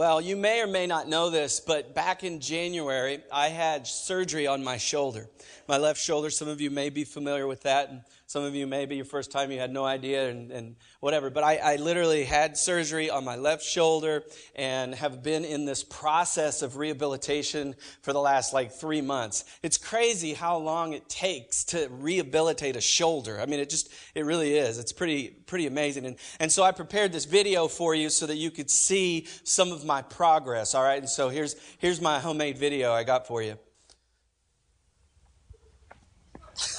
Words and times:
Well, 0.00 0.22
you 0.22 0.34
may 0.34 0.62
or 0.62 0.66
may 0.66 0.86
not 0.86 1.08
know 1.08 1.28
this, 1.28 1.60
but 1.60 1.94
back 1.94 2.24
in 2.24 2.40
January, 2.40 3.22
I 3.30 3.48
had 3.48 3.86
surgery 3.86 4.46
on 4.46 4.64
my 4.64 4.78
shoulder. 4.78 5.28
My 5.68 5.76
left 5.76 6.00
shoulder, 6.00 6.30
some 6.30 6.48
of 6.48 6.58
you 6.58 6.70
may 6.70 6.88
be 6.88 7.04
familiar 7.04 7.46
with 7.46 7.64
that, 7.64 7.90
and 7.90 8.00
some 8.26 8.42
of 8.42 8.54
you 8.54 8.66
may 8.66 8.86
be 8.86 8.96
your 8.96 9.04
first 9.04 9.30
time, 9.30 9.50
you 9.50 9.58
had 9.58 9.72
no 9.72 9.84
idea, 9.84 10.30
and, 10.30 10.50
and 10.52 10.76
whatever. 11.00 11.30
But 11.30 11.44
I, 11.44 11.56
I 11.56 11.76
literally 11.76 12.24
had 12.24 12.56
surgery 12.56 13.10
on 13.10 13.24
my 13.24 13.36
left 13.36 13.62
shoulder 13.62 14.22
and 14.54 14.94
have 14.94 15.22
been 15.22 15.44
in 15.44 15.64
this 15.64 15.84
process 15.84 16.62
of 16.62 16.76
rehabilitation 16.76 17.74
for 18.02 18.12
the 18.12 18.20
last 18.20 18.54
like 18.54 18.72
three 18.72 19.00
months. 19.00 19.44
It's 19.62 19.76
crazy 19.76 20.32
how 20.32 20.58
long 20.58 20.92
it 20.92 21.08
takes 21.08 21.64
to 21.64 21.88
rehabilitate 21.90 22.76
a 22.76 22.80
shoulder. 22.80 23.40
I 23.40 23.46
mean, 23.46 23.60
it 23.60 23.68
just, 23.68 23.92
it 24.14 24.24
really 24.24 24.56
is. 24.56 24.78
It's 24.78 24.92
pretty, 24.92 25.28
pretty 25.28 25.66
amazing. 25.66 26.06
And, 26.06 26.16
and 26.38 26.50
so 26.50 26.62
I 26.62 26.72
prepared 26.72 27.12
this 27.12 27.26
video 27.26 27.68
for 27.68 27.94
you 27.94 28.10
so 28.10 28.26
that 28.26 28.36
you 28.36 28.50
could 28.50 28.70
see 28.70 29.26
some 29.44 29.72
of 29.72 29.84
my 29.90 30.02
progress. 30.02 30.76
All 30.76 30.84
right. 30.84 31.00
And 31.00 31.08
so 31.10 31.30
here's, 31.30 31.56
here's 31.78 32.00
my 32.00 32.20
homemade 32.20 32.56
video 32.56 32.92
I 32.92 33.02
got 33.02 33.26
for 33.26 33.42
you. 33.42 33.58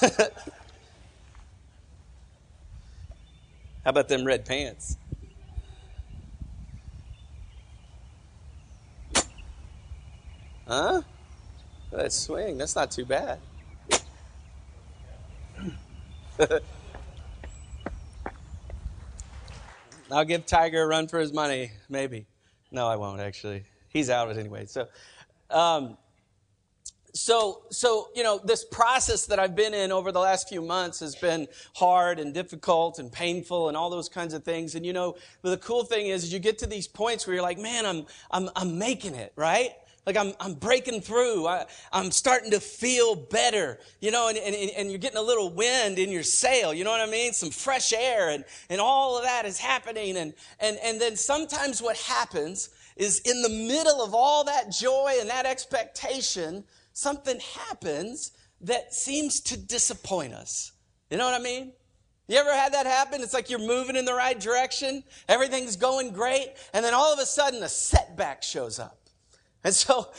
How 0.00 0.08
about 3.84 4.08
them 4.08 4.24
red 4.24 4.46
pants? 4.46 4.96
Huh? 10.66 11.02
That 11.90 12.14
swing, 12.14 12.56
that's 12.56 12.74
not 12.74 12.90
too 12.90 13.04
bad. 13.04 13.40
I'll 20.10 20.24
give 20.24 20.46
Tiger 20.46 20.84
a 20.84 20.86
run 20.86 21.08
for 21.08 21.18
his 21.18 21.30
money, 21.30 21.72
maybe. 21.90 22.24
No, 22.72 22.88
I 22.88 22.96
won't 22.96 23.20
actually. 23.20 23.64
He's 23.88 24.10
out 24.10 24.36
anyway. 24.36 24.64
So, 24.66 24.88
um, 25.50 25.98
so, 27.14 27.64
so, 27.70 28.08
you 28.14 28.22
know, 28.22 28.40
this 28.42 28.64
process 28.64 29.26
that 29.26 29.38
I've 29.38 29.54
been 29.54 29.74
in 29.74 29.92
over 29.92 30.12
the 30.12 30.18
last 30.18 30.48
few 30.48 30.62
months 30.62 31.00
has 31.00 31.14
been 31.14 31.46
hard 31.74 32.18
and 32.18 32.32
difficult 32.32 32.98
and 32.98 33.12
painful 33.12 33.68
and 33.68 33.76
all 33.76 33.90
those 33.90 34.08
kinds 34.08 34.32
of 34.32 34.44
things. 34.44 34.74
And, 34.74 34.86
you 34.86 34.94
know, 34.94 35.16
the 35.42 35.58
cool 35.58 35.84
thing 35.84 36.06
is 36.06 36.32
you 36.32 36.38
get 36.38 36.58
to 36.60 36.66
these 36.66 36.88
points 36.88 37.26
where 37.26 37.34
you're 37.34 37.42
like, 37.42 37.58
man, 37.58 37.84
I'm, 37.84 38.06
I'm, 38.30 38.48
I'm 38.56 38.78
making 38.78 39.14
it, 39.14 39.34
right? 39.36 39.72
Like 40.06 40.16
I'm, 40.16 40.32
I'm 40.40 40.54
breaking 40.54 41.00
through. 41.00 41.46
I, 41.46 41.66
am 41.92 42.10
starting 42.10 42.50
to 42.50 42.60
feel 42.60 43.14
better, 43.14 43.78
you 44.00 44.10
know, 44.10 44.28
and, 44.28 44.36
and, 44.36 44.54
and 44.54 44.90
you're 44.90 44.98
getting 44.98 45.18
a 45.18 45.22
little 45.22 45.50
wind 45.50 45.98
in 45.98 46.10
your 46.10 46.24
sail, 46.24 46.74
you 46.74 46.82
know 46.82 46.90
what 46.90 47.06
I 47.06 47.10
mean? 47.10 47.32
Some 47.32 47.50
fresh 47.50 47.92
air 47.92 48.30
and, 48.30 48.44
and 48.68 48.80
all 48.80 49.16
of 49.16 49.24
that 49.24 49.46
is 49.46 49.58
happening. 49.58 50.16
And, 50.16 50.34
and, 50.58 50.76
and 50.82 51.00
then 51.00 51.16
sometimes 51.16 51.80
what 51.80 51.96
happens 51.96 52.70
is 52.96 53.20
in 53.20 53.42
the 53.42 53.48
middle 53.48 54.02
of 54.02 54.14
all 54.14 54.44
that 54.44 54.72
joy 54.72 55.14
and 55.20 55.30
that 55.30 55.46
expectation, 55.46 56.64
something 56.92 57.38
happens 57.68 58.32
that 58.60 58.92
seems 58.92 59.40
to 59.40 59.56
disappoint 59.56 60.34
us. 60.34 60.72
You 61.10 61.16
know 61.16 61.24
what 61.24 61.40
I 61.40 61.42
mean? 61.42 61.72
You 62.28 62.38
ever 62.38 62.52
had 62.52 62.72
that 62.74 62.86
happen? 62.86 63.20
It's 63.20 63.34
like 63.34 63.50
you're 63.50 63.58
moving 63.58 63.96
in 63.96 64.04
the 64.04 64.14
right 64.14 64.38
direction, 64.38 65.04
everything's 65.28 65.76
going 65.76 66.12
great, 66.12 66.54
and 66.72 66.84
then 66.84 66.94
all 66.94 67.12
of 67.12 67.18
a 67.18 67.26
sudden 67.26 67.62
a 67.62 67.68
setback 67.68 68.42
shows 68.42 68.78
up. 68.78 69.01
And 69.64 69.74
so, 69.74 70.10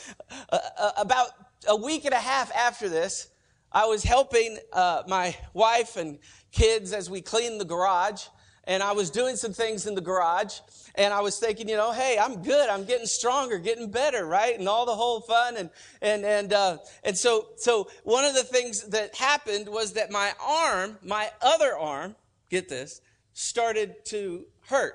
uh, 0.50 0.58
uh, 0.78 0.90
about 0.96 1.28
a 1.68 1.76
week 1.76 2.04
and 2.04 2.14
a 2.14 2.18
half 2.18 2.54
after 2.54 2.88
this, 2.88 3.28
I 3.70 3.86
was 3.86 4.02
helping 4.02 4.58
uh, 4.72 5.02
my 5.08 5.36
wife 5.52 5.96
and 5.96 6.18
kids 6.52 6.92
as 6.92 7.10
we 7.10 7.20
cleaned 7.20 7.60
the 7.60 7.64
garage, 7.64 8.26
and 8.64 8.82
I 8.82 8.92
was 8.92 9.10
doing 9.10 9.36
some 9.36 9.52
things 9.52 9.86
in 9.86 9.94
the 9.94 10.00
garage, 10.00 10.60
and 10.94 11.12
I 11.12 11.20
was 11.20 11.38
thinking, 11.38 11.68
you 11.68 11.76
know, 11.76 11.92
hey, 11.92 12.16
I'm 12.18 12.42
good. 12.42 12.68
I'm 12.68 12.84
getting 12.84 13.06
stronger, 13.06 13.58
getting 13.58 13.90
better, 13.90 14.24
right? 14.24 14.58
And 14.58 14.68
all 14.68 14.86
the 14.86 14.94
whole 14.94 15.20
fun. 15.20 15.56
And, 15.56 15.70
and, 16.00 16.24
and, 16.24 16.52
uh, 16.52 16.78
and 17.02 17.18
so, 17.18 17.48
so 17.56 17.88
one 18.04 18.24
of 18.24 18.34
the 18.34 18.44
things 18.44 18.84
that 18.88 19.14
happened 19.16 19.68
was 19.68 19.94
that 19.94 20.12
my 20.12 20.32
arm, 20.40 20.96
my 21.02 21.30
other 21.42 21.76
arm, 21.76 22.14
get 22.48 22.68
this, 22.68 23.00
started 23.32 24.04
to 24.06 24.44
hurt. 24.68 24.94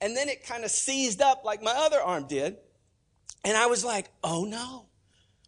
And 0.00 0.16
then 0.16 0.28
it 0.28 0.44
kind 0.44 0.64
of 0.64 0.70
seized 0.70 1.20
up 1.20 1.44
like 1.44 1.62
my 1.62 1.74
other 1.76 2.00
arm 2.00 2.26
did. 2.26 2.56
And 3.44 3.56
I 3.56 3.66
was 3.66 3.84
like, 3.84 4.10
oh 4.22 4.44
no, 4.44 4.86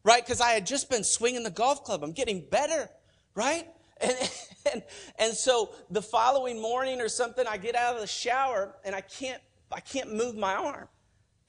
right? 0.05 0.25
Because 0.25 0.41
I 0.41 0.51
had 0.51 0.67
just 0.67 0.91
been 0.91 1.05
swinging 1.05 1.43
the 1.43 1.51
golf 1.51 1.85
club. 1.85 2.03
I'm 2.03 2.13
getting 2.13 2.45
better, 2.49 2.91
right? 3.35 3.67
And, 4.01 4.15
and, 4.73 4.83
and 5.19 5.33
so 5.35 5.71
the 5.91 6.03
following 6.03 6.61
morning 6.61 7.01
or 7.01 7.09
something, 7.09 7.47
I 7.47 7.57
get 7.57 7.75
out 7.75 7.95
of 7.95 8.01
the 8.01 8.07
shower 8.07 8.75
and 8.85 8.95
I 8.95 9.01
can't 9.01 9.41
I 9.75 9.81
can't 9.81 10.15
move 10.15 10.37
my 10.37 10.55
arm. 10.55 10.89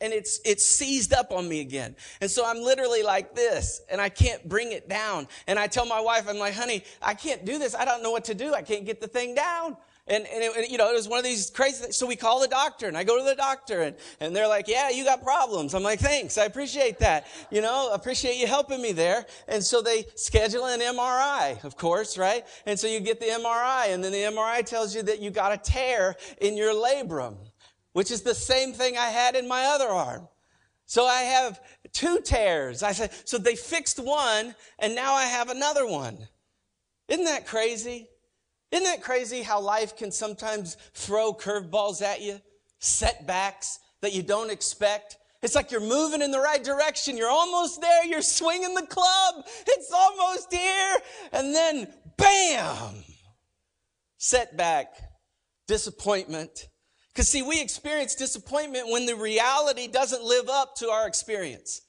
And 0.01 0.11
it's, 0.11 0.41
it's 0.43 0.65
seized 0.65 1.13
up 1.13 1.31
on 1.31 1.47
me 1.47 1.61
again. 1.61 1.95
And 2.19 2.29
so 2.29 2.45
I'm 2.45 2.61
literally 2.61 3.01
like 3.01 3.33
this 3.33 3.81
and 3.89 4.01
I 4.01 4.09
can't 4.09 4.47
bring 4.47 4.73
it 4.73 4.89
down. 4.89 5.27
And 5.47 5.57
I 5.57 5.67
tell 5.67 5.85
my 5.85 6.01
wife, 6.01 6.27
I'm 6.27 6.37
like, 6.37 6.53
honey, 6.53 6.83
I 7.01 7.13
can't 7.13 7.45
do 7.45 7.57
this. 7.57 7.73
I 7.73 7.85
don't 7.85 8.03
know 8.03 8.11
what 8.11 8.25
to 8.25 8.33
do. 8.33 8.53
I 8.53 8.61
can't 8.61 8.85
get 8.85 8.99
the 8.99 9.07
thing 9.07 9.35
down. 9.35 9.77
And, 10.07 10.25
and, 10.27 10.43
it, 10.43 10.69
you 10.69 10.77
know, 10.77 10.91
it 10.91 10.93
was 10.93 11.07
one 11.07 11.17
of 11.17 11.25
these 11.25 11.49
crazy 11.49 11.81
things. 11.81 11.97
So 11.97 12.05
we 12.05 12.15
call 12.15 12.39
the 12.39 12.47
doctor 12.47 12.87
and 12.87 12.95
I 12.95 13.03
go 13.03 13.17
to 13.17 13.23
the 13.23 13.33
doctor 13.33 13.81
and, 13.81 13.95
and 14.19 14.35
they're 14.35 14.47
like, 14.47 14.67
yeah, 14.67 14.91
you 14.91 15.03
got 15.03 15.23
problems. 15.23 15.73
I'm 15.73 15.81
like, 15.81 15.99
thanks. 15.99 16.37
I 16.37 16.45
appreciate 16.45 16.99
that. 16.99 17.25
You 17.49 17.61
know, 17.61 17.89
appreciate 17.91 18.37
you 18.37 18.45
helping 18.45 18.81
me 18.81 18.91
there. 18.91 19.25
And 19.47 19.63
so 19.63 19.81
they 19.81 20.05
schedule 20.15 20.65
an 20.67 20.79
MRI, 20.79 21.63
of 21.63 21.75
course, 21.75 22.19
right? 22.19 22.45
And 22.67 22.79
so 22.79 22.85
you 22.85 22.99
get 22.99 23.19
the 23.19 23.25
MRI 23.25 23.93
and 23.93 24.03
then 24.03 24.11
the 24.11 24.19
MRI 24.19 24.63
tells 24.63 24.95
you 24.95 25.01
that 25.03 25.21
you 25.21 25.31
got 25.31 25.53
a 25.53 25.57
tear 25.57 26.15
in 26.39 26.55
your 26.55 26.73
labrum 26.73 27.37
which 27.95 28.11
is 28.11 28.23
the 28.23 28.35
same 28.35 28.73
thing 28.73 28.97
I 28.97 29.07
had 29.07 29.35
in 29.37 29.47
my 29.47 29.67
other 29.67 29.87
arm. 29.87 30.27
So 30.85 31.05
I 31.05 31.21
have 31.21 31.61
two 31.93 32.19
tears. 32.19 32.83
I 32.83 32.91
said, 32.91 33.11
so 33.23 33.37
they 33.37 33.55
fixed 33.55 33.99
one 33.99 34.53
and 34.79 34.93
now 34.93 35.13
I 35.13 35.23
have 35.23 35.47
another 35.47 35.87
one. 35.87 36.17
Isn't 37.07 37.23
that 37.23 37.47
crazy? 37.47 38.09
Isn't 38.71 38.85
that 38.85 39.01
crazy 39.01 39.41
how 39.41 39.61
life 39.61 39.95
can 39.95 40.11
sometimes 40.11 40.77
throw 40.93 41.33
curveballs 41.33 42.01
at 42.01 42.21
you? 42.21 42.41
Setbacks 42.79 43.79
that 44.01 44.13
you 44.13 44.23
don't 44.23 44.51
expect. 44.51 45.17
It's 45.41 45.55
like 45.55 45.71
you're 45.71 45.79
moving 45.79 46.21
in 46.21 46.31
the 46.31 46.39
right 46.39 46.63
direction. 46.63 47.17
You're 47.17 47.29
almost 47.29 47.79
there. 47.79 48.05
You're 48.05 48.21
swinging 48.21 48.73
the 48.73 48.85
club. 48.87 49.45
It's 49.67 49.91
almost 49.91 50.53
here. 50.53 50.97
And 51.31 51.53
then 51.53 51.87
bam! 52.17 53.03
Setback, 54.17 54.95
disappointment, 55.67 56.67
because, 57.15 57.29
see, 57.29 57.41
we 57.41 57.61
experience 57.61 58.13
disappointment 58.13 58.89
when 58.89 59.05
the 59.05 59.15
reality 59.15 59.87
doesn't 59.87 60.21
live 60.21 60.49
up 60.49 60.75
to 60.75 60.89
our 60.89 61.07
experience. 61.07 61.81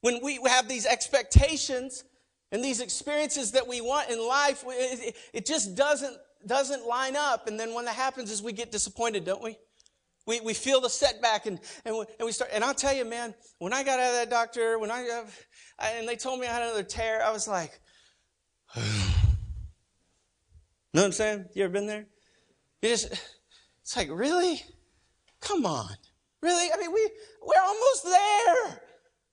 When 0.00 0.20
we 0.20 0.40
have 0.48 0.66
these 0.66 0.84
expectations 0.84 2.02
and 2.54 2.64
these 2.64 2.80
experiences 2.80 3.50
that 3.50 3.66
we 3.66 3.80
want 3.80 4.10
in 4.10 4.24
life, 4.24 4.62
it 4.68 5.44
just 5.44 5.74
doesn't, 5.74 6.16
doesn't 6.46 6.86
line 6.86 7.16
up. 7.16 7.48
And 7.48 7.58
then 7.58 7.74
when 7.74 7.84
that 7.86 7.96
happens 7.96 8.30
is 8.30 8.44
we 8.44 8.52
get 8.52 8.70
disappointed, 8.70 9.24
don't 9.24 9.42
we? 9.42 9.58
We, 10.24 10.38
we 10.38 10.54
feel 10.54 10.80
the 10.80 10.88
setback 10.88 11.46
and, 11.46 11.58
and, 11.84 11.96
we, 11.96 12.04
and 12.16 12.24
we 12.24 12.30
start, 12.30 12.52
and 12.54 12.62
I'll 12.62 12.72
tell 12.72 12.94
you, 12.94 13.04
man, 13.04 13.34
when 13.58 13.72
I 13.72 13.82
got 13.82 13.98
out 13.98 14.10
of 14.10 14.14
that 14.14 14.30
doctor, 14.30 14.78
when 14.78 14.92
I, 14.92 15.00
uh, 15.02 15.84
and 15.84 16.06
they 16.06 16.14
told 16.14 16.38
me 16.38 16.46
I 16.46 16.52
had 16.52 16.62
another 16.62 16.84
tear, 16.84 17.24
I 17.24 17.32
was 17.32 17.48
like, 17.48 17.72
know 18.76 18.82
what 20.92 21.04
I'm 21.06 21.10
saying? 21.12 21.46
You 21.56 21.64
ever 21.64 21.72
been 21.72 21.88
there? 21.88 22.06
You 22.82 22.90
just, 22.90 23.10
it's 23.82 23.96
like, 23.96 24.10
really? 24.12 24.62
Come 25.40 25.66
on. 25.66 25.90
Really? 26.40 26.70
I 26.72 26.76
mean, 26.76 26.92
we, 26.92 27.10
we're 27.42 27.62
almost 27.62 28.04
there. 28.04 28.80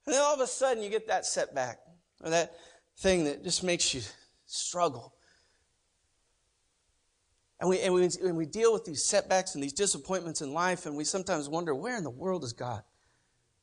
And 0.07 0.15
then 0.15 0.21
all 0.23 0.33
of 0.33 0.39
a 0.39 0.47
sudden 0.47 0.81
you 0.81 0.89
get 0.89 1.07
that 1.07 1.27
setback 1.27 1.77
or 2.23 2.31
that 2.31 2.55
thing 3.01 3.25
that 3.25 3.43
just 3.43 3.63
makes 3.63 3.93
you 3.93 4.01
struggle. 4.45 5.13
And 7.59 7.69
we, 7.69 7.79
and 7.81 7.93
we, 7.93 8.09
and 8.23 8.37
we 8.37 8.45
deal 8.45 8.73
with 8.73 8.85
these 8.85 9.05
setbacks 9.05 9.53
and 9.53 9.63
these 9.63 9.73
disappointments 9.73 10.41
in 10.41 10.53
life, 10.53 10.85
and 10.85 10.95
we 10.95 11.03
sometimes 11.03 11.47
wonder, 11.47 11.75
where 11.75 11.97
in 11.97 12.03
the 12.03 12.09
world 12.09 12.43
is 12.43 12.53
God? 12.53 12.83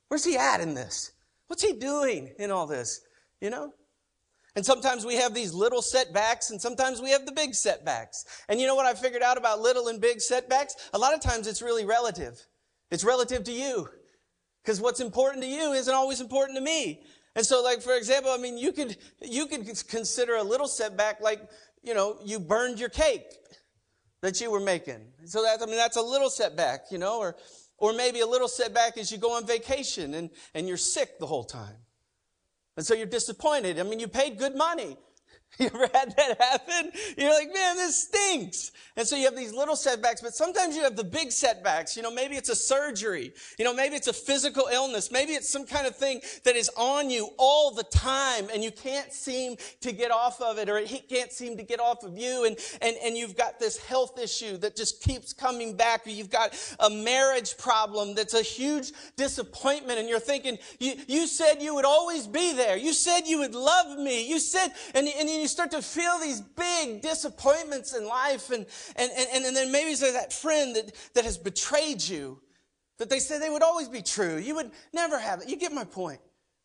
Where's 0.09 0.25
He 0.25 0.37
at 0.37 0.61
in 0.61 0.75
this? 0.75 1.13
What's 1.49 1.63
He 1.63 1.73
doing 1.73 2.33
in 2.39 2.51
all 2.51 2.67
this? 2.67 3.01
You 3.41 3.51
know? 3.51 3.73
And 4.57 4.67
sometimes 4.67 5.07
we 5.07 5.17
have 5.17 5.35
these 5.35 5.55
little 5.55 5.83
setbacks 5.83 6.51
and 6.51 6.61
sometimes 6.61 7.01
we 7.01 7.11
have 7.11 7.27
the 7.27 7.33
big 7.33 7.55
setbacks. 7.55 8.25
And 8.49 8.61
you 8.61 8.67
know 8.67 8.75
what 8.75 8.87
I 8.87 8.95
figured 8.95 9.23
out 9.23 9.39
about 9.39 9.61
little 9.61 9.87
and 9.87 10.01
big 10.01 10.21
setbacks? 10.21 10.75
A 10.93 10.99
lot 10.99 11.15
of 11.15 11.21
times 11.21 11.47
it's 11.47 11.63
really 11.63 11.85
relative. 11.85 12.45
It's 12.91 13.05
relative 13.05 13.45
to 13.45 13.53
you. 13.53 13.89
Because 14.63 14.81
what's 14.81 15.01
important 15.01 15.45
to 15.45 15.49
you 15.49 15.73
isn't 15.73 15.95
always 15.95 16.21
important 16.21 16.59
to 16.59 16.65
me. 16.65 17.03
And 17.39 17.47
so 17.47 17.63
like, 17.63 17.81
for 17.81 17.95
example, 17.95 18.33
I 18.33 18.37
mean, 18.37 18.59
you 18.59 18.73
could, 18.73 18.97
you 19.23 19.47
could 19.47 19.65
consider 19.87 20.35
a 20.35 20.43
little 20.43 20.67
setback 20.67 21.21
like, 21.21 21.41
you 21.85 21.95
know, 21.95 22.19
you 22.25 22.41
burned 22.41 22.81
your 22.81 22.89
cake 22.89 23.27
that 24.23 24.41
you 24.41 24.51
were 24.51 24.59
making. 24.59 25.07
So 25.25 25.43
that, 25.43 25.63
I 25.63 25.67
mean, 25.67 25.77
that's 25.77 25.97
a 25.97 26.03
little 26.03 26.31
setback, 26.31 26.87
you 26.91 26.99
know, 26.99 27.21
or, 27.21 27.37
or 27.77 27.93
maybe 27.93 28.19
a 28.19 28.27
little 28.27 28.49
setback 28.49 28.99
is 28.99 29.13
you 29.13 29.19
go 29.19 29.37
on 29.37 29.47
vacation 29.47 30.15
and, 30.15 30.31
and 30.53 30.67
you're 30.67 30.77
sick 30.77 31.21
the 31.21 31.27
whole 31.27 31.45
time. 31.45 31.77
And 32.77 32.85
so 32.85 32.93
you're 32.95 33.07
disappointed. 33.07 33.79
I 33.79 33.85
mean, 33.85 34.01
you 34.01 34.09
paid 34.09 34.37
good 34.37 34.57
money. 34.57 34.97
You 35.59 35.67
ever 35.67 35.91
had 35.93 36.15
that 36.17 36.41
happen? 36.41 36.93
You're 37.17 37.35
like, 37.35 37.53
man, 37.53 37.77
this 37.77 38.05
stinks. 38.05 38.71
And 38.97 39.07
so 39.07 39.17
you 39.17 39.25
have 39.25 39.37
these 39.37 39.53
little 39.53 39.75
setbacks, 39.75 40.21
but 40.21 40.35
sometimes 40.35 40.77
you 40.77 40.83
have 40.83 40.95
the 40.95 41.05
big 41.05 41.33
setbacks. 41.33 41.97
You 41.97 42.03
know, 42.03 42.13
maybe 42.13 42.37
it's 42.37 42.49
a 42.49 42.55
surgery. 42.55 43.33
You 43.59 43.65
know, 43.65 43.75
maybe 43.75 43.97
it's 43.97 44.07
a 44.07 44.13
physical 44.13 44.69
illness. 44.73 45.11
Maybe 45.11 45.33
it's 45.33 45.49
some 45.49 45.67
kind 45.67 45.87
of 45.87 45.97
thing 45.97 46.21
that 46.45 46.55
is 46.55 46.71
on 46.77 47.11
you 47.11 47.31
all 47.39 47.73
the 47.75 47.83
time 47.85 48.49
and 48.53 48.63
you 48.63 48.71
can't 48.71 49.13
seem 49.13 49.57
to 49.81 49.91
get 49.91 50.13
off 50.13 50.41
of 50.41 50.59
it 50.59 50.69
or 50.69 50.79
it 50.79 51.09
can't 51.09 51.33
seem 51.33 51.57
to 51.57 51.65
get 51.65 51.81
off 51.81 52.05
of 52.05 52.17
you. 52.17 52.45
And, 52.45 52.57
and, 52.81 52.97
and 53.05 53.17
you've 53.17 53.37
got 53.37 53.59
this 53.59 53.79
health 53.79 54.19
issue 54.19 54.59
that 54.59 54.77
just 54.77 55.03
keeps 55.03 55.33
coming 55.33 55.77
back. 55.77 56.03
You've 56.07 56.31
got 56.31 56.57
a 56.79 56.91
marriage 56.91 57.57
problem 57.59 58.15
that's 58.15 58.35
a 58.35 58.43
huge 58.43 58.93
disappointment 59.17 59.99
and 59.99 60.09
you're 60.09 60.21
thinking, 60.21 60.59
you, 60.79 60.95
you 61.09 61.27
said 61.27 61.63
you 61.63 61.75
would 61.75 61.85
always 61.85 62.29
be 62.29 62.53
there. 62.53 62.77
You 62.77 62.93
said 62.93 63.23
you 63.27 63.39
would 63.39 63.57
love 63.57 63.99
me. 63.99 64.29
You 64.29 64.39
said, 64.39 64.69
and, 64.95 65.09
and 65.09 65.29
you 65.29 65.38
start 65.47 65.71
to 65.71 65.83
feel 65.83 66.19
these 66.19 66.41
big 66.41 67.03
disappointments 67.03 67.95
in 67.95 68.07
life. 68.07 68.51
And, 68.51 68.67
and, 68.97 69.11
and, 69.17 69.45
and 69.45 69.55
then 69.55 69.71
maybe 69.71 69.95
there's 69.95 70.15
that 70.15 70.33
friend 70.33 70.75
that, 70.75 70.93
that 71.15 71.25
has 71.25 71.39
betrayed 71.39 72.03
you, 72.03 72.41
that 72.99 73.11
they 73.11 73.21
said 73.21 73.41
they 73.41 73.51
would 73.51 73.63
always 73.63 73.89
be 73.89 74.03
true. 74.03 74.37
You 74.37 74.57
would 74.57 74.71
never 74.93 75.19
have 75.19 75.43
it. 75.43 75.49
You 75.49 75.57
get 75.57 75.73
my 75.73 75.85
point. 75.85 76.21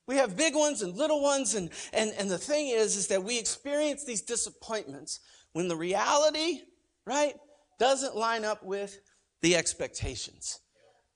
We 0.07 0.15
have 0.15 0.35
big 0.35 0.55
ones 0.55 0.81
and 0.81 0.95
little 0.95 1.21
ones. 1.21 1.55
And, 1.55 1.69
and, 1.93 2.11
and 2.17 2.29
the 2.29 2.37
thing 2.37 2.69
is, 2.69 2.95
is 2.95 3.07
that 3.07 3.23
we 3.23 3.37
experience 3.37 4.03
these 4.03 4.21
disappointments 4.21 5.19
when 5.53 5.67
the 5.67 5.75
reality, 5.75 6.61
right, 7.05 7.35
doesn't 7.79 8.15
line 8.15 8.43
up 8.43 8.63
with 8.63 8.99
the 9.41 9.55
expectations. 9.55 10.59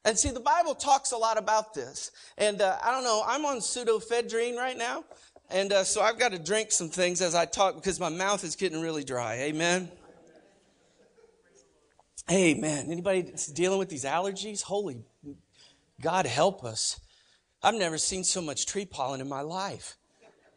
And 0.05 0.17
see, 0.17 0.29
the 0.29 0.39
Bible 0.39 0.73
talks 0.73 1.11
a 1.11 1.17
lot 1.17 1.37
about 1.37 1.73
this. 1.73 2.11
And 2.37 2.61
uh, 2.61 2.77
I 2.81 2.91
don't 2.91 3.03
know, 3.03 3.23
I'm 3.25 3.43
on 3.45 3.57
pseudoephedrine 3.57 4.55
right 4.55 4.77
now. 4.77 5.03
And 5.49 5.71
uh, 5.71 5.83
so 5.83 6.01
I've 6.01 6.19
got 6.19 6.33
to 6.33 6.39
drink 6.39 6.71
some 6.71 6.89
things 6.89 7.21
as 7.21 7.33
I 7.33 7.45
talk 7.45 7.75
because 7.75 7.99
my 7.99 8.09
mouth 8.09 8.43
is 8.43 8.55
getting 8.55 8.81
really 8.81 9.03
dry. 9.03 9.35
Amen. 9.35 9.89
Amen. 12.29 12.87
Anybody 12.91 13.33
dealing 13.53 13.79
with 13.79 13.87
these 13.87 14.03
allergies? 14.03 14.61
Holy 14.61 15.03
God 16.01 16.25
help 16.25 16.63
us. 16.63 16.99
I've 17.63 17.75
never 17.75 17.97
seen 17.97 18.23
so 18.23 18.41
much 18.41 18.65
tree 18.65 18.85
pollen 18.85 19.21
in 19.21 19.29
my 19.29 19.41
life. 19.41 19.97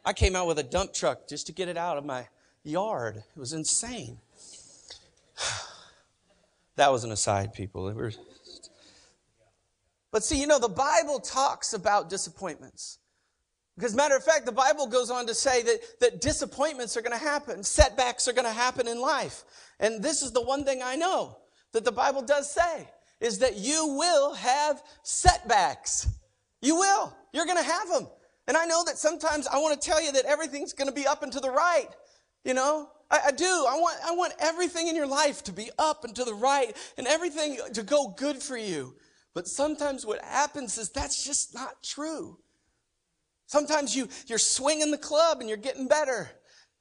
I 0.05 0.13
came 0.13 0.35
out 0.35 0.47
with 0.47 0.59
a 0.59 0.63
dump 0.63 0.93
truck 0.93 1.27
just 1.27 1.47
to 1.47 1.53
get 1.53 1.67
it 1.67 1.77
out 1.77 1.97
of 1.97 2.05
my 2.05 2.27
yard. 2.63 3.17
It 3.17 3.39
was 3.39 3.53
insane. 3.53 4.19
that 6.75 6.91
was 6.91 7.03
an 7.03 7.11
aside, 7.11 7.53
people. 7.53 8.11
But 10.11 10.23
see, 10.23 10.39
you 10.39 10.47
know, 10.47 10.59
the 10.59 10.69
Bible 10.69 11.19
talks 11.19 11.73
about 11.73 12.09
disappointments. 12.09 12.99
Because, 13.75 13.95
matter 13.95 14.15
of 14.15 14.23
fact, 14.23 14.45
the 14.45 14.51
Bible 14.51 14.85
goes 14.85 15.09
on 15.09 15.25
to 15.27 15.33
say 15.33 15.63
that, 15.63 15.79
that 16.01 16.21
disappointments 16.21 16.97
are 16.97 17.01
going 17.01 17.17
to 17.17 17.23
happen, 17.23 17.63
setbacks 17.63 18.27
are 18.27 18.33
going 18.33 18.45
to 18.45 18.51
happen 18.51 18.87
in 18.87 18.99
life. 18.99 19.43
And 19.79 20.03
this 20.03 20.21
is 20.21 20.31
the 20.31 20.41
one 20.41 20.65
thing 20.65 20.81
I 20.83 20.95
know 20.95 21.37
that 21.71 21.85
the 21.85 21.91
Bible 21.91 22.21
does 22.21 22.51
say 22.51 22.87
is 23.19 23.39
that 23.39 23.57
you 23.57 23.95
will 23.97 24.33
have 24.33 24.81
setbacks. 25.03 26.07
You 26.61 26.75
will. 26.75 27.15
You're 27.33 27.45
going 27.45 27.57
to 27.57 27.63
have 27.63 27.87
them. 27.87 28.07
And 28.47 28.57
I 28.57 28.65
know 28.65 28.83
that 28.85 28.97
sometimes 28.97 29.47
I 29.47 29.59
want 29.59 29.79
to 29.79 29.87
tell 29.87 30.03
you 30.03 30.11
that 30.11 30.25
everything's 30.25 30.73
going 30.73 30.89
to 30.89 30.93
be 30.93 31.07
up 31.07 31.23
and 31.23 31.31
to 31.31 31.39
the 31.39 31.49
right. 31.49 31.87
You 32.43 32.53
know, 32.53 32.89
I, 33.09 33.19
I, 33.27 33.31
do. 33.31 33.45
I 33.45 33.75
want, 33.75 33.97
I 34.05 34.11
want 34.13 34.33
everything 34.39 34.87
in 34.87 34.95
your 34.95 35.07
life 35.07 35.43
to 35.43 35.53
be 35.53 35.69
up 35.77 36.03
and 36.03 36.15
to 36.15 36.23
the 36.23 36.33
right 36.33 36.75
and 36.97 37.07
everything 37.07 37.59
to 37.73 37.83
go 37.83 38.13
good 38.17 38.37
for 38.37 38.57
you. 38.57 38.95
But 39.33 39.47
sometimes 39.47 40.05
what 40.05 40.21
happens 40.23 40.77
is 40.77 40.89
that's 40.89 41.23
just 41.23 41.53
not 41.53 41.83
true. 41.83 42.37
Sometimes 43.51 43.93
you, 43.93 44.07
you're 44.27 44.37
swinging 44.37 44.91
the 44.91 44.97
club 44.97 45.41
and 45.41 45.49
you're 45.49 45.57
getting 45.57 45.85
better. 45.85 46.31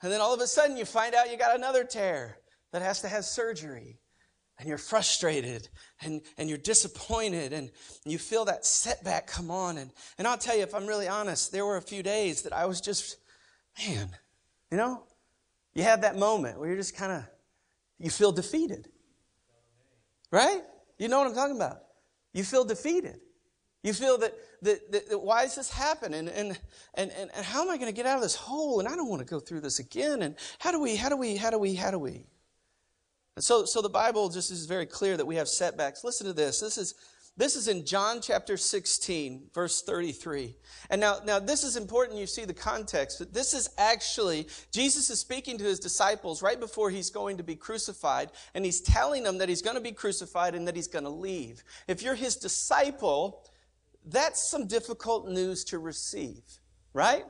And 0.04 0.12
then 0.12 0.20
all 0.20 0.32
of 0.32 0.40
a 0.40 0.46
sudden 0.46 0.76
you 0.76 0.84
find 0.84 1.16
out 1.16 1.28
you 1.28 1.36
got 1.36 1.56
another 1.56 1.82
tear 1.82 2.38
that 2.70 2.80
has 2.80 3.00
to 3.00 3.08
have 3.08 3.24
surgery. 3.24 3.98
And 4.56 4.68
you're 4.68 4.78
frustrated 4.78 5.68
and, 6.00 6.20
and 6.38 6.48
you're 6.48 6.58
disappointed 6.58 7.52
and 7.52 7.72
you 8.04 8.18
feel 8.18 8.44
that 8.44 8.64
setback 8.64 9.26
come 9.26 9.50
on. 9.50 9.78
And, 9.78 9.90
and 10.16 10.28
I'll 10.28 10.38
tell 10.38 10.56
you, 10.56 10.62
if 10.62 10.72
I'm 10.72 10.86
really 10.86 11.08
honest, 11.08 11.50
there 11.50 11.66
were 11.66 11.76
a 11.76 11.82
few 11.82 12.04
days 12.04 12.42
that 12.42 12.52
I 12.52 12.66
was 12.66 12.80
just, 12.80 13.16
man, 13.84 14.08
you 14.70 14.76
know, 14.76 15.02
you 15.74 15.82
have 15.82 16.02
that 16.02 16.16
moment 16.16 16.60
where 16.60 16.68
you're 16.68 16.76
just 16.76 16.96
kind 16.96 17.10
of, 17.10 17.24
you 17.98 18.10
feel 18.10 18.30
defeated. 18.30 18.86
Right? 20.30 20.62
You 21.00 21.08
know 21.08 21.18
what 21.18 21.26
I'm 21.26 21.34
talking 21.34 21.56
about. 21.56 21.78
You 22.32 22.44
feel 22.44 22.62
defeated. 22.64 23.18
You 23.82 23.92
feel 23.92 24.18
that, 24.18 24.34
that, 24.62 24.92
that, 24.92 25.22
why 25.22 25.44
is 25.44 25.54
this 25.54 25.70
happening? 25.70 26.28
And, 26.28 26.58
and, 26.94 27.10
and, 27.12 27.30
and 27.34 27.44
how 27.44 27.62
am 27.62 27.70
I 27.70 27.76
going 27.76 27.90
to 27.90 27.96
get 27.96 28.06
out 28.06 28.16
of 28.16 28.22
this 28.22 28.34
hole? 28.34 28.80
And 28.80 28.88
I 28.88 28.96
don't 28.96 29.08
want 29.08 29.20
to 29.20 29.26
go 29.26 29.40
through 29.40 29.60
this 29.60 29.78
again. 29.78 30.22
And 30.22 30.34
how 30.58 30.70
do 30.70 30.80
we, 30.80 30.96
how 30.96 31.08
do 31.08 31.16
we, 31.16 31.36
how 31.36 31.50
do 31.50 31.58
we, 31.58 31.74
how 31.74 31.90
do 31.90 31.98
we? 31.98 32.26
And 33.36 33.44
so, 33.44 33.64
so 33.64 33.80
the 33.80 33.88
Bible 33.88 34.28
just 34.28 34.50
is 34.50 34.66
very 34.66 34.86
clear 34.86 35.16
that 35.16 35.26
we 35.26 35.36
have 35.36 35.48
setbacks. 35.48 36.04
Listen 36.04 36.26
to 36.26 36.32
this. 36.32 36.60
This 36.60 36.76
is, 36.76 36.94
this 37.36 37.56
is 37.56 37.68
in 37.68 37.86
John 37.86 38.20
chapter 38.20 38.56
16, 38.58 39.48
verse 39.54 39.80
33. 39.82 40.54
And 40.90 41.00
now, 41.00 41.20
now 41.24 41.38
this 41.38 41.64
is 41.64 41.76
important. 41.76 42.18
You 42.18 42.26
see 42.26 42.44
the 42.44 42.52
context. 42.52 43.18
But 43.18 43.32
this 43.32 43.54
is 43.54 43.70
actually, 43.78 44.46
Jesus 44.72 45.08
is 45.08 45.20
speaking 45.20 45.56
to 45.56 45.64
his 45.64 45.78
disciples 45.78 46.42
right 46.42 46.60
before 46.60 46.90
he's 46.90 47.08
going 47.08 47.38
to 47.38 47.42
be 47.42 47.54
crucified. 47.56 48.30
And 48.54 48.64
he's 48.64 48.82
telling 48.82 49.22
them 49.22 49.38
that 49.38 49.48
he's 49.48 49.62
going 49.62 49.76
to 49.76 49.82
be 49.82 49.92
crucified 49.92 50.54
and 50.54 50.68
that 50.68 50.76
he's 50.76 50.88
going 50.88 51.04
to 51.04 51.10
leave. 51.10 51.62
If 51.88 52.02
you're 52.02 52.14
his 52.14 52.36
disciple, 52.36 53.42
that's 54.06 54.50
some 54.50 54.66
difficult 54.66 55.28
news 55.28 55.64
to 55.64 55.78
receive, 55.78 56.42
right? 56.92 57.24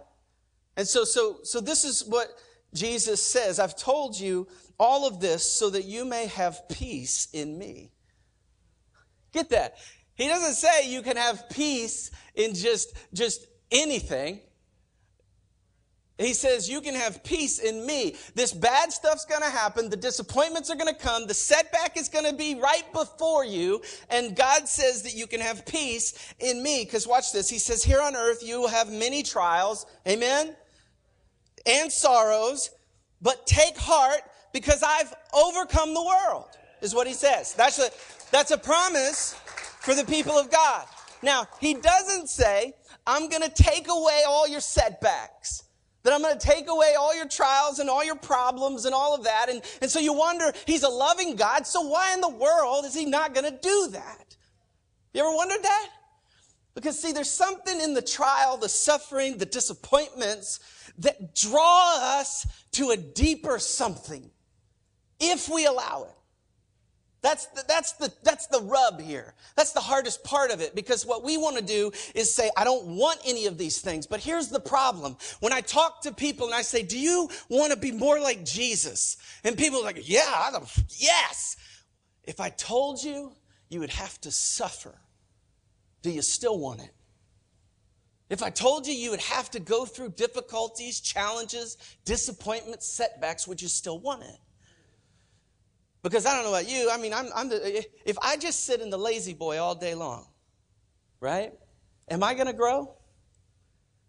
And 0.76 0.87
so, 0.87 1.05
so, 1.05 1.38
so 1.43 1.61
this 1.61 1.84
is 1.84 2.05
what 2.05 2.28
Jesus 2.75 3.22
says. 3.22 3.58
I've 3.58 3.76
told 3.76 4.19
you 4.19 4.46
all 4.78 5.06
of 5.06 5.20
this 5.20 5.44
so 5.44 5.70
that 5.70 5.84
you 5.84 6.05
may 6.05 6.26
have 6.26 6.69
peace 6.69 7.28
in 7.32 7.58
me. 7.58 7.90
Get 9.32 9.50
that? 9.50 9.76
He 10.14 10.28
doesn't 10.28 10.55
say 10.55 10.90
you 10.90 11.02
can 11.02 11.17
have 11.17 11.49
peace 11.50 12.11
in 12.34 12.55
just, 12.55 12.94
just 13.12 13.46
anything. 13.70 14.40
He 16.20 16.34
says, 16.34 16.69
You 16.69 16.81
can 16.82 16.94
have 16.94 17.25
peace 17.25 17.58
in 17.58 17.87
me. 17.87 18.14
This 18.34 18.52
bad 18.52 18.93
stuff's 18.93 19.25
going 19.25 19.40
to 19.40 19.49
happen. 19.49 19.88
The 19.88 19.96
disappointments 19.96 20.70
are 20.70 20.76
going 20.76 20.93
to 20.94 21.00
come. 21.00 21.26
The 21.26 21.34
setback 21.34 21.96
is 21.96 22.08
going 22.08 22.26
to 22.26 22.34
be 22.34 22.56
right 22.56 22.84
before 22.93 23.44
you. 23.44 23.81
And 24.11 24.37
God 24.37 24.69
says 24.69 25.02
that 25.02 25.14
you 25.14 25.26
can 25.26 25.40
have 25.40 25.64
peace 25.64 26.34
in 26.38 26.62
me. 26.62 26.84
Because 26.84 27.06
watch 27.06 27.32
this. 27.32 27.49
He 27.49 27.58
says, 27.58 27.82
Here 27.82 28.02
on 28.02 28.14
earth, 28.14 28.43
you 28.43 28.61
will 28.61 28.69
have 28.69 28.90
many 28.93 29.22
trials. 29.22 29.87
Amen? 30.06 30.55
And 31.64 31.90
sorrows. 31.90 32.70
But 33.23 33.46
take 33.46 33.78
heart 33.78 34.20
because 34.52 34.82
I've 34.82 35.14
overcome 35.32 35.94
the 35.94 36.05
world, 36.05 36.49
is 36.82 36.94
what 36.94 37.06
he 37.06 37.12
says. 37.14 37.55
That's 37.55 37.78
a, 37.78 37.90
that's 38.31 38.50
a 38.50 38.58
promise 38.58 39.34
for 39.81 39.94
the 39.94 40.05
people 40.05 40.32
of 40.32 40.50
God. 40.50 40.87
Now, 41.23 41.46
he 41.61 41.75
doesn't 41.75 42.28
say, 42.28 42.75
I'm 43.06 43.28
going 43.28 43.42
to 43.42 43.50
take 43.50 43.88
away 43.88 44.23
all 44.26 44.49
your 44.49 44.61
setbacks 44.61 45.64
that 46.02 46.12
I'm 46.12 46.23
going 46.23 46.38
to 46.38 46.47
take 46.47 46.69
away 46.69 46.95
all 46.99 47.14
your 47.14 47.28
trials 47.28 47.78
and 47.78 47.90
all 47.90 48.04
your 48.04 48.16
problems 48.16 48.85
and 48.85 48.95
all 48.95 49.14
of 49.14 49.25
that. 49.25 49.49
And, 49.50 49.62
and 49.83 49.90
so 49.90 49.99
you 49.99 50.12
wonder, 50.12 50.52
he's 50.66 50.83
a 50.83 50.88
loving 50.88 51.37
God, 51.37 51.66
so 51.66 51.83
why 51.83 52.14
in 52.14 52.21
the 52.21 52.28
world 52.28 52.85
is 52.85 52.95
he 52.95 53.04
not 53.04 53.35
going 53.35 53.50
to 53.50 53.59
do 53.61 53.88
that? 53.92 54.37
You 55.12 55.21
ever 55.23 55.35
wondered 55.35 55.62
that? 55.62 55.88
Because 56.75 57.00
see, 57.00 57.12
there's 57.12 57.30
something 57.30 57.80
in 57.80 57.95
the 57.95 58.02
trial, 58.02 58.57
the 58.57 58.69
suffering, 58.69 59.38
the 59.38 59.47
disappointments 59.47 60.61
that 60.99 61.35
draw 61.35 61.99
us 62.19 62.47
to 62.73 62.90
a 62.90 62.97
deeper 62.97 63.59
something 63.59 64.30
if 65.19 65.49
we 65.49 65.66
allow 65.66 66.04
it. 66.09 66.20
That's 67.23 67.47
the, 67.47 67.62
that's 67.69 67.93
the, 67.93 68.12
that's 68.23 68.47
the 68.47 68.62
rub 68.62 69.00
here. 69.00 69.35
That's 69.55 69.73
the 69.73 69.81
hardest 69.81 70.25
part 70.25 70.50
of 70.50 70.61
it 70.61 70.75
because 70.75 71.05
what 71.05 71.23
we 71.23 71.37
want 71.37 71.57
to 71.59 71.62
do 71.62 71.93
is 72.15 72.35
say, 72.35 72.50
I 72.57 72.65
don't 72.65 72.97
want 72.97 73.21
any 73.27 73.47
of 73.47 73.59
these 73.59 73.81
things. 73.81 74.07
But 74.07 74.21
here's 74.21 74.49
the 74.49 74.61
problem. 74.61 75.17
When 75.41 75.53
I 75.53 75.61
talk 75.61 76.00
to 76.03 76.12
people 76.12 76.47
and 76.47 76.55
I 76.55 76.62
say, 76.62 76.83
do 76.83 76.99
you 76.99 77.29
want 77.50 77.73
to 77.73 77.79
be 77.79 77.93
more 77.93 78.19
like 78.21 78.45
Jesus? 78.45 79.19
And 79.45 79.57
people 79.59 79.81
are 79.81 79.85
like, 79.85 80.09
yeah, 80.09 80.50
yes. 80.97 81.57
If 82.25 82.41
I 82.41 82.49
told 82.49 83.03
you, 83.03 83.33
you 83.69 83.81
would 83.81 83.91
have 83.91 84.19
to 84.23 84.31
suffer. 84.31 84.99
Do 86.03 86.11
you 86.11 86.23
still 86.23 86.59
want 86.59 86.81
it? 86.81 86.91
If 88.31 88.43
I 88.43 88.49
told 88.49 88.87
you 88.87 88.95
you 88.95 89.11
would 89.11 89.21
have 89.21 89.50
to 89.50 89.61
go 89.61 89.85
through 89.85 90.11
difficulties, 90.11 91.00
challenges, 91.00 91.77
disappointments, 92.05 92.87
setbacks, 92.87 93.47
would 93.47 93.61
you 93.61 93.69
still 93.69 93.99
want 93.99 94.23
it? 94.23 94.39
Because 96.02 96.25
I 96.26 96.35
don't 96.35 96.45
know 96.45 96.50
about 96.50 96.69
you. 96.69 96.88
I 96.90 96.97
mean, 96.97 97.12
I'm, 97.12 97.28
I'm 97.35 97.49
the, 97.49 97.78
eh, 97.78 97.83
if 98.04 98.16
I 98.23 98.37
just 98.37 98.64
sit 98.64 98.80
in 98.80 98.90
the 98.90 98.99
lazy 98.99 99.35
boy 99.35 99.59
all 99.59 99.75
day 99.75 99.95
long, 99.95 100.26
right? 101.21 101.52
Am 102.09 102.23
I 102.23 102.35
going 102.35 102.47
to 102.47 102.52
grow? 102.52 102.95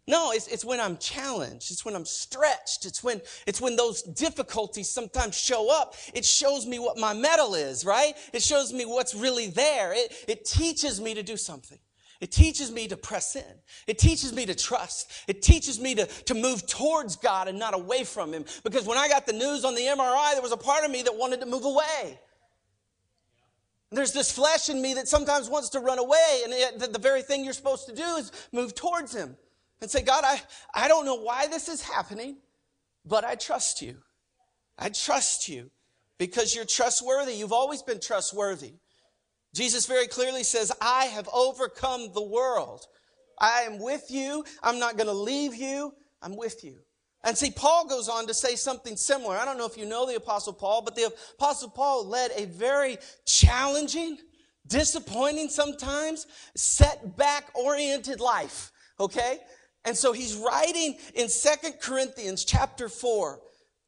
No, 0.08 0.32
it's, 0.32 0.48
it's 0.48 0.66
when 0.66 0.80
I'm 0.80 0.98
challenged. 0.98 1.72
It's 1.72 1.86
when 1.86 1.96
I'm 1.96 2.06
stretched. 2.06 2.86
It's 2.86 3.04
when, 3.04 3.22
it's 3.46 3.62
when 3.62 3.76
those 3.76 4.02
difficulties 4.02 4.90
sometimes 4.90 5.38
show 5.38 5.70
up. 5.70 5.96
It 6.14 6.26
shows 6.26 6.66
me 6.66 6.80
what 6.80 6.98
my 6.98 7.14
mettle 7.14 7.56
is, 7.56 7.86
right? 7.86 8.14
It 8.34 8.42
shows 8.42 8.74
me 8.74 8.86
what's 8.86 9.14
really 9.14 9.48
there. 9.48 9.94
It, 9.94 10.14
it 10.28 10.46
teaches 10.46 11.00
me 11.00 11.14
to 11.14 11.24
do 11.24 11.38
something. 11.38 11.78
It 12.22 12.32
teaches 12.32 12.72
me 12.72 12.88
to 12.88 12.96
press 12.96 13.36
in. 13.36 13.44
It 13.88 13.98
teaches 13.98 14.32
me 14.32 14.46
to 14.46 14.54
trust. 14.54 15.12
It 15.28 15.42
teaches 15.42 15.80
me 15.80 15.96
to, 15.96 16.06
to 16.06 16.36
move 16.36 16.68
towards 16.68 17.16
God 17.16 17.48
and 17.48 17.58
not 17.58 17.74
away 17.74 18.04
from 18.04 18.32
Him. 18.32 18.46
Because 18.64 18.86
when 18.86 19.00
I 19.00 19.10
got 19.10 19.26
the 19.26 19.34
news 19.34 19.66
on 19.66 19.74
the 19.74 19.82
MRI, 19.82 20.34
there 20.34 20.42
was 20.42 20.52
a 20.52 20.58
part 20.58 20.86
of 20.86 20.92
me 20.92 21.02
that 21.02 21.18
wanted 21.18 21.40
to 21.40 21.48
move 21.48 21.66
away. 21.66 22.20
There's 23.90 24.14
this 24.14 24.32
flesh 24.32 24.70
in 24.70 24.82
me 24.82 24.94
that 24.94 25.08
sometimes 25.08 25.50
wants 25.50 25.70
to 25.70 25.80
run 25.80 26.00
away, 26.00 26.42
and 26.46 26.82
the, 26.82 26.88
the 26.88 27.00
very 27.00 27.24
thing 27.24 27.44
you're 27.44 27.54
supposed 27.54 27.88
to 27.88 27.96
do 27.96 28.16
is 28.18 28.32
move 28.54 28.76
towards 28.76 29.14
Him 29.14 29.36
and 29.82 29.90
say, 29.90 30.04
God, 30.04 30.24
I, 30.26 30.42
I 30.76 30.88
don't 30.88 31.06
know 31.06 31.16
why 31.16 31.48
this 31.48 31.68
is 31.68 31.82
happening, 31.82 32.38
but 33.04 33.26
I 33.26 33.34
trust 33.34 33.82
you. 33.82 33.98
I 34.78 34.90
trust 34.90 35.50
you 35.50 35.72
because 36.20 36.56
you're 36.56 36.66
trustworthy. 36.66 37.34
You've 37.34 37.52
always 37.52 37.82
been 37.82 38.00
trustworthy. 38.00 38.74
Jesus 39.54 39.86
very 39.86 40.08
clearly 40.08 40.44
says, 40.44 40.72
I 40.82 41.06
have 41.06 41.28
overcome 41.34 42.12
the 42.14 42.24
world. 42.24 42.86
I 43.40 43.62
am 43.62 43.80
with 43.80 44.06
you. 44.10 44.46
I'm 44.64 44.80
not 44.80 44.98
going 44.98 45.08
to 45.08 45.14
leave 45.14 45.56
you. 45.56 45.94
I'm 46.22 46.38
with 46.38 46.64
you. 46.64 46.78
And 47.24 47.38
see, 47.38 47.52
Paul 47.52 47.88
goes 47.88 48.10
on 48.10 48.26
to 48.28 48.34
say 48.34 48.56
something 48.56 48.96
similar. 48.96 49.36
I 49.36 49.46
don't 49.46 49.58
know 49.58 49.68
if 49.68 49.78
you 49.78 49.86
know 49.86 50.08
the 50.08 50.16
Apostle 50.16 50.54
Paul, 50.54 50.82
but 50.82 50.96
the 50.96 51.12
Apostle 51.38 51.70
Paul 51.70 52.08
led 52.08 52.32
a 52.36 52.46
very 52.46 52.98
challenging, 53.26 54.18
disappointing 54.68 55.50
sometimes, 55.50 56.26
setback 56.56 57.52
oriented 57.54 58.20
life. 58.20 58.72
Okay? 59.00 59.40
And 59.86 59.96
so 59.96 60.14
he's 60.14 60.36
writing 60.36 60.98
in 61.16 61.28
Second 61.28 61.76
Corinthians 61.82 62.46
chapter 62.46 62.90
4, 62.90 63.40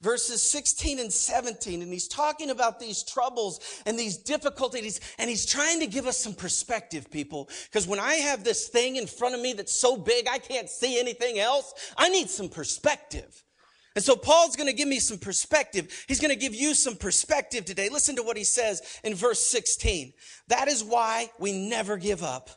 verses 0.03 0.43
16 0.43 0.99
and 0.99 1.11
17, 1.11 1.81
and 1.81 1.91
he's 1.91 2.07
talking 2.07 2.49
about 2.49 2.79
these 2.79 3.03
troubles 3.03 3.59
and 3.85 3.97
these 3.97 4.17
difficulties, 4.17 4.99
and 5.17 5.29
he's 5.29 5.45
trying 5.45 5.79
to 5.79 5.87
give 5.87 6.05
us 6.05 6.17
some 6.17 6.33
perspective, 6.33 7.09
people. 7.09 7.49
Because 7.71 7.87
when 7.87 7.99
I 7.99 8.15
have 8.15 8.43
this 8.43 8.67
thing 8.67 8.97
in 8.97 9.07
front 9.07 9.33
of 9.33 9.41
me 9.41 9.53
that's 9.53 9.73
so 9.73 9.95
big 9.95 10.27
I 10.27 10.37
can't 10.37 10.69
see 10.69 10.99
anything 10.99 11.39
else, 11.39 11.73
I 11.97 12.09
need 12.09 12.29
some 12.29 12.49
perspective. 12.49 13.43
And 13.95 14.03
so 14.03 14.15
Paul's 14.15 14.55
going 14.55 14.69
to 14.69 14.75
give 14.75 14.87
me 14.87 14.99
some 14.99 15.19
perspective. 15.19 16.05
He's 16.07 16.19
going 16.19 16.33
to 16.33 16.39
give 16.39 16.55
you 16.55 16.73
some 16.73 16.95
perspective 16.95 17.63
today. 17.63 17.89
Listen 17.89 18.15
to 18.15 18.23
what 18.23 18.37
he 18.37 18.43
says 18.43 18.81
in 19.03 19.13
verse 19.13 19.39
16. 19.39 20.13
That 20.47 20.67
is 20.67 20.83
why 20.83 21.29
we 21.39 21.51
never 21.51 21.97
give 21.97 22.23
up. 22.23 22.49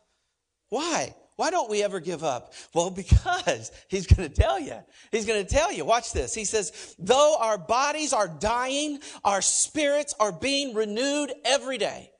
Why? 0.70 1.14
Why 1.36 1.50
don't 1.50 1.70
we 1.70 1.82
ever 1.82 2.00
give 2.00 2.24
up? 2.24 2.54
Well, 2.74 2.90
because 2.96 3.70
he's 3.88 4.06
going 4.06 4.28
to 4.28 4.34
tell 4.34 4.58
you. 4.58 4.76
He's 5.12 5.26
going 5.26 5.44
to 5.44 5.48
tell 5.48 5.72
you. 5.72 5.84
Watch 5.84 6.12
this. 6.12 6.34
He 6.34 6.44
says, 6.44 6.96
though 6.98 7.36
our 7.38 7.58
bodies 7.58 8.12
are 8.12 8.28
dying, 8.28 8.98
our 9.24 9.42
spirits 9.42 10.14
are 10.18 10.32
being 10.32 10.74
renewed 10.74 11.32
every 11.44 11.78
day. 11.78 12.10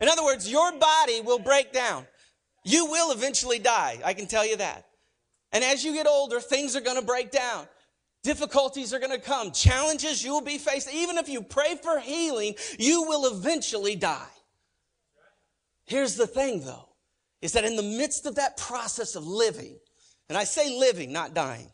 In 0.00 0.08
other 0.08 0.24
words, 0.24 0.50
your 0.50 0.72
body 0.72 1.20
will 1.22 1.40
break 1.40 1.72
down. 1.72 2.06
You 2.64 2.86
will 2.86 3.12
eventually 3.12 3.58
die. 3.58 3.98
I 4.04 4.14
can 4.14 4.26
tell 4.26 4.46
you 4.46 4.56
that. 4.58 4.84
And 5.52 5.64
as 5.64 5.84
you 5.84 5.94
get 5.94 6.06
older, 6.06 6.40
things 6.40 6.76
are 6.76 6.80
going 6.80 7.00
to 7.00 7.06
break 7.06 7.30
down. 7.30 7.66
Difficulties 8.22 8.92
are 8.92 8.98
going 8.98 9.18
to 9.18 9.20
come. 9.20 9.52
Challenges 9.52 10.22
you 10.22 10.32
will 10.32 10.42
be 10.42 10.58
faced. 10.58 10.92
Even 10.92 11.16
if 11.16 11.28
you 11.28 11.40
pray 11.40 11.76
for 11.82 11.98
healing, 11.98 12.54
you 12.78 13.04
will 13.04 13.34
eventually 13.34 13.96
die. 13.96 14.26
Here's 15.86 16.16
the 16.16 16.26
thing 16.26 16.64
though 16.64 16.87
is 17.40 17.52
that 17.52 17.64
in 17.64 17.76
the 17.76 17.82
midst 17.82 18.26
of 18.26 18.36
that 18.36 18.56
process 18.56 19.14
of 19.14 19.26
living, 19.26 19.78
and 20.28 20.36
I 20.36 20.44
say 20.44 20.76
living, 20.76 21.12
not 21.12 21.34
dying, 21.34 21.70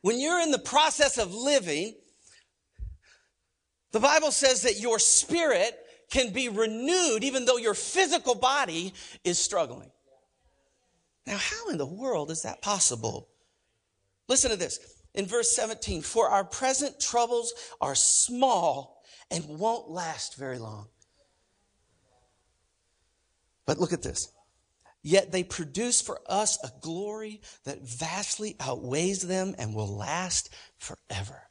when 0.00 0.20
you're 0.20 0.40
in 0.40 0.50
the 0.50 0.58
process 0.58 1.18
of 1.18 1.34
living, 1.34 1.94
the 3.92 4.00
Bible 4.00 4.30
says 4.30 4.62
that 4.62 4.80
your 4.80 4.98
spirit 4.98 5.78
can 6.10 6.32
be 6.32 6.48
renewed 6.48 7.24
even 7.24 7.44
though 7.44 7.56
your 7.56 7.74
physical 7.74 8.34
body 8.34 8.92
is 9.24 9.38
struggling. 9.38 9.90
Now, 11.26 11.38
how 11.38 11.70
in 11.70 11.78
the 11.78 11.86
world 11.86 12.30
is 12.30 12.42
that 12.42 12.60
possible? 12.60 13.28
Listen 14.28 14.50
to 14.50 14.56
this. 14.56 14.78
In 15.14 15.26
verse 15.26 15.54
17, 15.54 16.02
for 16.02 16.28
our 16.28 16.44
present 16.44 17.00
troubles 17.00 17.54
are 17.80 17.94
small 17.94 19.02
and 19.30 19.44
won't 19.46 19.88
last 19.90 20.36
very 20.36 20.58
long. 20.58 20.88
But 23.66 23.78
look 23.78 23.92
at 23.92 24.02
this. 24.02 24.30
Yet 25.02 25.32
they 25.32 25.44
produce 25.44 26.00
for 26.00 26.20
us 26.26 26.58
a 26.64 26.70
glory 26.80 27.42
that 27.64 27.82
vastly 27.82 28.56
outweighs 28.58 29.22
them 29.22 29.54
and 29.58 29.74
will 29.74 29.96
last 29.96 30.54
forever. 30.78 31.42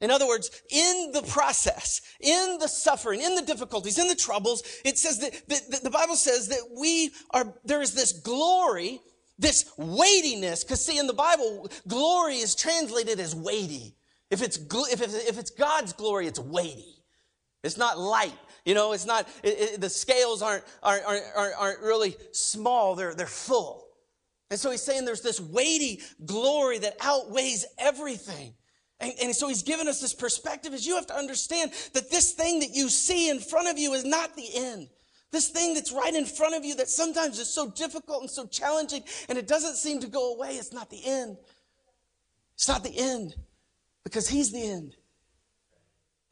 In 0.00 0.10
other 0.10 0.26
words, 0.26 0.50
in 0.70 1.10
the 1.12 1.22
process, 1.22 2.00
in 2.20 2.56
the 2.58 2.68
suffering, 2.68 3.20
in 3.20 3.34
the 3.34 3.42
difficulties, 3.42 3.98
in 3.98 4.08
the 4.08 4.14
troubles, 4.14 4.62
it 4.84 4.98
says 4.98 5.18
that, 5.18 5.32
that 5.48 5.82
the 5.82 5.90
Bible 5.90 6.16
says 6.16 6.48
that 6.48 6.62
we 6.78 7.10
are, 7.32 7.54
there 7.64 7.82
is 7.82 7.92
this 7.92 8.12
glory, 8.12 9.00
this 9.38 9.70
weightiness. 9.76 10.64
Because 10.64 10.84
see, 10.84 10.98
in 10.98 11.06
the 11.06 11.12
Bible, 11.12 11.70
glory 11.86 12.36
is 12.36 12.54
translated 12.54 13.20
as 13.20 13.34
weighty. 13.34 13.94
If 14.30 14.42
it's, 14.42 14.58
if 14.58 15.02
it's, 15.02 15.14
if 15.14 15.38
it's 15.38 15.50
God's 15.50 15.92
glory, 15.92 16.26
it's 16.26 16.40
weighty. 16.40 17.02
It's 17.62 17.76
not 17.76 17.98
light. 17.98 18.38
You 18.64 18.74
know, 18.74 18.92
it's 18.92 19.06
not, 19.06 19.28
it, 19.42 19.48
it, 19.48 19.80
the 19.80 19.88
scales 19.88 20.42
aren't, 20.42 20.64
aren't, 20.82 21.04
aren't, 21.06 21.54
aren't 21.58 21.80
really 21.80 22.16
small, 22.32 22.94
they're, 22.94 23.14
they're 23.14 23.26
full. 23.26 23.86
And 24.50 24.58
so 24.58 24.70
he's 24.70 24.82
saying 24.82 25.04
there's 25.04 25.22
this 25.22 25.40
weighty 25.40 26.00
glory 26.24 26.78
that 26.78 26.96
outweighs 27.00 27.64
everything. 27.78 28.54
And, 28.98 29.12
and, 29.22 29.34
so 29.34 29.48
he's 29.48 29.62
given 29.62 29.88
us 29.88 30.00
this 30.00 30.12
perspective 30.12 30.74
is 30.74 30.86
you 30.86 30.96
have 30.96 31.06
to 31.06 31.16
understand 31.16 31.72
that 31.94 32.10
this 32.10 32.32
thing 32.32 32.60
that 32.60 32.70
you 32.74 32.90
see 32.90 33.30
in 33.30 33.38
front 33.38 33.68
of 33.68 33.78
you 33.78 33.94
is 33.94 34.04
not 34.04 34.36
the 34.36 34.48
end. 34.54 34.88
This 35.32 35.48
thing 35.48 35.74
that's 35.74 35.92
right 35.92 36.14
in 36.14 36.26
front 36.26 36.54
of 36.54 36.64
you 36.64 36.74
that 36.76 36.88
sometimes 36.88 37.38
is 37.38 37.48
so 37.48 37.70
difficult 37.70 38.22
and 38.22 38.30
so 38.30 38.46
challenging 38.46 39.02
and 39.28 39.38
it 39.38 39.46
doesn't 39.46 39.76
seem 39.76 40.00
to 40.00 40.08
go 40.08 40.34
away, 40.34 40.56
it's 40.56 40.72
not 40.72 40.90
the 40.90 41.00
end. 41.02 41.38
It's 42.54 42.68
not 42.68 42.84
the 42.84 42.94
end 42.94 43.36
because 44.04 44.28
he's 44.28 44.52
the 44.52 44.62
end. 44.62 44.96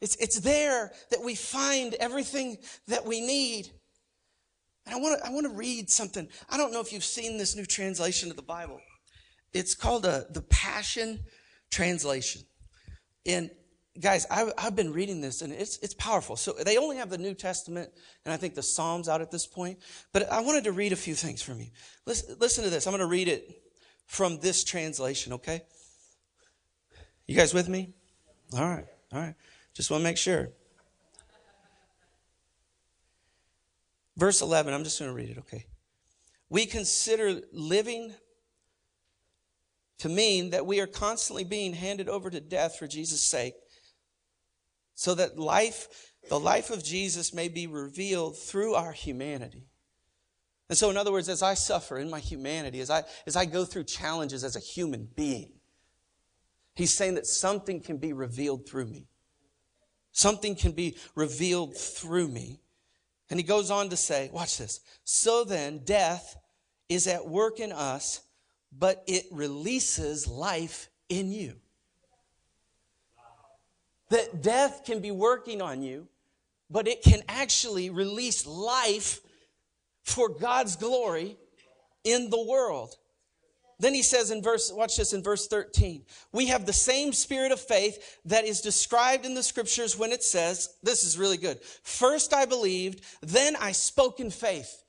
It's, 0.01 0.15
it's 0.15 0.39
there 0.39 0.91
that 1.11 1.23
we 1.23 1.35
find 1.35 1.93
everything 1.95 2.57
that 2.87 3.05
we 3.05 3.21
need. 3.21 3.69
And 4.85 4.95
I 4.95 4.97
want 4.99 5.19
to 5.19 5.27
I 5.27 5.31
want 5.31 5.45
to 5.45 5.53
read 5.53 5.89
something. 5.89 6.27
I 6.49 6.57
don't 6.57 6.71
know 6.71 6.79
if 6.79 6.93
you've 6.93 7.03
seen 7.03 7.37
this 7.37 7.55
new 7.55 7.65
translation 7.65 8.29
of 8.29 8.35
the 8.35 8.41
Bible. 8.41 8.79
It's 9.53 9.75
called 9.75 10.05
a, 10.05 10.09
uh, 10.09 10.23
the 10.31 10.41
Passion 10.41 11.19
Translation. 11.69 12.43
And 13.25 13.51
guys, 13.99 14.25
I, 14.31 14.51
have 14.57 14.75
been 14.75 14.93
reading 14.93 15.21
this 15.21 15.41
and 15.41 15.51
it's, 15.51 15.77
it's 15.79 15.93
powerful. 15.93 16.35
So 16.35 16.53
they 16.53 16.77
only 16.77 16.97
have 16.97 17.09
the 17.09 17.17
New 17.17 17.33
Testament 17.33 17.89
and 18.25 18.33
I 18.33 18.37
think 18.37 18.55
the 18.55 18.63
Psalms 18.63 19.09
out 19.09 19.21
at 19.21 19.31
this 19.31 19.45
point. 19.45 19.79
But 20.13 20.31
I 20.31 20.41
wanted 20.41 20.63
to 20.65 20.71
read 20.71 20.93
a 20.93 20.95
few 20.95 21.15
things 21.15 21.41
from 21.41 21.59
you. 21.59 21.67
Listen, 22.05 22.37
listen 22.39 22.63
to 22.63 22.69
this. 22.69 22.87
I'm 22.87 22.91
going 22.91 23.01
to 23.01 23.07
read 23.07 23.27
it 23.27 23.61
from 24.05 24.39
this 24.39 24.63
translation, 24.63 25.33
okay? 25.33 25.61
You 27.27 27.35
guys 27.35 27.53
with 27.53 27.69
me? 27.69 27.93
All 28.53 28.67
right, 28.67 28.85
all 29.13 29.19
right. 29.19 29.35
Just 29.79 29.91
want 29.91 30.01
to 30.01 30.03
make 30.03 30.17
sure. 30.17 30.49
Verse 34.17 34.41
11, 34.41 34.73
I'm 34.73 34.83
just 34.83 34.99
going 34.99 35.09
to 35.09 35.15
read 35.15 35.29
it, 35.29 35.37
okay? 35.37 35.67
We 36.49 36.65
consider 36.65 37.39
living 37.53 38.13
to 39.99 40.09
mean 40.09 40.49
that 40.49 40.65
we 40.65 40.81
are 40.81 40.85
constantly 40.85 41.45
being 41.45 41.71
handed 41.71 42.09
over 42.09 42.29
to 42.29 42.41
death 42.41 42.75
for 42.75 42.87
Jesus' 42.87 43.21
sake, 43.21 43.53
so 44.95 45.15
that 45.15 45.39
life, 45.39 46.11
the 46.27 46.37
life 46.37 46.71
of 46.71 46.83
Jesus, 46.83 47.33
may 47.33 47.47
be 47.47 47.65
revealed 47.65 48.37
through 48.37 48.73
our 48.73 48.91
humanity. 48.91 49.69
And 50.67 50.77
so, 50.77 50.89
in 50.89 50.97
other 50.97 51.13
words, 51.13 51.29
as 51.29 51.41
I 51.41 51.53
suffer 51.53 51.97
in 51.99 52.09
my 52.09 52.19
humanity, 52.19 52.81
as 52.81 52.89
I, 52.89 53.03
as 53.25 53.37
I 53.37 53.45
go 53.45 53.63
through 53.63 53.85
challenges 53.85 54.43
as 54.43 54.57
a 54.57 54.59
human 54.59 55.07
being, 55.15 55.53
he's 56.75 56.93
saying 56.93 57.15
that 57.15 57.27
something 57.27 57.79
can 57.79 57.95
be 57.95 58.11
revealed 58.11 58.67
through 58.67 58.87
me. 58.87 59.07
Something 60.11 60.55
can 60.55 60.71
be 60.71 60.97
revealed 61.15 61.75
through 61.75 62.27
me. 62.27 62.59
And 63.29 63.39
he 63.39 63.43
goes 63.43 63.69
on 63.69 63.89
to 63.89 63.97
say, 63.97 64.29
watch 64.33 64.57
this. 64.57 64.81
So 65.03 65.43
then, 65.43 65.79
death 65.85 66.35
is 66.87 67.07
at 67.07 67.27
work 67.27 67.59
in 67.59 67.71
us, 67.71 68.21
but 68.71 69.03
it 69.07 69.25
releases 69.31 70.27
life 70.27 70.89
in 71.09 71.31
you. 71.31 71.53
That 74.09 74.41
death 74.41 74.83
can 74.85 74.99
be 74.99 75.11
working 75.11 75.61
on 75.61 75.83
you, 75.83 76.07
but 76.69 76.87
it 76.87 77.03
can 77.03 77.21
actually 77.29 77.91
release 77.91 78.47
life 78.47 79.19
for 80.03 80.29
God's 80.29 80.75
glory 80.75 81.37
in 82.03 82.31
the 82.31 82.43
world. 82.43 82.95
Then 83.79 83.93
he 83.93 84.03
says 84.03 84.29
in 84.29 84.43
verse, 84.43 84.71
watch 84.73 84.97
this 84.97 85.13
in 85.13 85.23
verse 85.23 85.47
13. 85.47 86.03
We 86.33 86.47
have 86.47 86.65
the 86.65 86.73
same 86.73 87.13
spirit 87.13 87.53
of 87.53 87.61
faith 87.61 88.19
that 88.25 88.43
is 88.43 88.59
described 88.59 89.25
in 89.25 89.33
the 89.33 89.43
scriptures 89.43 89.97
when 89.97 90.11
it 90.11 90.21
says, 90.21 90.75
this 90.83 91.05
is 91.05 91.17
really 91.17 91.37
good. 91.37 91.61
First 91.83 92.33
I 92.33 92.45
believed, 92.45 93.01
then 93.21 93.55
I 93.55 93.71
spoke 93.71 94.19
in 94.19 94.31
faith. 94.31 94.83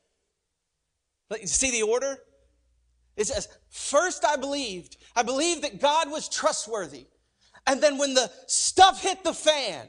See 1.45 1.71
the 1.71 1.83
order? 1.83 2.17
It 3.15 3.27
says, 3.27 3.47
first 3.69 4.25
I 4.25 4.35
believed. 4.35 4.97
I 5.15 5.23
believed 5.23 5.63
that 5.63 5.79
God 5.79 6.11
was 6.11 6.27
trustworthy. 6.27 7.07
And 7.65 7.81
then 7.81 7.97
when 7.97 8.13
the 8.13 8.29
stuff 8.47 9.01
hit 9.01 9.23
the 9.23 9.33
fan, 9.33 9.87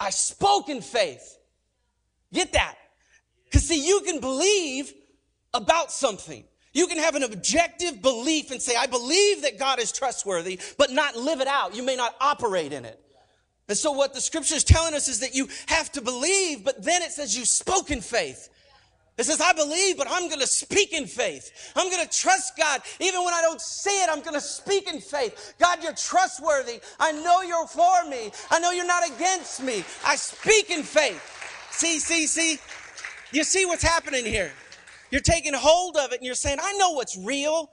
I 0.00 0.08
spoke 0.08 0.70
in 0.70 0.80
faith. 0.80 1.38
Get 2.32 2.52
that? 2.54 2.76
Because 3.44 3.64
see, 3.64 3.86
you 3.86 4.00
can 4.00 4.20
believe 4.20 4.92
about 5.52 5.92
something. 5.92 6.44
You 6.76 6.86
can 6.86 6.98
have 6.98 7.14
an 7.14 7.22
objective 7.22 8.02
belief 8.02 8.50
and 8.50 8.60
say, 8.60 8.76
I 8.76 8.86
believe 8.86 9.40
that 9.42 9.58
God 9.58 9.80
is 9.80 9.90
trustworthy, 9.90 10.60
but 10.76 10.90
not 10.90 11.16
live 11.16 11.40
it 11.40 11.48
out. 11.48 11.74
You 11.74 11.82
may 11.82 11.96
not 11.96 12.14
operate 12.20 12.70
in 12.70 12.84
it. 12.84 13.00
And 13.66 13.78
so 13.78 13.92
what 13.92 14.12
the 14.12 14.20
scripture 14.20 14.56
is 14.56 14.62
telling 14.62 14.92
us 14.92 15.08
is 15.08 15.20
that 15.20 15.34
you 15.34 15.48
have 15.68 15.90
to 15.92 16.02
believe, 16.02 16.64
but 16.66 16.84
then 16.84 17.00
it 17.00 17.12
says 17.12 17.34
you 17.34 17.46
spoke 17.46 17.90
in 17.90 18.02
faith. 18.02 18.50
It 19.16 19.24
says, 19.24 19.40
I 19.40 19.54
believe, 19.54 19.96
but 19.96 20.06
I'm 20.10 20.28
going 20.28 20.42
to 20.42 20.46
speak 20.46 20.92
in 20.92 21.06
faith. 21.06 21.72
I'm 21.74 21.90
going 21.90 22.06
to 22.06 22.14
trust 22.14 22.58
God. 22.58 22.82
Even 23.00 23.24
when 23.24 23.32
I 23.32 23.40
don't 23.40 23.62
see 23.62 24.02
it, 24.02 24.10
I'm 24.12 24.20
going 24.20 24.34
to 24.34 24.40
speak 24.42 24.86
in 24.86 25.00
faith. 25.00 25.54
God, 25.58 25.82
you're 25.82 25.94
trustworthy. 25.94 26.80
I 27.00 27.12
know 27.12 27.40
you're 27.40 27.66
for 27.66 28.04
me. 28.10 28.30
I 28.50 28.58
know 28.60 28.72
you're 28.72 28.86
not 28.86 29.08
against 29.08 29.62
me. 29.62 29.82
I 30.04 30.16
speak 30.16 30.68
in 30.68 30.82
faith. 30.82 31.22
See, 31.70 31.98
see, 32.00 32.26
see? 32.26 32.58
You 33.32 33.44
see 33.44 33.64
what's 33.64 33.82
happening 33.82 34.26
here? 34.26 34.52
You're 35.10 35.20
taking 35.20 35.52
hold 35.54 35.96
of 35.96 36.12
it 36.12 36.16
and 36.16 36.26
you're 36.26 36.34
saying, 36.34 36.58
I 36.60 36.72
know 36.74 36.90
what's 36.90 37.16
real. 37.16 37.70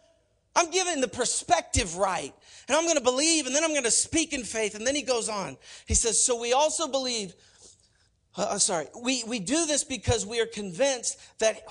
I'm 0.55 0.69
giving 0.69 1.01
the 1.01 1.07
perspective 1.07 1.97
right. 1.97 2.33
And 2.67 2.77
I'm 2.77 2.83
going 2.83 2.97
to 2.97 3.03
believe 3.03 3.47
and 3.47 3.55
then 3.55 3.63
I'm 3.63 3.71
going 3.71 3.83
to 3.83 3.91
speak 3.91 4.33
in 4.33 4.43
faith. 4.43 4.75
And 4.75 4.85
then 4.85 4.95
he 4.95 5.01
goes 5.01 5.29
on. 5.29 5.57
He 5.87 5.95
says, 5.95 6.23
So 6.23 6.39
we 6.39 6.53
also 6.53 6.87
believe 6.87 7.33
uh, 8.35 8.47
I'm 8.51 8.59
sorry. 8.59 8.87
We, 9.01 9.23
we 9.25 9.39
do 9.39 9.65
this 9.65 9.83
because 9.83 10.25
we 10.25 10.41
are 10.41 10.45
convinced 10.45 11.19
that, 11.39 11.63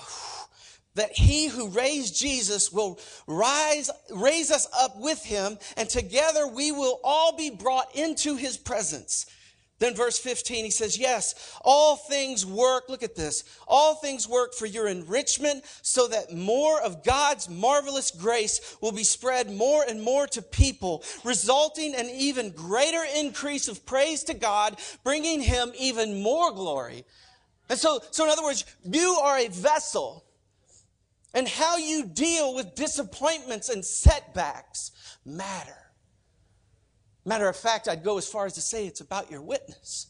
that 0.95 1.11
he 1.11 1.47
who 1.47 1.69
raised 1.69 2.17
Jesus 2.17 2.71
will 2.71 2.99
rise, 3.27 3.89
raise 4.09 4.51
us 4.51 4.67
up 4.79 4.97
with 4.97 5.23
him 5.23 5.57
and 5.75 5.89
together 5.89 6.47
we 6.47 6.71
will 6.71 6.99
all 7.03 7.35
be 7.35 7.49
brought 7.49 7.93
into 7.95 8.35
his 8.35 8.57
presence. 8.57 9.25
Then 9.79 9.95
verse 9.95 10.17
15, 10.17 10.65
he 10.65 10.71
says, 10.71 10.97
yes, 10.97 11.57
all 11.61 11.97
things 11.97 12.45
work. 12.45 12.85
Look 12.87 13.03
at 13.03 13.15
this. 13.15 13.43
All 13.67 13.95
things 13.95 14.29
work 14.29 14.53
for 14.53 14.65
your 14.65 14.87
enrichment 14.87 15.65
so 15.81 16.07
that 16.07 16.31
more 16.31 16.81
of 16.81 17.03
God's 17.03 17.49
marvelous 17.49 18.11
grace 18.11 18.77
will 18.81 18.91
be 18.91 19.03
spread 19.03 19.51
more 19.51 19.83
and 19.87 20.01
more 20.01 20.27
to 20.27 20.41
people, 20.41 21.03
resulting 21.23 21.93
in 21.95 22.09
even 22.11 22.51
greater 22.51 23.03
increase 23.17 23.67
of 23.67 23.85
praise 23.85 24.23
to 24.25 24.33
God, 24.33 24.79
bringing 25.03 25.41
him 25.41 25.73
even 25.77 26.21
more 26.21 26.51
glory. 26.51 27.03
And 27.69 27.77
so, 27.77 27.99
so 28.11 28.23
in 28.23 28.29
other 28.29 28.43
words, 28.43 28.65
you 28.83 29.19
are 29.21 29.39
a 29.39 29.47
vessel 29.47 30.23
and 31.33 31.47
how 31.47 31.77
you 31.77 32.05
deal 32.05 32.53
with 32.53 32.75
disappointments 32.75 33.69
and 33.69 33.83
setbacks 33.83 34.91
matter. 35.25 35.82
Matter 37.25 37.47
of 37.47 37.55
fact, 37.55 37.87
I'd 37.87 38.03
go 38.03 38.17
as 38.17 38.27
far 38.27 38.45
as 38.45 38.53
to 38.53 38.61
say 38.61 38.85
it's 38.85 39.01
about 39.01 39.31
your 39.31 39.41
witness. 39.41 40.07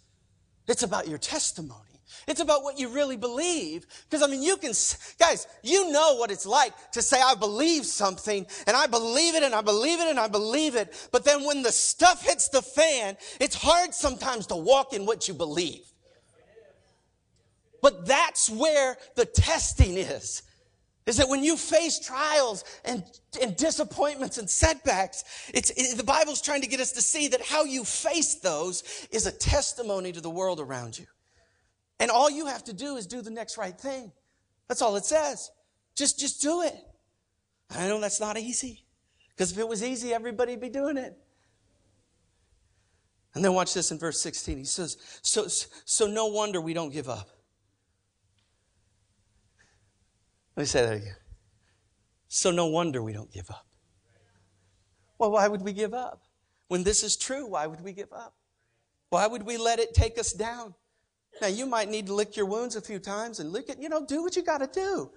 It's 0.67 0.83
about 0.83 1.07
your 1.07 1.17
testimony. 1.17 1.93
It's 2.27 2.41
about 2.41 2.63
what 2.63 2.79
you 2.79 2.89
really 2.89 3.17
believe. 3.17 3.85
Because 4.09 4.23
I 4.23 4.27
mean, 4.27 4.41
you 4.41 4.57
can, 4.57 4.71
guys, 5.19 5.47
you 5.61 5.91
know 5.91 6.15
what 6.15 6.31
it's 6.31 6.45
like 6.45 6.73
to 6.91 7.01
say, 7.01 7.21
I 7.21 7.35
believe 7.35 7.85
something 7.85 8.45
and 8.65 8.77
I 8.77 8.87
believe 8.87 9.35
it 9.35 9.43
and 9.43 9.53
I 9.53 9.61
believe 9.61 9.99
it 9.99 10.07
and 10.07 10.19
I 10.19 10.27
believe 10.27 10.75
it. 10.75 11.09
But 11.11 11.25
then 11.25 11.43
when 11.43 11.63
the 11.63 11.71
stuff 11.71 12.25
hits 12.25 12.49
the 12.49 12.61
fan, 12.61 13.17
it's 13.39 13.55
hard 13.55 13.93
sometimes 13.93 14.47
to 14.47 14.55
walk 14.55 14.93
in 14.93 15.05
what 15.05 15.27
you 15.27 15.33
believe. 15.33 15.85
But 17.81 18.05
that's 18.05 18.49
where 18.49 18.97
the 19.15 19.25
testing 19.25 19.97
is 19.97 20.43
is 21.05 21.17
that 21.17 21.27
when 21.27 21.43
you 21.43 21.57
face 21.57 21.99
trials 21.99 22.63
and, 22.85 23.03
and 23.41 23.55
disappointments 23.57 24.37
and 24.37 24.49
setbacks, 24.49 25.23
it's, 25.53 25.69
it, 25.71 25.97
the 25.97 26.03
Bible's 26.03 26.41
trying 26.41 26.61
to 26.61 26.67
get 26.67 26.79
us 26.79 26.93
to 26.93 27.01
see 27.01 27.27
that 27.29 27.41
how 27.41 27.63
you 27.65 27.83
face 27.83 28.35
those 28.35 29.07
is 29.11 29.25
a 29.25 29.31
testimony 29.31 30.11
to 30.13 30.21
the 30.21 30.29
world 30.29 30.59
around 30.59 30.97
you. 30.97 31.05
And 31.99 32.09
all 32.09 32.29
you 32.29 32.47
have 32.47 32.63
to 32.65 32.73
do 32.73 32.95
is 32.95 33.05
do 33.05 33.21
the 33.21 33.31
next 33.31 33.57
right 33.57 33.77
thing. 33.77 34.11
That's 34.67 34.81
all 34.81 34.95
it 34.95 35.05
says. 35.05 35.51
Just, 35.95 36.19
just 36.19 36.41
do 36.41 36.61
it. 36.61 36.75
I 37.69 37.87
know 37.87 37.99
that's 37.99 38.19
not 38.19 38.37
easy. 38.37 38.85
Because 39.29 39.51
if 39.51 39.57
it 39.57 39.67
was 39.67 39.83
easy, 39.83 40.13
everybody'd 40.13 40.61
be 40.61 40.69
doing 40.69 40.97
it. 40.97 41.17
And 43.35 43.43
then 43.43 43.53
watch 43.53 43.73
this 43.73 43.91
in 43.91 43.97
verse 43.97 44.21
16. 44.21 44.57
He 44.57 44.63
says, 44.63 44.97
so, 45.21 45.47
so 45.47 46.07
no 46.07 46.27
wonder 46.27 46.61
we 46.61 46.73
don't 46.73 46.91
give 46.91 47.09
up. 47.09 47.29
Let 50.55 50.61
me 50.61 50.65
say 50.65 50.85
that 50.85 50.93
again. 50.93 51.15
So 52.27 52.51
no 52.51 52.67
wonder 52.67 53.01
we 53.01 53.13
don't 53.13 53.31
give 53.31 53.49
up. 53.49 53.65
Well, 55.17 55.31
why 55.31 55.47
would 55.47 55.61
we 55.61 55.73
give 55.73 55.93
up? 55.93 56.21
When 56.67 56.83
this 56.83 57.03
is 57.03 57.15
true, 57.15 57.47
why 57.47 57.67
would 57.67 57.81
we 57.81 57.93
give 57.93 58.11
up? 58.11 58.35
Why 59.09 59.27
would 59.27 59.43
we 59.43 59.57
let 59.57 59.79
it 59.79 59.93
take 59.93 60.17
us 60.17 60.33
down? 60.33 60.73
Now, 61.41 61.47
you 61.47 61.65
might 61.65 61.89
need 61.89 62.07
to 62.07 62.13
lick 62.13 62.35
your 62.35 62.45
wounds 62.45 62.75
a 62.75 62.81
few 62.81 62.99
times 62.99 63.39
and 63.39 63.51
lick 63.51 63.69
it, 63.69 63.79
you 63.79 63.89
know, 63.89 64.05
do 64.05 64.21
what 64.21 64.35
you 64.35 64.43
got 64.43 64.59
to 64.59 64.67
do. 64.67 65.11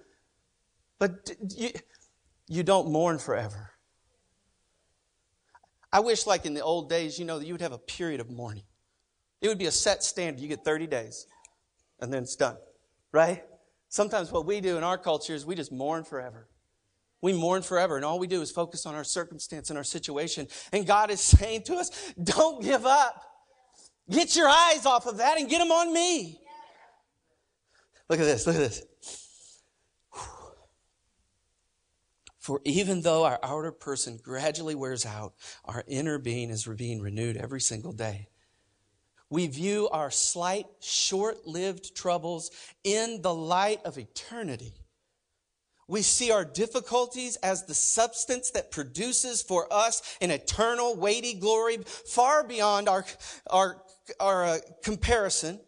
But 0.99 1.31
you, 1.55 1.69
you 2.47 2.63
don't 2.63 2.91
mourn 2.91 3.19
forever. 3.19 3.71
I 5.91 5.99
wish, 5.99 6.25
like 6.25 6.45
in 6.45 6.53
the 6.53 6.61
old 6.61 6.89
days, 6.89 7.17
you 7.17 7.25
know, 7.25 7.39
that 7.39 7.45
you 7.45 7.53
would 7.53 7.61
have 7.61 7.71
a 7.71 7.77
period 7.77 8.19
of 8.19 8.29
mourning. 8.29 8.63
It 9.41 9.47
would 9.47 9.57
be 9.57 9.65
a 9.67 9.71
set 9.71 10.03
standard. 10.03 10.41
You 10.41 10.47
get 10.47 10.63
30 10.63 10.87
days, 10.87 11.27
and 11.99 12.11
then 12.11 12.23
it's 12.23 12.35
done, 12.35 12.57
right? 13.11 13.43
Sometimes 13.89 14.31
what 14.31 14.45
we 14.45 14.61
do 14.61 14.77
in 14.77 14.83
our 14.83 14.97
culture 14.97 15.33
is 15.33 15.45
we 15.45 15.55
just 15.55 15.71
mourn 15.71 16.03
forever. 16.03 16.47
We 17.21 17.33
mourn 17.33 17.63
forever, 17.63 17.95
and 17.95 18.05
all 18.05 18.19
we 18.19 18.27
do 18.27 18.41
is 18.41 18.51
focus 18.51 18.85
on 18.85 18.93
our 18.93 19.03
circumstance 19.03 19.69
and 19.69 19.77
our 19.77 19.83
situation. 19.83 20.47
And 20.71 20.85
God 20.85 21.09
is 21.09 21.21
saying 21.21 21.63
to 21.63 21.75
us, 21.75 22.13
don't 22.21 22.63
give 22.63 22.85
up. 22.85 23.23
Get 24.09 24.35
your 24.35 24.47
eyes 24.47 24.85
off 24.85 25.05
of 25.05 25.17
that 25.17 25.37
and 25.37 25.49
get 25.49 25.59
them 25.59 25.71
on 25.71 25.93
me. 25.93 26.39
Look 28.09 28.19
at 28.19 28.25
this, 28.25 28.47
look 28.47 28.55
at 28.55 28.59
this. 28.59 28.83
For 32.39 32.61
even 32.63 33.01
though 33.01 33.25
our 33.25 33.39
outer 33.43 33.73
person 33.73 34.17
gradually 34.23 34.75
wears 34.75 35.05
out, 35.05 35.33
our 35.65 35.83
inner 35.85 36.17
being 36.17 36.49
is 36.49 36.65
being 36.65 37.01
renewed 37.01 37.35
every 37.35 37.59
single 37.59 37.91
day. 37.91 38.29
We 39.29 39.47
view 39.47 39.89
our 39.89 40.09
slight, 40.09 40.65
short 40.79 41.45
lived 41.45 41.95
troubles 41.95 42.51
in 42.83 43.21
the 43.21 43.33
light 43.33 43.81
of 43.83 43.97
eternity. 43.97 44.73
We 45.89 46.01
see 46.01 46.31
our 46.31 46.43
difficulties 46.43 47.37
as 47.37 47.65
the 47.65 47.73
substance 47.73 48.51
that 48.51 48.71
produces 48.71 49.41
for 49.41 49.71
us 49.71 50.17
an 50.21 50.31
eternal, 50.31 50.95
weighty 50.95 51.33
glory 51.33 51.77
far 51.77 52.45
beyond 52.45 52.89
our, 52.89 53.05
our, 53.49 53.81
our 54.19 54.45
uh, 54.45 54.57
comparison 54.83 55.59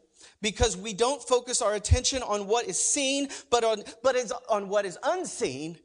because 0.41 0.75
we 0.75 0.93
don't 0.93 1.21
focus 1.21 1.61
our 1.61 1.73
attention 1.73 2.21
on 2.23 2.47
what 2.47 2.65
is 2.65 2.81
seen, 2.81 3.29
but 3.49 3.63
on, 3.63 3.83
but 4.03 4.15
is 4.15 4.33
on 4.49 4.69
what 4.69 4.85
is 4.85 4.97
unseen. 5.03 5.77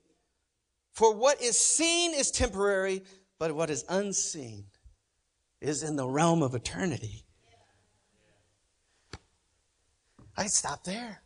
For 0.93 1.15
what 1.15 1.43
is 1.43 1.59
seen 1.59 2.15
is 2.15 2.31
temporary, 2.31 3.03
but 3.39 3.55
what 3.55 3.71
is 3.71 3.85
unseen 3.89 4.67
is 5.61 5.83
in 5.83 5.97
the 5.97 6.09
realm 6.09 6.43
of 6.43 6.55
eternity. 6.55 7.25
I'd 10.37 10.51
stop 10.51 10.85
there. 10.85 11.21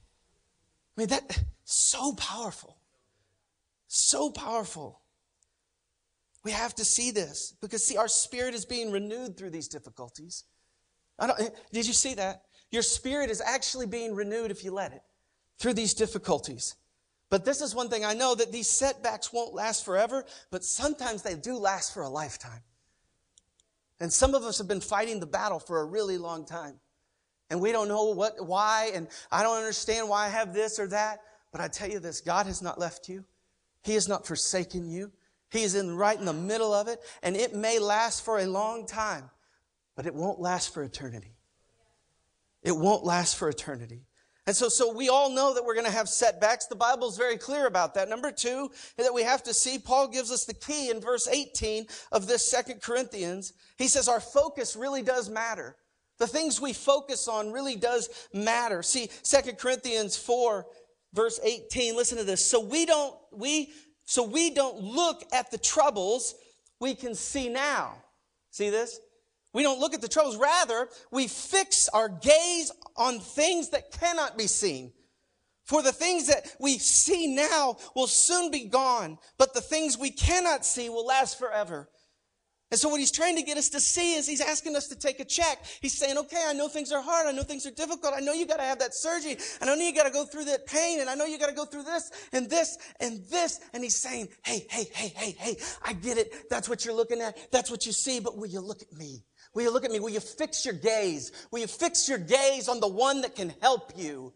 I 0.97 1.01
mean, 1.01 1.09
that 1.09 1.44
so 1.64 2.12
powerful. 2.14 2.77
So 3.87 4.31
powerful. 4.31 5.01
We 6.44 6.53
have 6.53 6.75
to 6.77 6.85
see 6.85 7.11
this 7.11 7.55
because 7.61 7.87
see, 7.87 7.97
our 7.97 8.09
spirit 8.09 8.55
is 8.55 8.64
being 8.64 8.90
renewed 8.90 9.37
through 9.37 9.51
these 9.51 9.68
difficulties. 9.68 10.44
I 11.18 11.27
don't, 11.27 11.51
did 11.73 11.87
you 11.87 11.92
see 11.92 12.14
that? 12.14 12.42
Your 12.71 12.83
spirit 12.83 13.31
is 13.31 13.40
actually 13.40 13.87
being 13.87 14.14
renewed 14.14 14.51
if 14.51 14.64
you 14.64 14.71
let 14.71 14.92
it 14.92 15.03
through 15.59 15.75
these 15.75 15.94
difficulties. 15.94 16.77
But 17.31 17.44
this 17.44 17.61
is 17.61 17.75
one 17.75 17.88
thing 17.88 18.05
I 18.05 18.14
know 18.14 18.35
that 18.35 18.53
these 18.53 18.68
setbacks 18.68 19.33
won't 19.33 19.55
last 19.55 19.85
forever, 19.85 20.25
but 20.51 20.64
sometimes 20.64 21.23
they 21.23 21.35
do 21.35 21.57
last 21.57 21.92
for 21.92 22.03
a 22.03 22.09
lifetime. 22.09 22.62
And 24.01 24.12
some 24.12 24.35
of 24.35 24.44
us 24.44 24.59
have 24.59 24.68
been 24.68 24.81
fighting 24.81 25.21
the 25.21 25.27
battle 25.27 25.59
for 25.59 25.81
a 25.81 25.85
really 25.85 26.18
long 26.18 26.47
time 26.47 26.79
and 27.51 27.61
we 27.61 27.73
don't 27.73 27.89
know 27.89 28.11
what, 28.11 28.45
why, 28.45 28.91
and 28.95 29.09
I 29.31 29.43
don't 29.43 29.57
understand 29.57 30.09
why 30.09 30.27
I 30.27 30.29
have 30.29 30.53
this 30.53 30.79
or 30.79 30.87
that. 30.89 31.21
But 31.51 31.61
I 31.61 31.69
tell 31.69 31.89
you 31.89 31.99
this, 31.99 32.21
God 32.21 32.47
has 32.47 32.61
not 32.61 32.79
left 32.79 33.09
you. 33.09 33.25
He 33.83 33.95
has 33.95 34.09
not 34.09 34.27
forsaken 34.27 34.89
you. 34.89 35.13
He 35.51 35.63
is 35.63 35.75
in 35.75 35.97
right 35.97 36.19
in 36.19 36.27
the 36.27 36.33
middle 36.33 36.75
of 36.75 36.89
it, 36.89 37.01
and 37.23 37.35
it 37.35 37.55
may 37.55 37.79
last 37.79 38.23
for 38.23 38.39
a 38.39 38.47
long 38.47 38.87
time, 38.87 39.31
but 39.97 40.05
it 40.05 40.15
won't 40.15 40.41
last 40.41 40.75
for 40.75 40.83
eternity. 40.83 41.37
It 42.63 42.77
won't 42.77 43.05
last 43.05 43.37
for 43.37 43.49
eternity. 43.49 44.03
And 44.47 44.57
so, 44.57 44.69
so 44.69 44.93
we 44.93 45.09
all 45.09 45.31
know 45.31 45.55
that 45.55 45.65
we're 45.65 45.75
going 45.75 45.87
to 45.87 45.93
have 45.93 46.09
setbacks. 46.09 46.67
The 46.67 46.75
Bible's 46.75 47.19
very 47.19 47.37
clear 47.37 47.67
about 47.67 47.95
that. 47.95 48.09
Number 48.09 48.33
two, 48.33 48.71
that 48.97 49.13
we 49.13 49.23
have 49.23 49.43
to 49.43 49.55
see, 49.55 49.79
Paul 49.79 50.09
gives 50.09 50.31
us 50.31 50.47
the 50.47 50.55
key 50.55 50.91
in 50.91 51.01
verse 51.01 51.29
18 51.29 51.87
of 52.13 52.27
this 52.27 52.51
second 52.51 52.81
Corinthians. 52.81 53.53
He 53.77 53.89
says 53.89 54.09
our 54.09 54.21
focus 54.21 54.75
really 54.75 55.03
does 55.03 55.29
matter. 55.29 55.77
The 56.18 56.26
things 56.26 56.61
we 56.61 56.72
focus 56.72 57.28
on 57.28 57.52
really 57.52 57.76
does 57.76 58.09
matter. 58.33 58.83
See, 58.83 59.09
Second 59.22 59.59
Corinthians 59.59 60.16
4 60.16 60.66
verse 61.14 61.40
18, 61.42 61.96
listen 61.96 62.18
to 62.18 62.24
this. 62.24 62.44
So 62.44 62.61
we 62.61 62.87
don't, 62.87 63.14
we, 63.33 63.70
so 64.04 64.24
we 64.24 64.50
don't 64.50 64.81
look 64.81 65.22
at 65.33 65.50
the 65.50 65.59
troubles 65.59 66.35
we 66.81 66.94
can 66.94 67.14
see 67.14 67.48
now. 67.48 67.94
See 68.50 68.70
this? 68.70 69.00
We 69.52 69.62
don't 69.62 69.81
look 69.81 69.94
at 69.94 70.00
the 70.00 70.09
troubles. 70.09 70.37
Rather, 70.37 70.88
we 71.11 71.26
fix 71.26 71.88
our 71.88 72.09
gaze 72.09 72.70
on 72.96 73.20
things 73.20 73.70
that 73.70 73.90
cannot 73.92 74.37
be 74.37 74.46
seen. 74.46 74.92
For 75.64 75.83
the 75.83 75.92
things 75.92 76.28
that 76.28 76.54
we 76.59 76.78
see 76.78 77.35
now 77.35 77.76
will 77.94 78.07
soon 78.07 78.50
be 78.50 78.64
gone, 78.64 79.18
but 79.37 79.52
the 79.52 79.61
things 79.61 79.98
we 79.98 80.11
cannot 80.11 80.64
see 80.64 80.88
will 80.88 81.04
last 81.04 81.38
forever. 81.38 81.88
And 82.70 82.78
so 82.78 82.90
what 82.90 83.00
he's 83.00 83.11
trying 83.11 83.37
to 83.37 83.42
get 83.42 83.57
us 83.57 83.70
to 83.70 83.81
see 83.81 84.14
is 84.14 84.26
he's 84.26 84.42
asking 84.42 84.76
us 84.76 84.88
to 84.88 84.96
take 84.96 85.20
a 85.20 85.24
check. 85.24 85.64
He's 85.81 85.96
saying, 85.96 86.18
okay, 86.18 86.44
I 86.46 86.52
know 86.52 86.68
things 86.68 86.92
are 86.92 87.00
hard. 87.00 87.26
I 87.26 87.33
know 87.33 87.42
things 87.42 87.66
are 87.66 87.70
difficult. 87.70 88.12
I 88.14 88.20
know 88.20 88.35
you 88.35 88.46
got 88.46 88.59
to 88.59 88.62
have 88.62 88.78
that 88.81 88.94
surgery. 88.94 89.38
I 89.62 89.64
know 89.64 89.74
you 89.74 89.94
got 89.94 90.04
to 90.04 90.12
go 90.12 90.26
through 90.26 90.44
that 90.46 90.66
pain. 90.66 91.00
And 91.00 91.09
I 91.09 91.14
know 91.14 91.24
you 91.24 91.38
got 91.38 91.48
to 91.48 91.54
go 91.54 91.64
through 91.64 91.85
this 91.85 92.11
and 92.33 92.50
this 92.50 92.76
and 93.00 93.22
this. 93.31 93.61
And 93.72 93.83
he's 93.83 93.96
saying, 93.96 94.28
hey, 94.44 94.66
hey, 94.68 94.87
hey, 94.92 95.12
hey, 95.16 95.35
hey, 95.38 95.57
I 95.83 95.94
get 95.94 96.18
it. 96.18 96.50
That's 96.50 96.68
what 96.68 96.85
you're 96.85 96.94
looking 96.94 97.22
at. 97.22 97.50
That's 97.50 97.70
what 97.70 97.87
you 97.87 97.92
see. 97.92 98.20
But 98.20 98.37
will 98.37 98.48
you 98.48 98.61
look 98.61 98.83
at 98.83 98.92
me? 98.92 99.24
Will 99.54 99.62
you 99.62 99.72
look 99.72 99.87
at 99.87 99.90
me? 99.90 100.00
Will 100.00 100.11
you 100.11 100.20
fix 100.20 100.66
your 100.66 100.74
gaze? 100.74 101.33
Will 101.50 101.61
you 101.61 101.66
fix 101.66 102.07
your 102.07 102.18
gaze 102.18 102.68
on 102.68 102.81
the 102.81 102.88
one 102.88 103.22
that 103.22 103.35
can 103.35 103.54
help 103.62 103.92
you? 103.96 104.35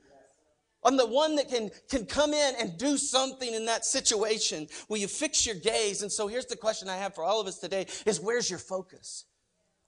I'm 0.85 0.97
the 0.97 1.07
one 1.07 1.37
that 1.37 1.49
can, 1.49 1.71
can 1.89 2.07
come 2.07 2.35
in 2.35 2.55
and 2.59 2.77
do 2.77 2.97
something 2.97 3.55
in 3.55 3.67
that 3.67 3.85
situation. 3.85 4.67
Will 4.89 4.99
you 4.99 5.07
fix 5.07 5.47
your 5.47 5.55
gaze? 5.55 6.03
And 6.03 6.11
so 6.11 6.27
here's 6.27 6.47
the 6.47 6.57
question 6.57 6.89
I 6.89 6.97
have 6.97 7.15
for 7.15 7.23
all 7.23 7.41
of 7.41 7.47
us 7.47 7.59
today 7.59 7.87
is 8.05 8.21
where's 8.21 8.51
your 8.51 8.59
focus? 8.59 9.25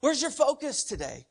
Where's 0.00 0.22
your 0.22 0.30
focus 0.30 0.85
today? 0.85 1.26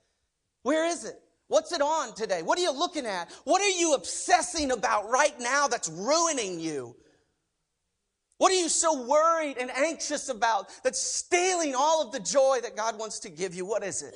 Where 0.63 0.85
is 0.87 1.05
it? 1.05 1.15
What's 1.47 1.71
it 1.71 1.81
on 1.81 2.13
today? 2.15 2.41
What 2.41 2.57
are 2.57 2.61
you 2.61 2.71
looking 2.71 3.05
at? 3.05 3.31
What 3.43 3.61
are 3.61 3.69
you 3.69 3.93
obsessing 3.93 4.71
about 4.71 5.09
right 5.09 5.39
now 5.39 5.67
that's 5.67 5.89
ruining 5.89 6.59
you? 6.59 6.95
What 8.37 8.51
are 8.51 8.55
you 8.55 8.69
so 8.69 9.05
worried 9.07 9.57
and 9.57 9.69
anxious 9.71 10.29
about 10.29 10.69
that's 10.83 10.99
stealing 10.99 11.75
all 11.75 12.05
of 12.05 12.11
the 12.11 12.19
joy 12.19 12.57
that 12.63 12.75
God 12.75 12.97
wants 12.97 13.19
to 13.19 13.29
give 13.29 13.53
you? 13.53 13.65
What 13.65 13.83
is 13.83 14.01
it? 14.01 14.15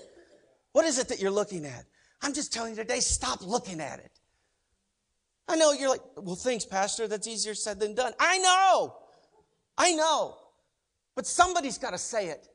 What 0.74 0.86
is 0.86 1.00
it 1.00 1.08
that 1.10 1.20
you're 1.20 1.32
looking 1.32 1.66
at? 1.66 1.86
I'm 2.22 2.34
just 2.34 2.52
telling 2.52 2.72
you 2.72 2.78
today, 2.78 3.00
stop 3.00 3.42
looking 3.42 3.80
at 3.80 4.00
it. 4.00 4.17
I 5.48 5.56
know 5.56 5.72
you're 5.72 5.90
like, 5.90 6.02
well, 6.18 6.36
thanks, 6.36 6.66
Pastor. 6.66 7.08
That's 7.08 7.28
easier 7.28 7.54
said 7.54 7.80
than 7.80 7.96
done. 7.96 8.14
I 8.20 8.38
know. 8.40 8.96
I 9.78 9.94
know. 9.94 10.38
But 11.16 11.26
somebody's 11.26 11.78
got 11.78 11.92
to 11.92 11.98
say 11.98 12.28
it. 12.28 12.48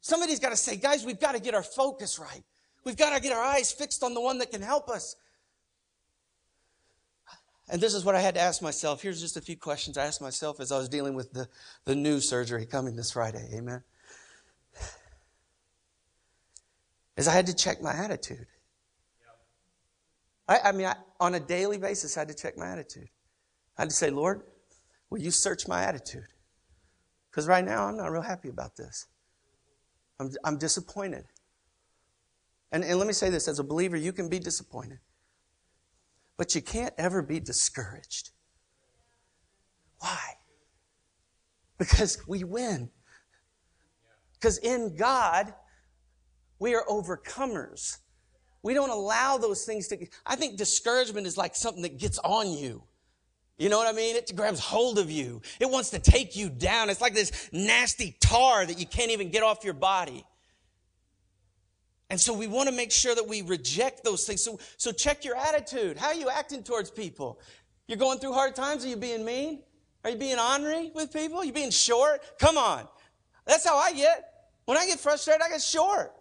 Somebody's 0.00 0.38
got 0.38 0.50
to 0.50 0.56
say, 0.56 0.76
guys, 0.76 1.04
we've 1.04 1.18
got 1.18 1.34
to 1.34 1.40
get 1.40 1.54
our 1.54 1.62
focus 1.62 2.18
right. 2.18 2.42
We've 2.84 2.96
got 2.96 3.14
to 3.14 3.20
get 3.20 3.32
our 3.32 3.42
eyes 3.42 3.72
fixed 3.72 4.04
on 4.04 4.14
the 4.14 4.20
one 4.20 4.38
that 4.38 4.50
can 4.50 4.62
help 4.62 4.88
us. 4.88 5.16
And 7.68 7.80
this 7.80 7.94
is 7.94 8.04
what 8.04 8.14
I 8.14 8.20
had 8.20 8.34
to 8.34 8.40
ask 8.40 8.62
myself. 8.62 9.02
Here's 9.02 9.20
just 9.20 9.36
a 9.36 9.40
few 9.40 9.56
questions 9.56 9.98
I 9.98 10.06
asked 10.06 10.22
myself 10.22 10.60
as 10.60 10.70
I 10.70 10.78
was 10.78 10.88
dealing 10.88 11.14
with 11.14 11.32
the, 11.32 11.48
the 11.84 11.96
new 11.96 12.20
surgery 12.20 12.64
coming 12.64 12.94
this 12.94 13.10
Friday. 13.10 13.48
Amen. 13.54 13.82
As 17.16 17.26
I 17.26 17.32
had 17.32 17.46
to 17.46 17.54
check 17.54 17.82
my 17.82 17.92
attitude. 17.92 18.46
I, 20.48 20.60
I 20.64 20.72
mean, 20.72 20.86
I, 20.86 20.96
on 21.20 21.34
a 21.34 21.40
daily 21.40 21.78
basis, 21.78 22.16
I 22.16 22.20
had 22.20 22.28
to 22.28 22.34
check 22.34 22.56
my 22.56 22.68
attitude. 22.68 23.08
I 23.76 23.82
had 23.82 23.90
to 23.90 23.96
say, 23.96 24.10
Lord, 24.10 24.42
will 25.10 25.18
you 25.18 25.30
search 25.30 25.66
my 25.66 25.82
attitude? 25.82 26.28
Because 27.30 27.46
right 27.46 27.64
now, 27.64 27.86
I'm 27.86 27.96
not 27.96 28.10
real 28.10 28.22
happy 28.22 28.48
about 28.48 28.76
this. 28.76 29.06
I'm, 30.18 30.30
I'm 30.44 30.58
disappointed. 30.58 31.24
And, 32.72 32.84
and 32.84 32.98
let 32.98 33.06
me 33.06 33.12
say 33.12 33.30
this 33.30 33.48
as 33.48 33.58
a 33.58 33.64
believer, 33.64 33.96
you 33.96 34.12
can 34.12 34.28
be 34.28 34.38
disappointed, 34.38 34.98
but 36.36 36.54
you 36.54 36.62
can't 36.62 36.94
ever 36.98 37.22
be 37.22 37.40
discouraged. 37.40 38.30
Why? 39.98 40.34
Because 41.78 42.26
we 42.26 42.44
win. 42.44 42.90
Because 44.34 44.58
in 44.58 44.96
God, 44.96 45.54
we 46.58 46.74
are 46.74 46.84
overcomers. 46.88 47.98
We 48.66 48.74
don't 48.74 48.90
allow 48.90 49.38
those 49.38 49.64
things 49.64 49.86
to, 49.88 50.08
I 50.26 50.34
think 50.34 50.56
discouragement 50.56 51.24
is 51.24 51.36
like 51.36 51.54
something 51.54 51.82
that 51.82 51.98
gets 51.98 52.18
on 52.18 52.50
you. 52.50 52.82
You 53.58 53.68
know 53.68 53.78
what 53.78 53.86
I 53.86 53.96
mean? 53.96 54.16
It 54.16 54.32
grabs 54.34 54.58
hold 54.58 54.98
of 54.98 55.08
you. 55.08 55.40
It 55.60 55.70
wants 55.70 55.90
to 55.90 56.00
take 56.00 56.34
you 56.34 56.48
down. 56.48 56.90
It's 56.90 57.00
like 57.00 57.14
this 57.14 57.48
nasty 57.52 58.16
tar 58.18 58.66
that 58.66 58.76
you 58.76 58.84
can't 58.84 59.12
even 59.12 59.30
get 59.30 59.44
off 59.44 59.62
your 59.62 59.72
body. 59.72 60.26
And 62.10 62.20
so 62.20 62.34
we 62.34 62.48
want 62.48 62.68
to 62.68 62.74
make 62.74 62.90
sure 62.90 63.14
that 63.14 63.28
we 63.28 63.42
reject 63.42 64.02
those 64.02 64.24
things. 64.24 64.42
So, 64.42 64.58
so 64.76 64.90
check 64.90 65.24
your 65.24 65.36
attitude. 65.36 65.96
How 65.96 66.08
are 66.08 66.14
you 66.14 66.28
acting 66.28 66.64
towards 66.64 66.90
people? 66.90 67.38
You're 67.86 67.98
going 67.98 68.18
through 68.18 68.32
hard 68.32 68.56
times? 68.56 68.84
Are 68.84 68.88
you 68.88 68.96
being 68.96 69.24
mean? 69.24 69.62
Are 70.02 70.10
you 70.10 70.16
being 70.16 70.40
ornery 70.40 70.90
with 70.92 71.12
people? 71.12 71.38
Are 71.38 71.44
you 71.44 71.52
being 71.52 71.70
short? 71.70 72.20
Come 72.40 72.58
on. 72.58 72.88
That's 73.46 73.64
how 73.64 73.76
I 73.76 73.92
get. 73.92 74.28
When 74.64 74.76
I 74.76 74.86
get 74.86 74.98
frustrated, 74.98 75.40
I 75.40 75.50
get 75.50 75.62
short. 75.62 76.12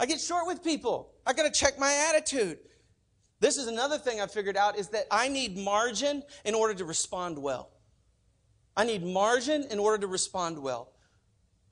I 0.00 0.06
get 0.06 0.20
short 0.20 0.48
with 0.48 0.64
people. 0.64 1.11
I 1.26 1.32
got 1.32 1.42
to 1.44 1.50
check 1.50 1.78
my 1.78 2.08
attitude. 2.10 2.58
This 3.40 3.56
is 3.56 3.66
another 3.66 3.98
thing 3.98 4.20
I 4.20 4.26
figured 4.26 4.56
out 4.56 4.78
is 4.78 4.88
that 4.88 5.06
I 5.10 5.28
need 5.28 5.58
margin 5.58 6.22
in 6.44 6.54
order 6.54 6.74
to 6.74 6.84
respond 6.84 7.38
well. 7.38 7.70
I 8.76 8.84
need 8.84 9.04
margin 9.04 9.66
in 9.70 9.78
order 9.78 9.98
to 9.98 10.06
respond 10.06 10.58
well. 10.58 10.92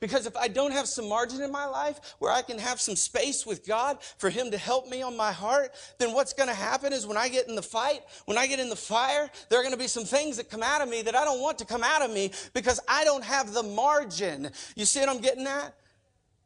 Because 0.00 0.24
if 0.26 0.34
I 0.34 0.48
don't 0.48 0.72
have 0.72 0.88
some 0.88 1.08
margin 1.08 1.42
in 1.42 1.52
my 1.52 1.66
life 1.66 2.16
where 2.18 2.32
I 2.32 2.40
can 2.40 2.58
have 2.58 2.80
some 2.80 2.96
space 2.96 3.44
with 3.44 3.66
God 3.66 3.98
for 4.16 4.30
Him 4.30 4.50
to 4.50 4.58
help 4.58 4.88
me 4.88 5.02
on 5.02 5.14
my 5.14 5.30
heart, 5.30 5.72
then 5.98 6.14
what's 6.14 6.32
going 6.32 6.48
to 6.48 6.54
happen 6.54 6.94
is 6.94 7.06
when 7.06 7.18
I 7.18 7.28
get 7.28 7.48
in 7.48 7.54
the 7.54 7.62
fight, 7.62 8.00
when 8.24 8.38
I 8.38 8.46
get 8.46 8.60
in 8.60 8.70
the 8.70 8.76
fire, 8.76 9.30
there 9.50 9.60
are 9.60 9.62
going 9.62 9.74
to 9.74 9.78
be 9.78 9.86
some 9.86 10.04
things 10.04 10.38
that 10.38 10.50
come 10.50 10.62
out 10.62 10.80
of 10.80 10.88
me 10.88 11.02
that 11.02 11.14
I 11.14 11.24
don't 11.24 11.40
want 11.40 11.58
to 11.58 11.66
come 11.66 11.84
out 11.84 12.02
of 12.02 12.10
me 12.10 12.32
because 12.54 12.80
I 12.88 13.04
don't 13.04 13.24
have 13.24 13.52
the 13.52 13.62
margin. 13.62 14.50
You 14.74 14.86
see 14.86 15.00
what 15.00 15.10
I'm 15.10 15.20
getting 15.20 15.46
at? 15.46 15.74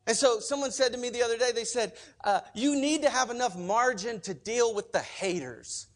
And 0.07 0.17
so 0.17 0.39
someone 0.39 0.71
said 0.71 0.93
to 0.93 0.99
me 0.99 1.09
the 1.09 1.23
other 1.23 1.39
day, 1.39 1.51
they 1.53 1.65
said, 1.65 1.93
uh, 2.23 2.41
You 2.55 2.77
need 2.77 3.03
to 3.03 3.11
have 3.11 3.31
enough 3.31 3.57
margin 3.57 4.21
to 4.21 4.35
deal 4.35 4.75
with 4.75 4.93
the 4.93 5.01
haters. 5.01 5.87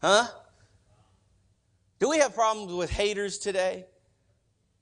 Huh? 0.00 0.28
Do 1.98 2.08
we 2.08 2.18
have 2.18 2.34
problems 2.34 2.72
with 2.72 2.90
haters 2.90 3.38
today? 3.38 3.86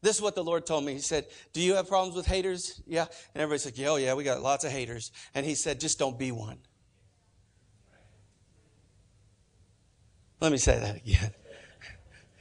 This 0.03 0.17
is 0.17 0.23
what 0.23 0.35
the 0.35 0.45
Lord 0.45 0.65
told 0.65 0.85
me. 0.85 0.93
He 0.93 1.01
said, 1.01 1.27
Do 1.53 1.61
you 1.61 1.75
have 1.75 1.89
problems 1.89 2.15
with 2.15 2.27
haters? 2.27 2.81
Yeah. 2.87 3.07
And 3.35 3.43
everybody's 3.43 3.65
like, 3.65 3.79
yeah, 3.79 3.89
Oh, 3.89 3.97
yeah, 3.97 4.15
we 4.15 4.23
got 4.23 4.43
lots 4.43 4.65
of 4.65 4.71
haters. 4.71 5.11
And 5.35 5.45
he 5.45 5.55
said, 5.55 5.81
Just 5.81 5.99
don't 5.99 6.19
be 6.19 6.31
one. 6.31 6.59
Let 10.41 10.53
me 10.53 10.59
say 10.59 10.79
that 10.79 10.97
again. 10.97 11.33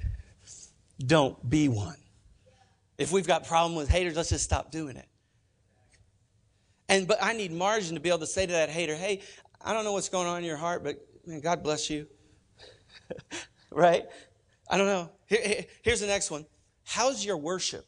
don't 0.99 1.49
be 1.49 1.67
one. 1.67 1.97
If 2.97 3.11
we've 3.11 3.25
got 3.25 3.47
problem 3.47 3.75
with 3.75 3.89
haters, 3.89 4.15
let's 4.15 4.29
just 4.29 4.43
stop 4.43 4.71
doing 4.71 4.97
it. 4.97 5.07
And 6.89 7.07
but 7.07 7.17
I 7.21 7.33
need 7.33 7.51
margin 7.51 7.95
to 7.95 8.01
be 8.01 8.09
able 8.09 8.19
to 8.19 8.27
say 8.27 8.45
to 8.45 8.51
that 8.53 8.69
hater, 8.69 8.95
hey, 8.95 9.21
I 9.61 9.73
don't 9.73 9.83
know 9.83 9.93
what's 9.93 10.09
going 10.09 10.27
on 10.27 10.39
in 10.39 10.43
your 10.43 10.57
heart, 10.57 10.83
but 10.83 10.97
man, 11.25 11.41
God 11.41 11.63
bless 11.63 11.89
you. 11.89 12.07
right? 13.71 14.05
I 14.69 14.77
don't 14.77 14.87
know. 14.87 15.09
Here, 15.25 15.65
here's 15.81 15.99
the 15.99 16.07
next 16.07 16.31
one. 16.31 16.45
How's 16.85 17.25
your 17.25 17.37
worship? 17.37 17.85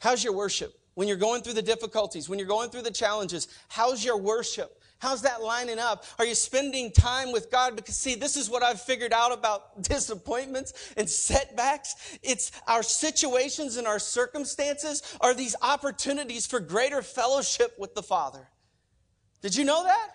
How's 0.00 0.24
your 0.24 0.32
worship? 0.32 0.74
When 0.94 1.06
you're 1.06 1.16
going 1.16 1.42
through 1.42 1.54
the 1.54 1.62
difficulties, 1.62 2.28
when 2.28 2.38
you're 2.38 2.48
going 2.48 2.70
through 2.70 2.82
the 2.82 2.90
challenges, 2.90 3.48
how's 3.68 4.04
your 4.04 4.16
worship? 4.16 4.79
How's 5.00 5.22
that 5.22 5.42
lining 5.42 5.78
up? 5.78 6.04
Are 6.18 6.26
you 6.26 6.34
spending 6.34 6.92
time 6.92 7.32
with 7.32 7.50
God? 7.50 7.74
Because 7.74 7.96
see, 7.96 8.14
this 8.14 8.36
is 8.36 8.50
what 8.50 8.62
I've 8.62 8.80
figured 8.80 9.14
out 9.14 9.32
about 9.32 9.82
disappointments 9.88 10.92
and 10.96 11.08
setbacks. 11.08 12.18
It's 12.22 12.52
our 12.68 12.82
situations 12.82 13.76
and 13.76 13.86
our 13.86 13.98
circumstances 13.98 15.02
are 15.22 15.34
these 15.34 15.56
opportunities 15.62 16.46
for 16.46 16.60
greater 16.60 17.00
fellowship 17.00 17.72
with 17.78 17.94
the 17.94 18.02
Father. 18.02 18.48
Did 19.40 19.56
you 19.56 19.64
know 19.64 19.84
that? 19.84 20.10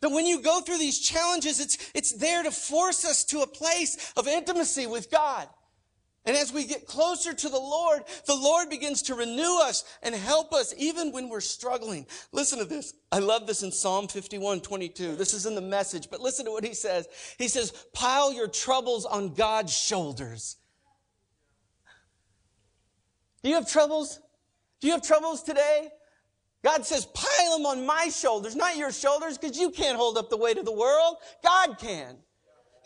That 0.00 0.10
when 0.10 0.26
you 0.26 0.40
go 0.40 0.60
through 0.60 0.78
these 0.78 1.00
challenges, 1.00 1.58
it's, 1.58 1.90
it's 1.92 2.12
there 2.12 2.44
to 2.44 2.52
force 2.52 3.04
us 3.04 3.24
to 3.24 3.40
a 3.40 3.46
place 3.48 4.12
of 4.16 4.28
intimacy 4.28 4.86
with 4.86 5.10
God. 5.10 5.48
And 6.28 6.36
as 6.36 6.52
we 6.52 6.66
get 6.66 6.86
closer 6.86 7.32
to 7.32 7.48
the 7.48 7.58
Lord, 7.58 8.02
the 8.26 8.34
Lord 8.34 8.68
begins 8.68 9.00
to 9.04 9.14
renew 9.14 9.60
us 9.62 9.82
and 10.02 10.14
help 10.14 10.52
us 10.52 10.74
even 10.76 11.10
when 11.10 11.30
we're 11.30 11.40
struggling. 11.40 12.04
Listen 12.32 12.58
to 12.58 12.66
this. 12.66 12.92
I 13.10 13.18
love 13.18 13.46
this 13.46 13.62
in 13.62 13.72
Psalm 13.72 14.08
51, 14.08 14.60
22. 14.60 15.16
This 15.16 15.32
is 15.32 15.46
in 15.46 15.54
the 15.54 15.62
message, 15.62 16.10
but 16.10 16.20
listen 16.20 16.44
to 16.44 16.50
what 16.50 16.66
he 16.66 16.74
says. 16.74 17.08
He 17.38 17.48
says, 17.48 17.72
pile 17.94 18.30
your 18.30 18.46
troubles 18.46 19.06
on 19.06 19.32
God's 19.32 19.72
shoulders. 19.72 20.58
Do 23.42 23.48
you 23.48 23.54
have 23.54 23.70
troubles? 23.70 24.20
Do 24.82 24.86
you 24.86 24.92
have 24.92 25.02
troubles 25.02 25.42
today? 25.42 25.88
God 26.62 26.84
says, 26.84 27.06
pile 27.06 27.56
them 27.56 27.64
on 27.64 27.86
my 27.86 28.10
shoulders, 28.10 28.54
not 28.54 28.76
your 28.76 28.92
shoulders, 28.92 29.38
because 29.38 29.58
you 29.58 29.70
can't 29.70 29.96
hold 29.96 30.18
up 30.18 30.28
the 30.28 30.36
weight 30.36 30.58
of 30.58 30.66
the 30.66 30.72
world. 30.72 31.16
God 31.42 31.78
can. 31.78 32.18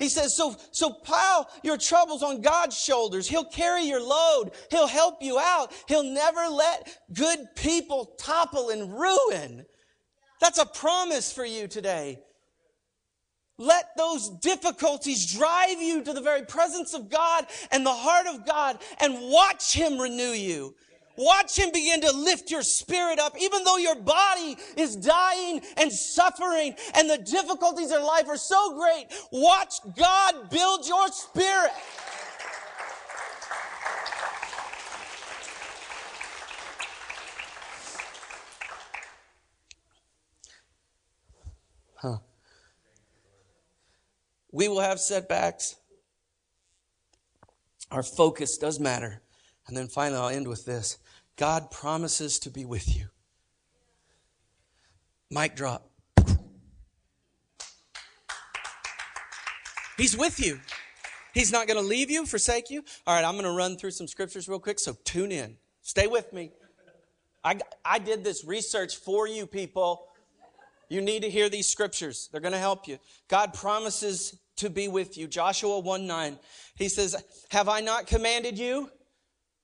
He 0.02 0.08
says, 0.08 0.34
so, 0.34 0.56
so 0.72 0.90
pile 0.90 1.48
your 1.62 1.76
troubles 1.76 2.24
on 2.24 2.40
God's 2.40 2.76
shoulders. 2.76 3.28
He'll 3.28 3.44
carry 3.44 3.84
your 3.84 4.02
load. 4.02 4.50
He'll 4.68 4.88
help 4.88 5.22
you 5.22 5.38
out. 5.38 5.72
He'll 5.86 6.02
never 6.02 6.48
let 6.48 6.98
good 7.12 7.38
people 7.54 8.16
topple 8.18 8.70
and 8.70 8.92
ruin. 8.92 9.64
That's 10.40 10.58
a 10.58 10.66
promise 10.66 11.32
for 11.32 11.44
you 11.44 11.68
today. 11.68 12.18
Let 13.58 13.90
those 13.96 14.28
difficulties 14.40 15.32
drive 15.32 15.80
you 15.80 16.02
to 16.02 16.12
the 16.12 16.20
very 16.20 16.46
presence 16.46 16.94
of 16.94 17.08
God 17.08 17.46
and 17.70 17.86
the 17.86 17.92
heart 17.92 18.26
of 18.26 18.44
God 18.44 18.80
and 18.98 19.30
watch 19.30 19.72
Him 19.72 20.00
renew 20.00 20.32
you. 20.32 20.74
Watch 21.16 21.58
him 21.58 21.70
begin 21.72 22.00
to 22.02 22.12
lift 22.12 22.50
your 22.50 22.62
spirit 22.62 23.18
up, 23.18 23.34
even 23.38 23.64
though 23.64 23.76
your 23.76 23.96
body 23.96 24.56
is 24.76 24.96
dying 24.96 25.60
and 25.76 25.92
suffering 25.92 26.74
and 26.94 27.08
the 27.08 27.18
difficulties 27.18 27.90
of 27.90 28.02
life 28.02 28.28
are 28.28 28.36
so 28.36 28.78
great. 28.78 29.06
Watch 29.30 29.74
God 29.96 30.50
build 30.50 30.86
your 30.86 31.08
spirit. 31.08 31.70
Huh. 41.96 42.18
We 44.50 44.68
will 44.68 44.80
have 44.80 44.98
setbacks. 44.98 45.76
Our 47.90 48.02
focus 48.02 48.56
does 48.56 48.80
matter. 48.80 49.20
And 49.66 49.76
then 49.76 49.88
finally, 49.88 50.18
I'll 50.18 50.28
end 50.30 50.48
with 50.48 50.64
this 50.64 50.98
God 51.42 51.72
promises 51.72 52.38
to 52.38 52.50
be 52.50 52.64
with 52.64 52.96
you. 52.96 53.06
Mic 55.28 55.56
drop. 55.56 55.90
He's 59.98 60.16
with 60.16 60.38
you. 60.38 60.60
He's 61.34 61.50
not 61.50 61.66
going 61.66 61.80
to 61.80 61.84
leave 61.84 62.12
you, 62.12 62.26
forsake 62.26 62.70
you. 62.70 62.84
All 63.08 63.16
right, 63.16 63.24
I'm 63.24 63.32
going 63.32 63.44
to 63.44 63.50
run 63.50 63.76
through 63.76 63.90
some 63.90 64.06
scriptures 64.06 64.48
real 64.48 64.60
quick, 64.60 64.78
so 64.78 64.96
tune 65.02 65.32
in. 65.32 65.56
Stay 65.80 66.06
with 66.06 66.32
me. 66.32 66.52
I, 67.42 67.58
I 67.84 67.98
did 67.98 68.22
this 68.22 68.44
research 68.44 68.94
for 68.94 69.26
you, 69.26 69.44
people. 69.48 70.06
You 70.88 71.00
need 71.00 71.22
to 71.22 71.28
hear 71.28 71.48
these 71.48 71.68
scriptures. 71.68 72.28
They're 72.30 72.40
going 72.40 72.52
to 72.52 72.58
help 72.58 72.86
you. 72.86 73.00
God 73.26 73.52
promises 73.52 74.38
to 74.58 74.70
be 74.70 74.86
with 74.86 75.18
you. 75.18 75.26
Joshua 75.26 75.80
1 75.80 76.06
9. 76.06 76.38
He 76.76 76.88
says, 76.88 77.16
Have 77.50 77.68
I 77.68 77.80
not 77.80 78.06
commanded 78.06 78.60
you? 78.60 78.92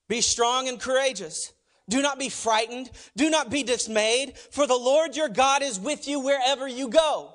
Be 0.08 0.20
strong 0.20 0.66
and 0.66 0.80
courageous. 0.80 1.52
Do 1.88 2.02
not 2.02 2.18
be 2.18 2.28
frightened. 2.28 2.90
Do 3.16 3.30
not 3.30 3.50
be 3.50 3.62
dismayed, 3.62 4.36
for 4.50 4.66
the 4.66 4.76
Lord 4.76 5.16
your 5.16 5.28
God 5.28 5.62
is 5.62 5.80
with 5.80 6.06
you 6.06 6.20
wherever 6.20 6.68
you 6.68 6.88
go. 6.88 7.34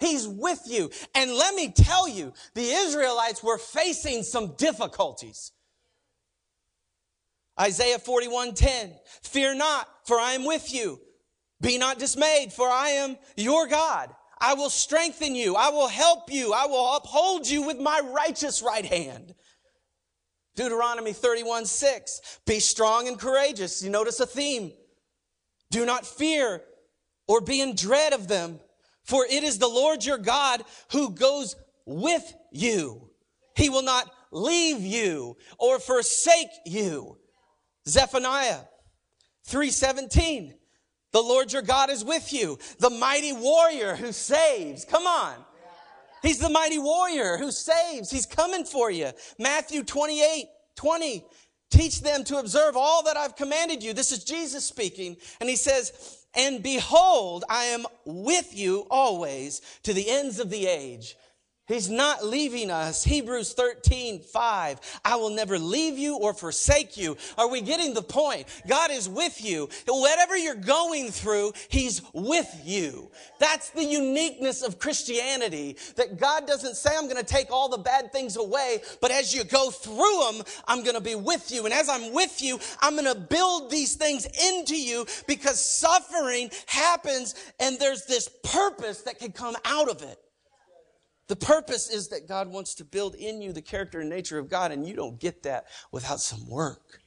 He's 0.00 0.26
with 0.26 0.62
you. 0.66 0.90
And 1.14 1.32
let 1.32 1.54
me 1.54 1.70
tell 1.70 2.08
you, 2.08 2.32
the 2.54 2.68
Israelites 2.68 3.42
were 3.42 3.58
facing 3.58 4.24
some 4.24 4.54
difficulties. 4.56 5.52
Isaiah 7.60 7.98
41:10 7.98 8.98
Fear 9.22 9.54
not, 9.54 9.88
for 10.04 10.18
I 10.18 10.32
am 10.32 10.44
with 10.44 10.72
you. 10.72 11.00
Be 11.60 11.78
not 11.78 12.00
dismayed, 12.00 12.52
for 12.52 12.68
I 12.68 12.88
am 12.88 13.16
your 13.36 13.68
God. 13.68 14.12
I 14.40 14.54
will 14.54 14.70
strengthen 14.70 15.36
you. 15.36 15.54
I 15.54 15.68
will 15.68 15.86
help 15.86 16.32
you. 16.32 16.52
I 16.52 16.66
will 16.66 16.96
uphold 16.96 17.48
you 17.48 17.62
with 17.62 17.78
my 17.78 18.00
righteous 18.00 18.60
right 18.60 18.84
hand. 18.84 19.36
Deuteronomy 20.54 21.12
31 21.12 21.66
6. 21.66 22.40
Be 22.46 22.60
strong 22.60 23.08
and 23.08 23.18
courageous. 23.18 23.82
You 23.82 23.90
notice 23.90 24.20
a 24.20 24.26
theme. 24.26 24.72
Do 25.70 25.86
not 25.86 26.06
fear 26.06 26.62
or 27.26 27.40
be 27.40 27.60
in 27.60 27.74
dread 27.74 28.12
of 28.12 28.28
them, 28.28 28.60
for 29.04 29.24
it 29.24 29.42
is 29.42 29.58
the 29.58 29.68
Lord 29.68 30.04
your 30.04 30.18
God 30.18 30.62
who 30.90 31.10
goes 31.10 31.56
with 31.86 32.34
you. 32.50 33.08
He 33.56 33.70
will 33.70 33.82
not 33.82 34.10
leave 34.30 34.80
you 34.80 35.36
or 35.58 35.78
forsake 35.78 36.50
you. 36.66 37.16
Zephaniah 37.88 38.60
317. 39.44 40.54
The 41.12 41.20
Lord 41.20 41.52
your 41.52 41.62
God 41.62 41.90
is 41.90 42.04
with 42.04 42.32
you, 42.32 42.58
the 42.78 42.88
mighty 42.88 43.34
warrior 43.34 43.94
who 43.94 44.12
saves. 44.12 44.86
Come 44.86 45.06
on. 45.06 45.34
He's 46.22 46.38
the 46.38 46.48
mighty 46.48 46.78
warrior 46.78 47.36
who 47.36 47.50
saves. 47.50 48.10
He's 48.10 48.26
coming 48.26 48.64
for 48.64 48.90
you. 48.90 49.10
Matthew 49.38 49.82
28, 49.82 50.46
20. 50.76 51.24
Teach 51.70 52.02
them 52.02 52.22
to 52.24 52.38
observe 52.38 52.76
all 52.76 53.02
that 53.04 53.16
I've 53.16 53.34
commanded 53.34 53.82
you. 53.82 53.92
This 53.92 54.12
is 54.12 54.24
Jesus 54.24 54.64
speaking. 54.64 55.16
And 55.40 55.48
he 55.48 55.56
says, 55.56 56.22
and 56.34 56.62
behold, 56.62 57.44
I 57.48 57.64
am 57.64 57.86
with 58.04 58.56
you 58.56 58.86
always 58.90 59.60
to 59.82 59.92
the 59.92 60.08
ends 60.08 60.38
of 60.38 60.50
the 60.50 60.66
age. 60.66 61.16
He's 61.68 61.88
not 61.88 62.24
leaving 62.24 62.72
us. 62.72 63.04
Hebrews 63.04 63.52
13, 63.52 64.20
5. 64.20 65.00
I 65.04 65.14
will 65.16 65.30
never 65.30 65.60
leave 65.60 65.96
you 65.96 66.16
or 66.16 66.34
forsake 66.34 66.96
you. 66.96 67.16
Are 67.38 67.48
we 67.48 67.60
getting 67.60 67.94
the 67.94 68.02
point? 68.02 68.46
God 68.66 68.90
is 68.90 69.08
with 69.08 69.44
you. 69.44 69.68
Whatever 69.86 70.36
you're 70.36 70.56
going 70.56 71.10
through, 71.10 71.52
He's 71.68 72.02
with 72.12 72.60
you. 72.64 73.12
That's 73.38 73.70
the 73.70 73.84
uniqueness 73.84 74.62
of 74.62 74.80
Christianity. 74.80 75.76
That 75.94 76.18
God 76.18 76.48
doesn't 76.48 76.74
say, 76.74 76.90
I'm 76.96 77.04
going 77.04 77.16
to 77.16 77.24
take 77.24 77.52
all 77.52 77.68
the 77.68 77.78
bad 77.78 78.10
things 78.10 78.36
away, 78.36 78.82
but 79.00 79.12
as 79.12 79.32
you 79.32 79.44
go 79.44 79.70
through 79.70 80.32
them, 80.32 80.44
I'm 80.66 80.82
going 80.82 80.96
to 80.96 81.00
be 81.00 81.14
with 81.14 81.52
you. 81.52 81.64
And 81.64 81.72
as 81.72 81.88
I'm 81.88 82.12
with 82.12 82.42
you, 82.42 82.58
I'm 82.80 82.96
going 82.96 83.12
to 83.12 83.18
build 83.18 83.70
these 83.70 83.94
things 83.94 84.26
into 84.26 84.76
you 84.76 85.06
because 85.28 85.64
suffering 85.64 86.50
happens 86.66 87.36
and 87.60 87.78
there's 87.78 88.04
this 88.06 88.28
purpose 88.42 89.02
that 89.02 89.20
can 89.20 89.30
come 89.30 89.54
out 89.64 89.88
of 89.88 90.02
it. 90.02 90.18
The 91.28 91.36
purpose 91.36 91.88
is 91.88 92.08
that 92.08 92.28
God 92.28 92.48
wants 92.48 92.74
to 92.74 92.84
build 92.84 93.14
in 93.14 93.40
you 93.40 93.52
the 93.52 93.62
character 93.62 94.00
and 94.00 94.10
nature 94.10 94.38
of 94.38 94.48
God, 94.48 94.72
and 94.72 94.86
you 94.86 94.94
don't 94.94 95.18
get 95.18 95.44
that 95.44 95.66
without 95.90 96.20
some 96.20 96.48
work. 96.48 97.00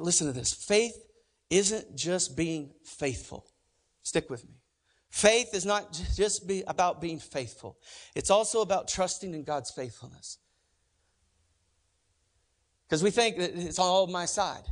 Listen 0.00 0.26
to 0.26 0.32
this. 0.32 0.52
Faith 0.52 0.94
isn't 1.50 1.96
just 1.96 2.36
being 2.36 2.70
faithful. 2.84 3.46
Stick 4.02 4.28
with 4.30 4.44
me. 4.44 4.54
Faith 5.10 5.54
is 5.54 5.64
not 5.64 5.98
just 6.14 6.46
be 6.46 6.62
about 6.66 7.00
being 7.00 7.18
faithful. 7.18 7.78
It's 8.14 8.30
also 8.30 8.60
about 8.60 8.88
trusting 8.88 9.32
in 9.32 9.42
God's 9.42 9.70
faithfulness. 9.70 10.38
Because 12.86 13.02
we 13.02 13.10
think 13.10 13.38
that 13.38 13.56
it's 13.56 13.78
all 13.78 14.06
my 14.06 14.26
side. 14.26 14.64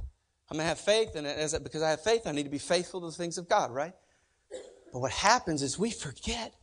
I'm 0.50 0.58
going 0.58 0.64
to 0.64 0.68
have 0.68 0.78
faith, 0.78 1.16
and 1.16 1.26
as, 1.26 1.58
because 1.58 1.82
I 1.82 1.90
have 1.90 2.02
faith, 2.02 2.26
I 2.26 2.32
need 2.32 2.44
to 2.44 2.50
be 2.50 2.58
faithful 2.58 3.00
to 3.00 3.06
the 3.06 3.12
things 3.12 3.38
of 3.38 3.48
God, 3.48 3.72
right? 3.72 3.94
But 4.96 5.02
what 5.02 5.12
happens 5.12 5.60
is 5.60 5.78
we 5.78 5.90
forget 5.90 6.54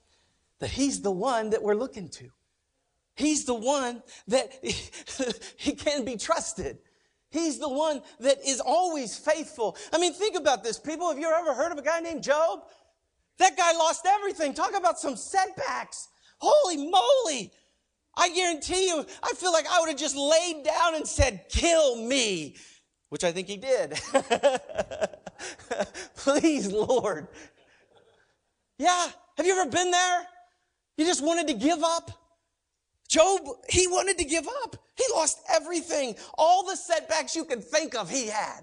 that 0.57 0.71
He's 0.71 1.03
the 1.03 1.11
one 1.11 1.51
that 1.51 1.61
we're 1.61 1.75
looking 1.75 2.09
to. 2.09 2.29
He's 3.15 3.45
the 3.45 3.53
one 3.53 4.01
that 4.27 4.51
He 5.55 5.73
can 5.73 6.03
be 6.03 6.17
trusted. 6.17 6.79
He's 7.29 7.59
the 7.59 7.69
one 7.69 8.01
that 8.21 8.39
is 8.43 8.59
always 8.59 9.15
faithful. 9.15 9.77
I 9.93 9.99
mean, 9.99 10.15
think 10.15 10.35
about 10.35 10.63
this. 10.63 10.79
People, 10.79 11.09
have 11.09 11.19
you 11.19 11.31
ever 11.31 11.53
heard 11.53 11.71
of 11.71 11.77
a 11.77 11.83
guy 11.83 11.99
named 11.99 12.23
Job? 12.23 12.61
That 13.37 13.55
guy 13.55 13.71
lost 13.73 14.07
everything. 14.07 14.55
Talk 14.55 14.75
about 14.75 14.97
some 14.97 15.15
setbacks. 15.15 16.07
Holy 16.39 16.89
moly. 16.89 17.51
I 18.17 18.33
guarantee 18.33 18.87
you, 18.87 19.05
I 19.21 19.33
feel 19.35 19.53
like 19.53 19.67
I 19.69 19.79
would 19.79 19.89
have 19.89 19.99
just 19.99 20.15
laid 20.15 20.63
down 20.63 20.95
and 20.95 21.07
said, 21.07 21.45
kill 21.49 21.97
me, 21.97 22.55
which 23.09 23.23
I 23.23 23.31
think 23.31 23.47
he 23.47 23.57
did. 23.57 23.93
Please, 26.15 26.71
Lord, 26.71 27.27
yeah. 28.77 29.07
Have 29.37 29.45
you 29.45 29.59
ever 29.59 29.69
been 29.69 29.91
there? 29.91 30.27
You 30.97 31.05
just 31.05 31.23
wanted 31.23 31.47
to 31.47 31.53
give 31.53 31.83
up? 31.83 32.11
Job, 33.09 33.41
he 33.69 33.87
wanted 33.87 34.17
to 34.19 34.25
give 34.25 34.47
up. 34.63 34.75
He 34.95 35.03
lost 35.13 35.39
everything. 35.51 36.15
All 36.37 36.65
the 36.65 36.75
setbacks 36.75 37.35
you 37.35 37.45
can 37.45 37.61
think 37.61 37.95
of, 37.95 38.09
he 38.09 38.27
had. 38.27 38.61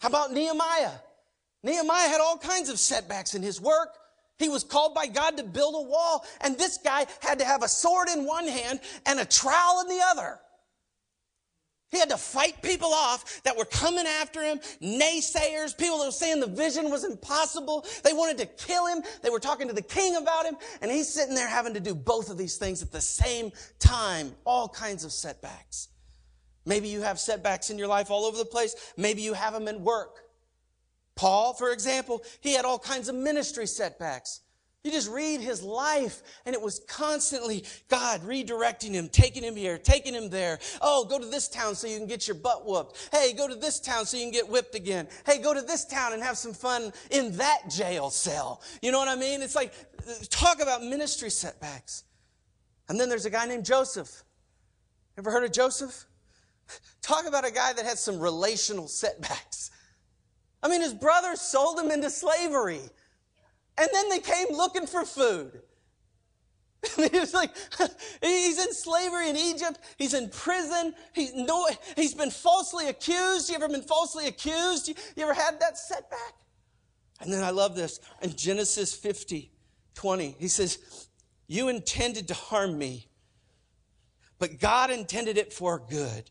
How 0.00 0.08
about 0.08 0.32
Nehemiah? 0.32 0.92
Nehemiah 1.62 2.08
had 2.08 2.20
all 2.20 2.38
kinds 2.38 2.68
of 2.68 2.78
setbacks 2.78 3.34
in 3.34 3.42
his 3.42 3.60
work. 3.60 3.96
He 4.38 4.48
was 4.48 4.62
called 4.62 4.94
by 4.94 5.08
God 5.08 5.36
to 5.36 5.42
build 5.42 5.74
a 5.74 5.88
wall, 5.88 6.24
and 6.40 6.56
this 6.56 6.78
guy 6.78 7.06
had 7.20 7.40
to 7.40 7.44
have 7.44 7.62
a 7.62 7.68
sword 7.68 8.08
in 8.08 8.24
one 8.24 8.46
hand 8.46 8.80
and 9.04 9.18
a 9.18 9.24
trowel 9.24 9.80
in 9.80 9.88
the 9.88 10.00
other. 10.04 10.38
He 11.90 11.98
had 11.98 12.10
to 12.10 12.18
fight 12.18 12.60
people 12.62 12.92
off 12.92 13.42
that 13.44 13.56
were 13.56 13.64
coming 13.64 14.06
after 14.06 14.42
him, 14.42 14.58
naysayers, 14.82 15.76
people 15.76 15.98
that 15.98 16.06
were 16.06 16.12
saying 16.12 16.40
the 16.40 16.46
vision 16.46 16.90
was 16.90 17.04
impossible. 17.04 17.86
They 18.04 18.12
wanted 18.12 18.38
to 18.38 18.46
kill 18.46 18.86
him. 18.86 19.02
They 19.22 19.30
were 19.30 19.40
talking 19.40 19.68
to 19.68 19.74
the 19.74 19.82
king 19.82 20.16
about 20.16 20.44
him. 20.44 20.56
And 20.82 20.90
he's 20.90 21.12
sitting 21.12 21.34
there 21.34 21.48
having 21.48 21.74
to 21.74 21.80
do 21.80 21.94
both 21.94 22.30
of 22.30 22.36
these 22.36 22.56
things 22.58 22.82
at 22.82 22.92
the 22.92 23.00
same 23.00 23.52
time. 23.78 24.34
All 24.44 24.68
kinds 24.68 25.04
of 25.04 25.12
setbacks. 25.12 25.88
Maybe 26.66 26.88
you 26.88 27.00
have 27.00 27.18
setbacks 27.18 27.70
in 27.70 27.78
your 27.78 27.88
life 27.88 28.10
all 28.10 28.26
over 28.26 28.36
the 28.36 28.44
place. 28.44 28.92
Maybe 28.98 29.22
you 29.22 29.32
have 29.32 29.54
them 29.54 29.68
in 29.68 29.82
work. 29.82 30.24
Paul, 31.14 31.54
for 31.54 31.72
example, 31.72 32.22
he 32.40 32.52
had 32.52 32.66
all 32.66 32.78
kinds 32.78 33.08
of 33.08 33.14
ministry 33.14 33.66
setbacks. 33.66 34.42
You 34.84 34.92
just 34.92 35.10
read 35.10 35.40
his 35.40 35.62
life, 35.62 36.22
and 36.46 36.54
it 36.54 36.62
was 36.62 36.80
constantly 36.88 37.64
God 37.88 38.20
redirecting 38.22 38.92
him, 38.92 39.08
taking 39.08 39.42
him 39.42 39.56
here, 39.56 39.76
taking 39.76 40.14
him 40.14 40.30
there. 40.30 40.60
Oh, 40.80 41.04
go 41.04 41.18
to 41.18 41.26
this 41.26 41.48
town 41.48 41.74
so 41.74 41.88
you 41.88 41.98
can 41.98 42.06
get 42.06 42.28
your 42.28 42.36
butt 42.36 42.64
whooped. 42.64 43.10
Hey, 43.10 43.32
go 43.32 43.48
to 43.48 43.56
this 43.56 43.80
town 43.80 44.06
so 44.06 44.16
you 44.16 44.22
can 44.22 44.32
get 44.32 44.48
whipped 44.48 44.76
again. 44.76 45.08
Hey, 45.26 45.42
go 45.42 45.52
to 45.52 45.62
this 45.62 45.84
town 45.84 46.12
and 46.12 46.22
have 46.22 46.38
some 46.38 46.52
fun 46.52 46.92
in 47.10 47.36
that 47.38 47.68
jail 47.68 48.08
cell. 48.08 48.62
You 48.80 48.92
know 48.92 48.98
what 48.98 49.08
I 49.08 49.16
mean? 49.16 49.42
It's 49.42 49.56
like, 49.56 49.72
talk 50.30 50.62
about 50.62 50.84
ministry 50.84 51.30
setbacks. 51.30 52.04
And 52.88 52.98
then 52.98 53.08
there's 53.08 53.26
a 53.26 53.30
guy 53.30 53.46
named 53.46 53.64
Joseph. 53.64 54.22
Ever 55.18 55.32
heard 55.32 55.44
of 55.44 55.52
Joseph? 55.52 56.06
Talk 57.02 57.26
about 57.26 57.46
a 57.46 57.50
guy 57.50 57.72
that 57.72 57.84
had 57.84 57.98
some 57.98 58.20
relational 58.20 58.86
setbacks. 58.86 59.70
I 60.62 60.68
mean, 60.68 60.80
his 60.80 60.94
brothers 60.94 61.40
sold 61.40 61.78
him 61.78 61.90
into 61.90 62.08
slavery. 62.08 62.80
And 63.78 63.88
then 63.92 64.08
they 64.08 64.18
came 64.18 64.48
looking 64.50 64.86
for 64.86 65.04
food. 65.04 65.60
he 66.96 67.18
was 67.18 67.34
like, 67.34 67.50
he's 68.22 68.58
in 68.58 68.72
slavery 68.72 69.28
in 69.28 69.36
Egypt. 69.36 69.78
He's 69.96 70.14
in 70.14 70.28
prison. 70.30 70.94
He's 71.12 71.34
no, 71.34 71.68
he's 71.96 72.14
been 72.14 72.30
falsely 72.30 72.88
accused. 72.88 73.48
You 73.48 73.56
ever 73.56 73.68
been 73.68 73.82
falsely 73.82 74.26
accused? 74.26 74.88
You, 74.88 74.94
you 75.16 75.22
ever 75.24 75.34
had 75.34 75.60
that 75.60 75.78
setback? 75.78 76.34
And 77.20 77.32
then 77.32 77.42
I 77.42 77.50
love 77.50 77.74
this 77.74 78.00
in 78.22 78.34
Genesis 78.36 78.94
50, 78.94 79.50
20. 79.94 80.36
He 80.38 80.48
says, 80.48 81.08
You 81.48 81.68
intended 81.68 82.28
to 82.28 82.34
harm 82.34 82.78
me, 82.78 83.08
but 84.38 84.60
God 84.60 84.90
intended 84.90 85.36
it 85.36 85.52
for 85.52 85.80
good 85.90 86.30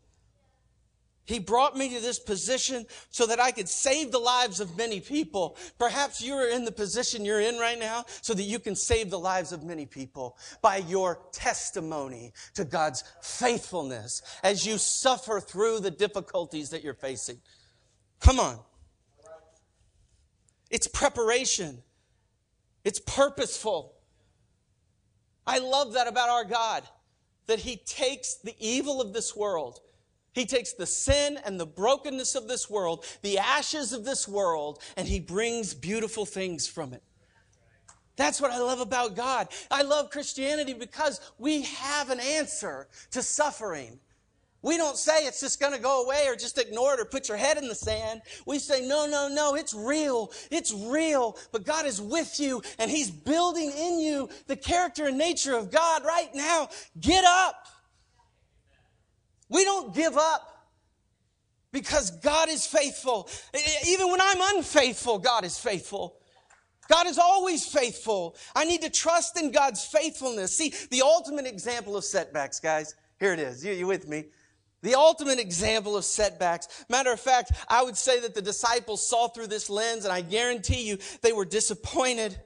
he 1.27 1.39
brought 1.39 1.75
me 1.75 1.93
to 1.93 1.99
this 1.99 2.19
position 2.19 2.85
so 3.09 3.27
that 3.27 3.39
I 3.39 3.51
could 3.51 3.67
save 3.67 4.13
the 4.13 4.17
lives 4.17 4.61
of 4.61 4.77
many 4.77 5.01
people. 5.01 5.57
Perhaps 5.77 6.21
you 6.21 6.33
are 6.33 6.47
in 6.47 6.63
the 6.63 6.71
position 6.71 7.25
you're 7.25 7.41
in 7.41 7.57
right 7.57 7.77
now 7.77 8.05
so 8.21 8.33
that 8.33 8.43
you 8.43 8.59
can 8.59 8.77
save 8.77 9.09
the 9.09 9.19
lives 9.19 9.51
of 9.51 9.61
many 9.61 9.85
people 9.85 10.37
by 10.61 10.77
your 10.77 11.19
testimony 11.33 12.31
to 12.53 12.63
God's 12.63 13.03
faithfulness 13.21 14.21
as 14.41 14.65
you 14.65 14.77
suffer 14.77 15.41
through 15.41 15.81
the 15.81 15.91
difficulties 15.91 16.69
that 16.69 16.81
you're 16.81 16.93
facing. 16.93 17.41
Come 18.21 18.39
on. 18.39 18.59
It's 20.71 20.87
preparation. 20.87 21.83
It's 22.85 23.01
purposeful. 23.01 23.95
I 25.45 25.59
love 25.59 25.91
that 25.93 26.07
about 26.07 26.29
our 26.29 26.45
God, 26.45 26.83
that 27.47 27.59
He 27.59 27.75
takes 27.75 28.35
the 28.35 28.55
evil 28.59 29.01
of 29.01 29.11
this 29.11 29.35
world 29.35 29.81
he 30.38 30.45
takes 30.45 30.73
the 30.73 30.86
sin 30.86 31.39
and 31.45 31.60
the 31.60 31.65
brokenness 31.65 32.36
of 32.36 32.47
this 32.47 32.69
world, 32.69 33.06
the 33.23 33.39
ashes 33.39 33.91
of 33.91 34.06
this 34.06 34.28
world, 34.28 34.84
and 34.95 35.08
he 35.08 35.19
brings 35.19 35.73
beautiful 35.73 36.26
things 36.26 36.67
from 36.67 36.93
it. 36.93 37.02
That's 38.17 38.39
what 38.39 38.52
I 38.52 38.60
love 38.60 38.80
about 38.80 39.15
God. 39.15 39.47
I 39.71 39.82
love 39.82 40.10
Christianity 40.12 40.73
because 40.73 41.21
we 41.39 41.63
have 41.63 42.10
an 42.12 42.19
answer 42.19 42.88
to 43.12 43.23
suffering. 43.23 44.00
We 44.62 44.78
don't 44.78 44.97
say 44.97 45.26
it's 45.26 45.39
just 45.39 45.60
going 45.60 45.73
to 45.73 45.80
go 45.80 46.04
away 46.04 46.26
or 46.28 46.36
just 46.36 46.58
ignore 46.58 46.93
it 46.93 47.00
or 47.00 47.06
put 47.06 47.30
your 47.30 47.38
head 47.38 47.58
in 47.58 47.67
the 47.67 47.76
sand. 47.76 48.21
We 48.45 48.60
say, 48.60 48.88
no, 48.88 49.08
no, 49.08 49.28
no, 49.28 49.56
it's 49.56 49.73
real. 49.73 50.32
It's 50.52 50.73
real. 50.73 51.38
But 51.52 51.63
God 51.63 51.86
is 51.86 52.02
with 52.02 52.39
you 52.39 52.62
and 52.78 52.91
He's 52.91 53.10
building 53.10 53.71
in 53.71 54.00
you 54.00 54.30
the 54.47 54.56
character 54.56 55.08
and 55.08 55.17
nature 55.17 55.56
of 55.56 55.71
God 55.71 56.04
right 56.06 56.30
now. 56.36 56.69
Get 57.00 57.23
up. 57.26 57.56
We 59.49 59.63
don't 59.63 59.93
give 59.93 60.17
up 60.17 60.67
because 61.71 62.12
God 62.12 62.49
is 62.49 62.65
faithful. 62.65 63.29
Even 63.88 64.10
when 64.10 64.21
I'm 64.21 64.57
unfaithful, 64.57 65.19
God 65.19 65.45
is 65.45 65.57
faithful. 65.57 66.17
God 66.89 67.07
is 67.07 67.17
always 67.17 67.65
faithful. 67.65 68.36
I 68.55 68.65
need 68.65 68.81
to 68.81 68.89
trust 68.89 69.39
in 69.39 69.51
God's 69.51 69.86
faithfulness. 69.86 70.55
See, 70.55 70.73
the 70.89 71.01
ultimate 71.01 71.45
example 71.45 71.97
of 71.97 72.05
setbacks, 72.05 72.60
guys, 72.60 72.95
here 73.19 73.33
it 73.33 73.39
is. 73.39 73.63
You, 73.63 73.73
you 73.73 73.88
with 73.88 74.07
me? 74.07 74.25
The 74.83 74.95
ultimate 74.95 75.39
example 75.39 75.97
of 75.97 76.05
setbacks. 76.05 76.86
Matter 76.88 77.12
of 77.12 77.19
fact, 77.19 77.51
I 77.67 77.83
would 77.83 77.97
say 77.97 78.19
that 78.21 78.36
the 78.36 78.41
disciples 78.41 79.07
saw 79.07 79.27
through 79.27 79.47
this 79.47 79.69
lens, 79.69 80.05
and 80.05 80.13
I 80.13 80.21
guarantee 80.21 80.88
you 80.88 80.97
they 81.21 81.33
were 81.33 81.45
disappointed. 81.45 82.39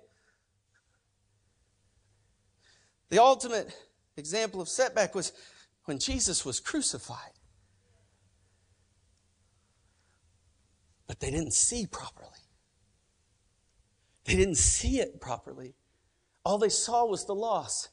The 3.10 3.22
ultimate 3.22 3.76
example 4.18 4.62
of 4.62 4.70
setback 4.70 5.14
was 5.14 5.34
when 5.92 6.00
Jesus 6.00 6.46
was 6.46 6.62
crucified. 6.62 7.34
But 11.06 11.20
they 11.20 11.30
didn't 11.30 11.52
see 11.52 11.86
properly. 11.86 12.30
They 14.24 14.38
didn't 14.38 14.56
see 14.56 15.02
it 15.02 15.20
properly. 15.20 15.76
All 16.46 16.58
they 16.58 16.70
saw 16.70 17.04
was 17.06 17.26
the 17.26 17.36
loss. 17.36 17.90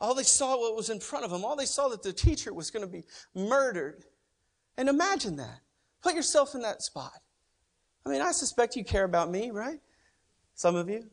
All 0.00 0.14
they 0.14 0.22
saw 0.22 0.58
what 0.58 0.74
was 0.74 0.88
in 0.88 1.00
front 1.00 1.26
of 1.26 1.30
them. 1.30 1.44
All 1.44 1.54
they 1.54 1.66
saw 1.66 1.88
that 1.88 2.02
the 2.02 2.14
teacher 2.14 2.54
was 2.54 2.70
going 2.70 2.86
to 2.86 2.90
be 2.90 3.04
murdered. 3.34 4.06
And 4.78 4.88
imagine 4.88 5.36
that. 5.36 5.60
Put 6.02 6.14
yourself 6.14 6.54
in 6.54 6.62
that 6.62 6.80
spot. 6.80 7.12
I 8.06 8.08
mean, 8.08 8.22
I 8.22 8.32
suspect 8.32 8.74
you 8.74 8.84
care 8.84 9.04
about 9.04 9.30
me, 9.30 9.50
right? 9.50 9.80
Some 10.54 10.76
of 10.76 10.88
you. 10.88 11.10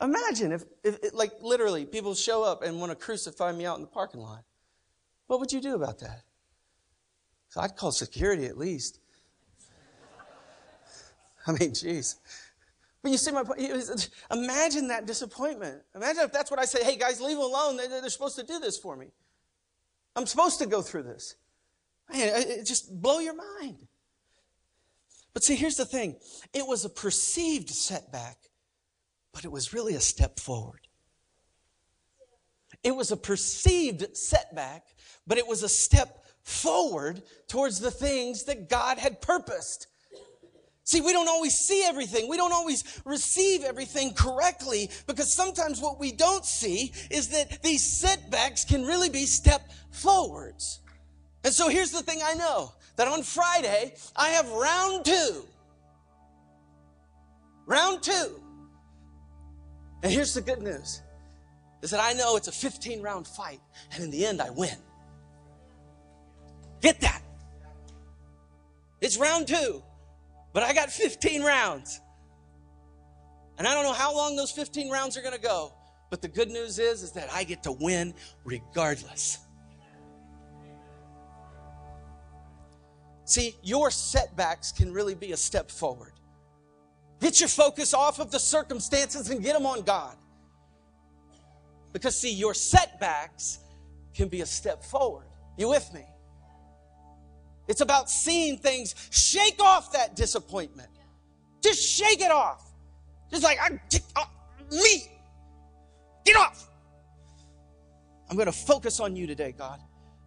Imagine 0.00 0.52
if, 0.52 0.64
if, 0.82 1.14
like, 1.14 1.32
literally, 1.40 1.86
people 1.86 2.14
show 2.14 2.42
up 2.42 2.62
and 2.62 2.80
want 2.80 2.90
to 2.90 2.96
crucify 2.96 3.52
me 3.52 3.64
out 3.64 3.76
in 3.76 3.82
the 3.82 3.88
parking 3.88 4.20
lot. 4.20 4.44
What 5.26 5.40
would 5.40 5.52
you 5.52 5.60
do 5.60 5.74
about 5.74 6.00
that? 6.00 6.22
So 7.48 7.60
I'd 7.60 7.76
call 7.76 7.92
security 7.92 8.46
at 8.46 8.58
least. 8.58 8.98
I 11.46 11.52
mean, 11.52 11.70
jeez. 11.70 12.16
But 13.02 13.12
you 13.12 13.18
see 13.18 13.30
my 13.30 13.44
point? 13.44 13.60
Imagine 14.30 14.88
that 14.88 15.06
disappointment. 15.06 15.82
Imagine 15.94 16.24
if 16.24 16.32
that's 16.32 16.50
what 16.50 16.58
I 16.58 16.64
say, 16.64 16.82
hey 16.82 16.96
guys, 16.96 17.20
leave 17.20 17.36
them 17.36 17.44
alone. 17.44 17.76
They're 17.76 18.08
supposed 18.08 18.36
to 18.36 18.44
do 18.44 18.58
this 18.58 18.78
for 18.78 18.96
me. 18.96 19.08
I'm 20.16 20.26
supposed 20.26 20.58
to 20.60 20.66
go 20.66 20.80
through 20.80 21.04
this. 21.04 21.36
Man, 22.10 22.32
it 22.34 22.64
just 22.64 23.00
blow 23.00 23.18
your 23.18 23.34
mind. 23.34 23.86
But 25.32 25.42
see, 25.42 25.54
here's 25.54 25.76
the 25.76 25.84
thing. 25.84 26.16
It 26.52 26.66
was 26.66 26.84
a 26.84 26.88
perceived 26.88 27.68
setback 27.68 28.38
but 29.34 29.44
it 29.44 29.50
was 29.50 29.74
really 29.74 29.96
a 29.96 30.00
step 30.00 30.38
forward. 30.38 30.86
It 32.82 32.94
was 32.94 33.10
a 33.10 33.16
perceived 33.16 34.16
setback, 34.16 34.84
but 35.26 35.38
it 35.38 35.46
was 35.46 35.62
a 35.62 35.68
step 35.68 36.24
forward 36.42 37.22
towards 37.48 37.80
the 37.80 37.90
things 37.90 38.44
that 38.44 38.68
God 38.70 38.98
had 38.98 39.20
purposed. 39.20 39.88
See, 40.84 41.00
we 41.00 41.12
don't 41.12 41.28
always 41.28 41.54
see 41.54 41.82
everything. 41.84 42.28
We 42.28 42.36
don't 42.36 42.52
always 42.52 43.00
receive 43.06 43.64
everything 43.64 44.12
correctly 44.12 44.90
because 45.06 45.32
sometimes 45.32 45.80
what 45.80 45.98
we 45.98 46.12
don't 46.12 46.44
see 46.44 46.92
is 47.10 47.28
that 47.28 47.62
these 47.62 47.82
setbacks 47.82 48.64
can 48.64 48.84
really 48.84 49.08
be 49.08 49.24
step 49.24 49.72
forwards. 49.90 50.80
And 51.42 51.52
so 51.52 51.68
here's 51.68 51.90
the 51.90 52.02
thing 52.02 52.20
I 52.22 52.34
know 52.34 52.72
that 52.96 53.08
on 53.08 53.22
Friday, 53.22 53.94
I 54.14 54.28
have 54.28 54.48
round 54.50 55.06
two. 55.06 55.46
Round 57.66 58.02
two 58.02 58.43
and 60.04 60.12
here's 60.12 60.34
the 60.34 60.42
good 60.42 60.62
news 60.62 61.00
is 61.82 61.90
that 61.90 62.00
I 62.00 62.12
know 62.12 62.36
it's 62.36 62.48
a 62.48 62.52
15 62.52 63.02
round 63.02 63.26
fight, 63.26 63.60
and 63.92 64.04
in 64.04 64.10
the 64.10 64.24
end, 64.24 64.40
I 64.40 64.48
win. 64.50 64.76
Get 66.80 67.00
that? 67.00 67.22
It's 69.02 69.18
round 69.18 69.48
two, 69.48 69.82
but 70.54 70.62
I 70.62 70.72
got 70.72 70.90
15 70.90 71.42
rounds. 71.42 72.00
And 73.58 73.66
I 73.66 73.74
don't 73.74 73.84
know 73.84 73.92
how 73.92 74.14
long 74.14 74.34
those 74.34 74.50
15 74.50 74.90
rounds 74.90 75.16
are 75.16 75.20
going 75.20 75.34
to 75.34 75.40
go, 75.40 75.74
but 76.10 76.22
the 76.22 76.28
good 76.28 76.48
news 76.48 76.78
is, 76.78 77.02
is 77.02 77.12
that 77.12 77.30
I 77.32 77.44
get 77.44 77.62
to 77.64 77.72
win 77.72 78.14
regardless. 78.44 79.38
See, 83.26 83.56
your 83.62 83.90
setbacks 83.90 84.72
can 84.72 84.90
really 84.90 85.14
be 85.14 85.32
a 85.32 85.36
step 85.36 85.70
forward. 85.70 86.13
Get 87.24 87.40
your 87.40 87.48
focus 87.48 87.94
off 87.94 88.20
of 88.20 88.30
the 88.30 88.38
circumstances 88.38 89.30
and 89.30 89.42
get 89.42 89.54
them 89.54 89.64
on 89.64 89.80
God. 89.80 90.14
Because, 91.90 92.20
see, 92.20 92.30
your 92.30 92.52
setbacks 92.52 93.60
can 94.12 94.28
be 94.28 94.42
a 94.42 94.46
step 94.46 94.84
forward. 94.84 95.24
You 95.56 95.70
with 95.70 95.90
me? 95.94 96.04
It's 97.66 97.80
about 97.80 98.10
seeing 98.10 98.58
things, 98.58 98.94
shake 99.10 99.58
off 99.62 99.90
that 99.92 100.16
disappointment. 100.16 100.90
Just 101.62 101.82
shake 101.82 102.20
it 102.20 102.30
off. 102.30 102.70
Just 103.30 103.42
like, 103.42 103.56
I'm 103.58 103.80
uh, 104.16 104.24
me. 104.70 105.10
Get 106.26 106.36
off. 106.36 106.68
I'm 108.28 108.36
going 108.36 108.52
to 108.52 108.52
focus 108.52 109.00
on 109.00 109.16
you 109.16 109.26
today, 109.26 109.54
God. 109.56 109.80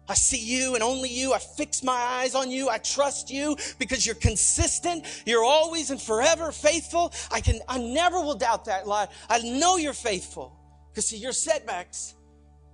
I 0.08 0.14
see 0.14 0.38
you 0.38 0.74
and 0.74 0.82
only 0.82 1.10
you. 1.10 1.34
I 1.34 1.38
fix 1.38 1.82
my 1.82 1.92
eyes 1.92 2.34
on 2.34 2.50
you. 2.50 2.68
I 2.68 2.78
trust 2.78 3.30
you 3.30 3.56
because 3.78 4.06
you're 4.06 4.14
consistent. 4.14 5.04
You're 5.26 5.44
always 5.44 5.90
and 5.90 6.00
forever 6.00 6.50
faithful. 6.50 7.12
I 7.30 7.40
can, 7.40 7.60
I 7.68 7.78
never 7.78 8.20
will 8.20 8.34
doubt 8.34 8.64
that 8.64 8.86
lie. 8.86 9.08
I 9.28 9.40
know 9.40 9.76
you're 9.76 9.92
faithful 9.92 10.56
because 10.90 11.06
see, 11.06 11.18
your 11.18 11.32
setbacks 11.32 12.14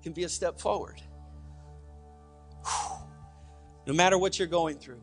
can 0.03 0.13
be 0.13 0.25
a 0.25 0.29
step 0.29 0.61
forward. 0.61 1.01
No 3.87 3.93
matter 3.93 4.17
what 4.17 4.39
you're 4.39 4.49
going 4.49 4.79
through, 4.79 5.03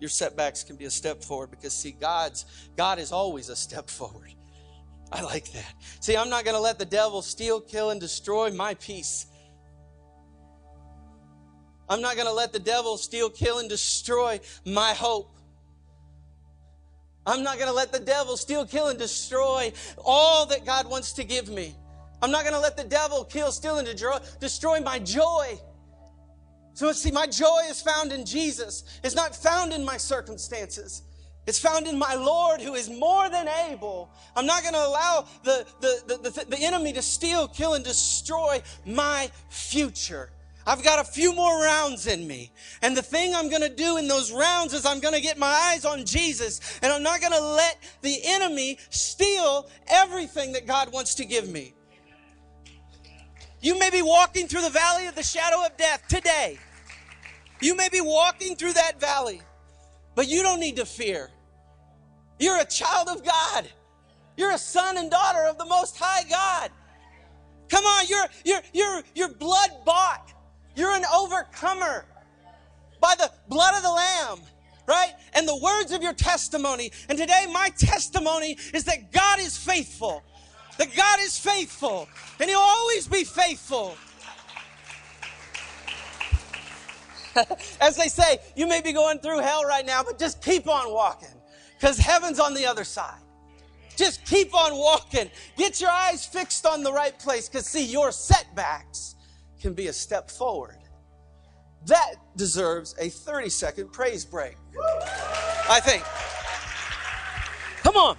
your 0.00 0.10
setbacks 0.10 0.64
can 0.64 0.74
be 0.74 0.86
a 0.86 0.90
step 0.90 1.22
forward 1.22 1.50
because 1.50 1.72
see, 1.72 1.92
God's, 1.92 2.46
God 2.76 2.98
is 2.98 3.12
always 3.12 3.48
a 3.48 3.54
step 3.54 3.88
forward. 3.88 4.34
I 5.12 5.22
like 5.22 5.52
that. 5.52 5.74
See, 6.00 6.16
I'm 6.16 6.28
not 6.28 6.44
going 6.44 6.56
to 6.56 6.60
let 6.60 6.80
the 6.80 6.84
devil 6.84 7.22
steal, 7.22 7.60
kill, 7.60 7.90
and 7.90 8.00
destroy 8.00 8.50
my 8.50 8.74
peace. 8.74 9.26
I'm 11.88 12.00
not 12.00 12.16
going 12.16 12.26
to 12.26 12.32
let 12.32 12.52
the 12.52 12.58
devil 12.58 12.96
steal, 12.96 13.30
kill, 13.30 13.58
and 13.58 13.68
destroy 13.68 14.40
my 14.64 14.92
hope. 14.92 15.34
I'm 17.26 17.42
not 17.42 17.56
going 17.56 17.68
to 17.68 17.74
let 17.74 17.92
the 17.92 18.00
devil 18.00 18.36
steal, 18.36 18.66
kill, 18.66 18.88
and 18.88 18.98
destroy 18.98 19.72
all 20.02 20.46
that 20.46 20.64
God 20.64 20.88
wants 20.88 21.12
to 21.14 21.24
give 21.24 21.48
me. 21.48 21.74
I'm 22.22 22.30
not 22.30 22.42
going 22.42 22.54
to 22.54 22.60
let 22.60 22.76
the 22.76 22.84
devil 22.84 23.24
kill, 23.24 23.52
steal, 23.52 23.78
and 23.78 23.88
destroy 24.40 24.80
my 24.80 24.98
joy. 24.98 25.60
So 26.74 26.92
see, 26.92 27.10
my 27.10 27.26
joy 27.26 27.62
is 27.68 27.82
found 27.82 28.12
in 28.12 28.24
Jesus. 28.24 28.84
It's 29.02 29.14
not 29.14 29.34
found 29.34 29.72
in 29.72 29.84
my 29.84 29.96
circumstances. 29.96 31.02
It's 31.46 31.58
found 31.58 31.86
in 31.86 31.98
my 31.98 32.14
Lord 32.14 32.60
who 32.60 32.74
is 32.74 32.90
more 32.90 33.28
than 33.30 33.48
able. 33.48 34.10
I'm 34.36 34.46
not 34.46 34.62
going 34.62 34.74
to 34.74 34.86
allow 34.86 35.26
the, 35.44 35.66
the, 35.80 36.02
the, 36.06 36.30
the, 36.30 36.44
the 36.44 36.58
enemy 36.58 36.92
to 36.92 37.02
steal, 37.02 37.48
kill, 37.48 37.74
and 37.74 37.84
destroy 37.84 38.62
my 38.84 39.30
future. 39.48 40.30
I've 40.68 40.84
got 40.84 40.98
a 40.98 41.04
few 41.04 41.34
more 41.34 41.62
rounds 41.62 42.06
in 42.06 42.28
me. 42.28 42.52
And 42.82 42.94
the 42.94 43.00
thing 43.00 43.34
I'm 43.34 43.48
going 43.48 43.62
to 43.62 43.74
do 43.74 43.96
in 43.96 44.06
those 44.06 44.30
rounds 44.30 44.74
is 44.74 44.84
I'm 44.84 45.00
going 45.00 45.14
to 45.14 45.20
get 45.20 45.38
my 45.38 45.46
eyes 45.46 45.86
on 45.86 46.04
Jesus 46.04 46.60
and 46.82 46.92
I'm 46.92 47.02
not 47.02 47.22
going 47.22 47.32
to 47.32 47.40
let 47.40 47.78
the 48.02 48.20
enemy 48.22 48.78
steal 48.90 49.70
everything 49.86 50.52
that 50.52 50.66
God 50.66 50.92
wants 50.92 51.14
to 51.14 51.24
give 51.24 51.48
me. 51.48 51.72
You 53.62 53.78
may 53.78 53.88
be 53.88 54.02
walking 54.02 54.46
through 54.46 54.60
the 54.60 54.68
valley 54.68 55.06
of 55.06 55.14
the 55.14 55.22
shadow 55.22 55.64
of 55.64 55.74
death 55.78 56.06
today. 56.06 56.58
You 57.62 57.74
may 57.74 57.88
be 57.88 58.02
walking 58.02 58.54
through 58.54 58.74
that 58.74 59.00
valley, 59.00 59.40
but 60.14 60.28
you 60.28 60.42
don't 60.42 60.60
need 60.60 60.76
to 60.76 60.84
fear. 60.84 61.30
You're 62.38 62.60
a 62.60 62.66
child 62.66 63.08
of 63.08 63.24
God. 63.24 63.70
You're 64.36 64.52
a 64.52 64.58
son 64.58 64.98
and 64.98 65.10
daughter 65.10 65.44
of 65.48 65.56
the 65.56 65.64
Most 65.64 65.96
High 65.98 66.28
God. 66.28 66.70
Come 67.70 67.86
on, 67.86 68.04
you're, 68.06 68.26
you're, 68.44 68.60
you're, 68.74 69.02
you're 69.14 69.32
blood 69.32 69.70
bought. 69.86 70.34
You're 70.78 70.94
an 70.94 71.04
overcomer 71.12 72.04
by 73.00 73.16
the 73.18 73.28
blood 73.48 73.74
of 73.74 73.82
the 73.82 73.90
Lamb, 73.90 74.38
right? 74.86 75.10
And 75.34 75.46
the 75.46 75.56
words 75.56 75.90
of 75.90 76.04
your 76.04 76.12
testimony. 76.12 76.92
And 77.08 77.18
today, 77.18 77.46
my 77.52 77.70
testimony 77.76 78.56
is 78.72 78.84
that 78.84 79.10
God 79.10 79.40
is 79.40 79.58
faithful. 79.58 80.22
That 80.78 80.94
God 80.96 81.18
is 81.18 81.36
faithful. 81.36 82.08
And 82.38 82.48
He'll 82.48 82.60
always 82.60 83.08
be 83.08 83.24
faithful. 83.24 83.96
As 87.80 87.96
they 87.96 88.06
say, 88.06 88.38
you 88.54 88.68
may 88.68 88.80
be 88.80 88.92
going 88.92 89.18
through 89.18 89.40
hell 89.40 89.64
right 89.64 89.84
now, 89.84 90.04
but 90.04 90.16
just 90.16 90.40
keep 90.40 90.68
on 90.68 90.92
walking 90.92 91.34
because 91.76 91.98
heaven's 91.98 92.38
on 92.38 92.54
the 92.54 92.66
other 92.66 92.84
side. 92.84 93.18
Just 93.96 94.24
keep 94.24 94.54
on 94.54 94.76
walking. 94.76 95.28
Get 95.56 95.80
your 95.80 95.90
eyes 95.90 96.24
fixed 96.24 96.66
on 96.66 96.84
the 96.84 96.92
right 96.92 97.18
place 97.18 97.48
because, 97.48 97.66
see, 97.66 97.84
your 97.84 98.12
setbacks 98.12 99.16
can 99.60 99.74
be 99.74 99.88
a 99.88 99.92
step 99.92 100.30
forward. 100.30 100.78
That 101.86 102.14
deserves 102.36 102.94
a 102.98 103.08
30 103.08 103.48
second 103.48 103.92
praise 103.92 104.24
break. 104.24 104.56
I 105.70 105.80
think. 105.80 106.02
Come 107.82 107.96
on. 107.96 108.16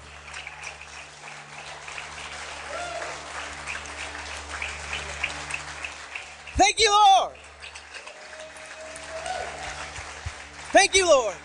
Thank 6.55 6.79
you, 6.79 6.91
Lord. 6.91 7.35
Thank 10.71 10.95
you, 10.95 11.07
Lord. 11.07 11.35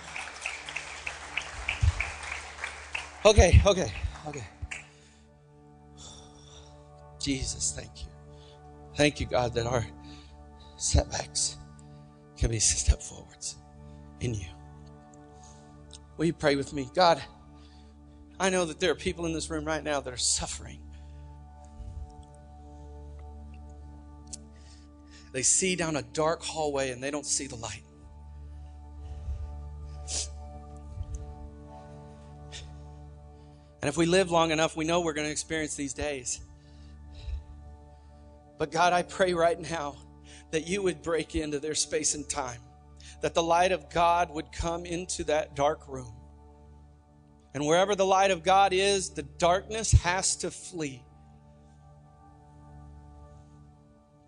Okay, 3.24 3.62
okay, 3.66 3.92
okay. 4.26 4.44
Jesus, 7.18 7.72
thank 7.74 8.02
you. 8.02 8.13
Thank 8.96 9.20
you, 9.20 9.26
God, 9.26 9.54
that 9.54 9.66
our 9.66 9.84
setbacks 10.76 11.56
can 12.36 12.50
be 12.50 12.58
step 12.58 13.02
forwards 13.02 13.56
in 14.20 14.34
you. 14.34 14.46
Will 16.16 16.26
you 16.26 16.32
pray 16.32 16.56
with 16.56 16.72
me? 16.72 16.88
God, 16.94 17.22
I 18.38 18.50
know 18.50 18.64
that 18.64 18.78
there 18.78 18.90
are 18.90 18.96
people 18.96 19.26
in 19.26 19.32
this 19.32 19.50
room 19.50 19.64
right 19.64 19.82
now 19.82 20.00
that 20.00 20.12
are 20.12 20.16
suffering. 20.16 20.80
They 25.32 25.42
see 25.42 25.74
down 25.74 25.96
a 25.96 26.02
dark 26.02 26.42
hallway 26.44 26.90
and 26.90 27.02
they 27.02 27.10
don't 27.10 27.26
see 27.26 27.48
the 27.48 27.56
light. 27.56 27.82
And 33.82 33.88
if 33.88 33.96
we 33.96 34.06
live 34.06 34.30
long 34.30 34.52
enough, 34.52 34.76
we 34.76 34.84
know 34.84 35.00
we're 35.00 35.12
going 35.12 35.26
to 35.26 35.32
experience 35.32 35.74
these 35.74 35.92
days. 35.92 36.40
But 38.58 38.70
God, 38.70 38.92
I 38.92 39.02
pray 39.02 39.34
right 39.34 39.58
now 39.58 39.96
that 40.50 40.66
you 40.66 40.82
would 40.82 41.02
break 41.02 41.34
into 41.34 41.58
their 41.58 41.74
space 41.74 42.14
and 42.14 42.28
time, 42.28 42.60
that 43.22 43.34
the 43.34 43.42
light 43.42 43.72
of 43.72 43.90
God 43.90 44.30
would 44.30 44.52
come 44.52 44.86
into 44.86 45.24
that 45.24 45.56
dark 45.56 45.88
room. 45.88 46.14
And 47.54 47.66
wherever 47.66 47.94
the 47.94 48.06
light 48.06 48.30
of 48.30 48.42
God 48.42 48.72
is, 48.72 49.10
the 49.10 49.22
darkness 49.22 49.92
has 49.92 50.36
to 50.36 50.50
flee. 50.50 51.04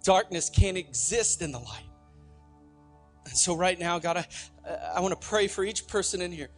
Darkness 0.04 0.48
can't 0.48 0.76
exist 0.76 1.42
in 1.42 1.50
the 1.50 1.58
light. 1.58 1.88
And 3.24 3.36
so, 3.36 3.56
right 3.56 3.78
now, 3.78 3.98
God, 3.98 4.18
I, 4.18 4.26
I 4.94 5.00
want 5.00 5.20
to 5.20 5.28
pray 5.28 5.48
for 5.48 5.64
each 5.64 5.88
person 5.88 6.22
in 6.22 6.30
here 6.30 6.50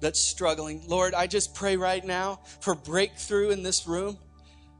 that's 0.00 0.18
struggling. 0.18 0.82
Lord, 0.88 1.12
I 1.12 1.26
just 1.26 1.54
pray 1.54 1.76
right 1.76 2.04
now 2.04 2.40
for 2.60 2.74
breakthrough 2.74 3.50
in 3.50 3.62
this 3.62 3.86
room. 3.86 4.18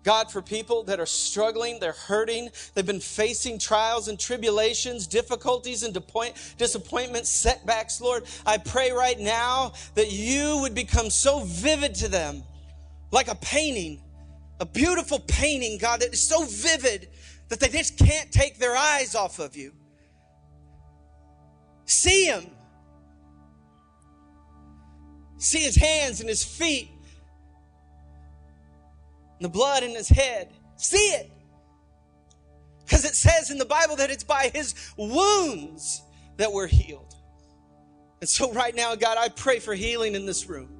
God, 0.07 0.31
for 0.31 0.41
people 0.41 0.85
that 0.85 1.01
are 1.01 1.05
struggling, 1.05 1.81
they're 1.81 1.91
hurting, 1.91 2.51
they've 2.75 2.87
been 2.87 3.01
facing 3.01 3.59
trials 3.59 4.07
and 4.07 4.17
tribulations, 4.17 5.09
difficulties 5.09 5.83
and 5.83 5.93
disappointments, 6.57 7.29
setbacks, 7.29 8.01
Lord, 8.01 8.23
I 8.47 8.59
pray 8.59 8.93
right 8.93 9.19
now 9.19 9.73
that 9.97 10.13
you 10.13 10.59
would 10.61 10.77
become 10.77 11.11
so 11.11 11.41
vivid 11.41 11.97
to 11.97 12.09
them, 12.09 12.45
like 13.11 13.27
a 13.27 13.35
painting, 13.35 14.01
a 14.61 14.65
beautiful 14.65 15.19
painting, 15.19 15.77
God, 15.77 16.03
that 16.03 16.13
is 16.13 16.23
so 16.23 16.45
vivid 16.45 17.09
that 17.49 17.59
they 17.59 17.69
just 17.69 17.99
can't 17.99 18.31
take 18.31 18.61
their 18.61 18.77
eyes 18.77 19.17
off 19.17 19.41
of 19.41 19.57
you. 19.57 19.73
See 21.85 22.27
him. 22.27 22.47
See 25.39 25.63
his 25.63 25.75
hands 25.75 26.21
and 26.21 26.29
his 26.29 26.45
feet 26.45 26.91
the 29.41 29.49
blood 29.49 29.83
in 29.83 29.91
his 29.91 30.09
head. 30.09 30.51
See 30.77 30.97
it. 30.97 31.31
Because 32.85 33.05
it 33.05 33.15
says 33.15 33.51
in 33.51 33.59
the 33.59 33.65
Bible 33.65 33.97
that 33.97 34.11
it's 34.11 34.25
by 34.25 34.51
his 34.55 34.75
wounds 34.97 36.03
that 36.37 36.53
we're 36.53 36.69
healed. 36.69 37.15
And 38.21 38.29
so, 38.29 38.53
right 38.53 38.75
now, 38.75 38.95
God, 38.95 39.19
I 39.19 39.29
pray 39.29 39.59
for 39.59 39.75
healing 39.75 40.15
in 40.15 40.25
this 40.25 40.49
room. 40.49 40.77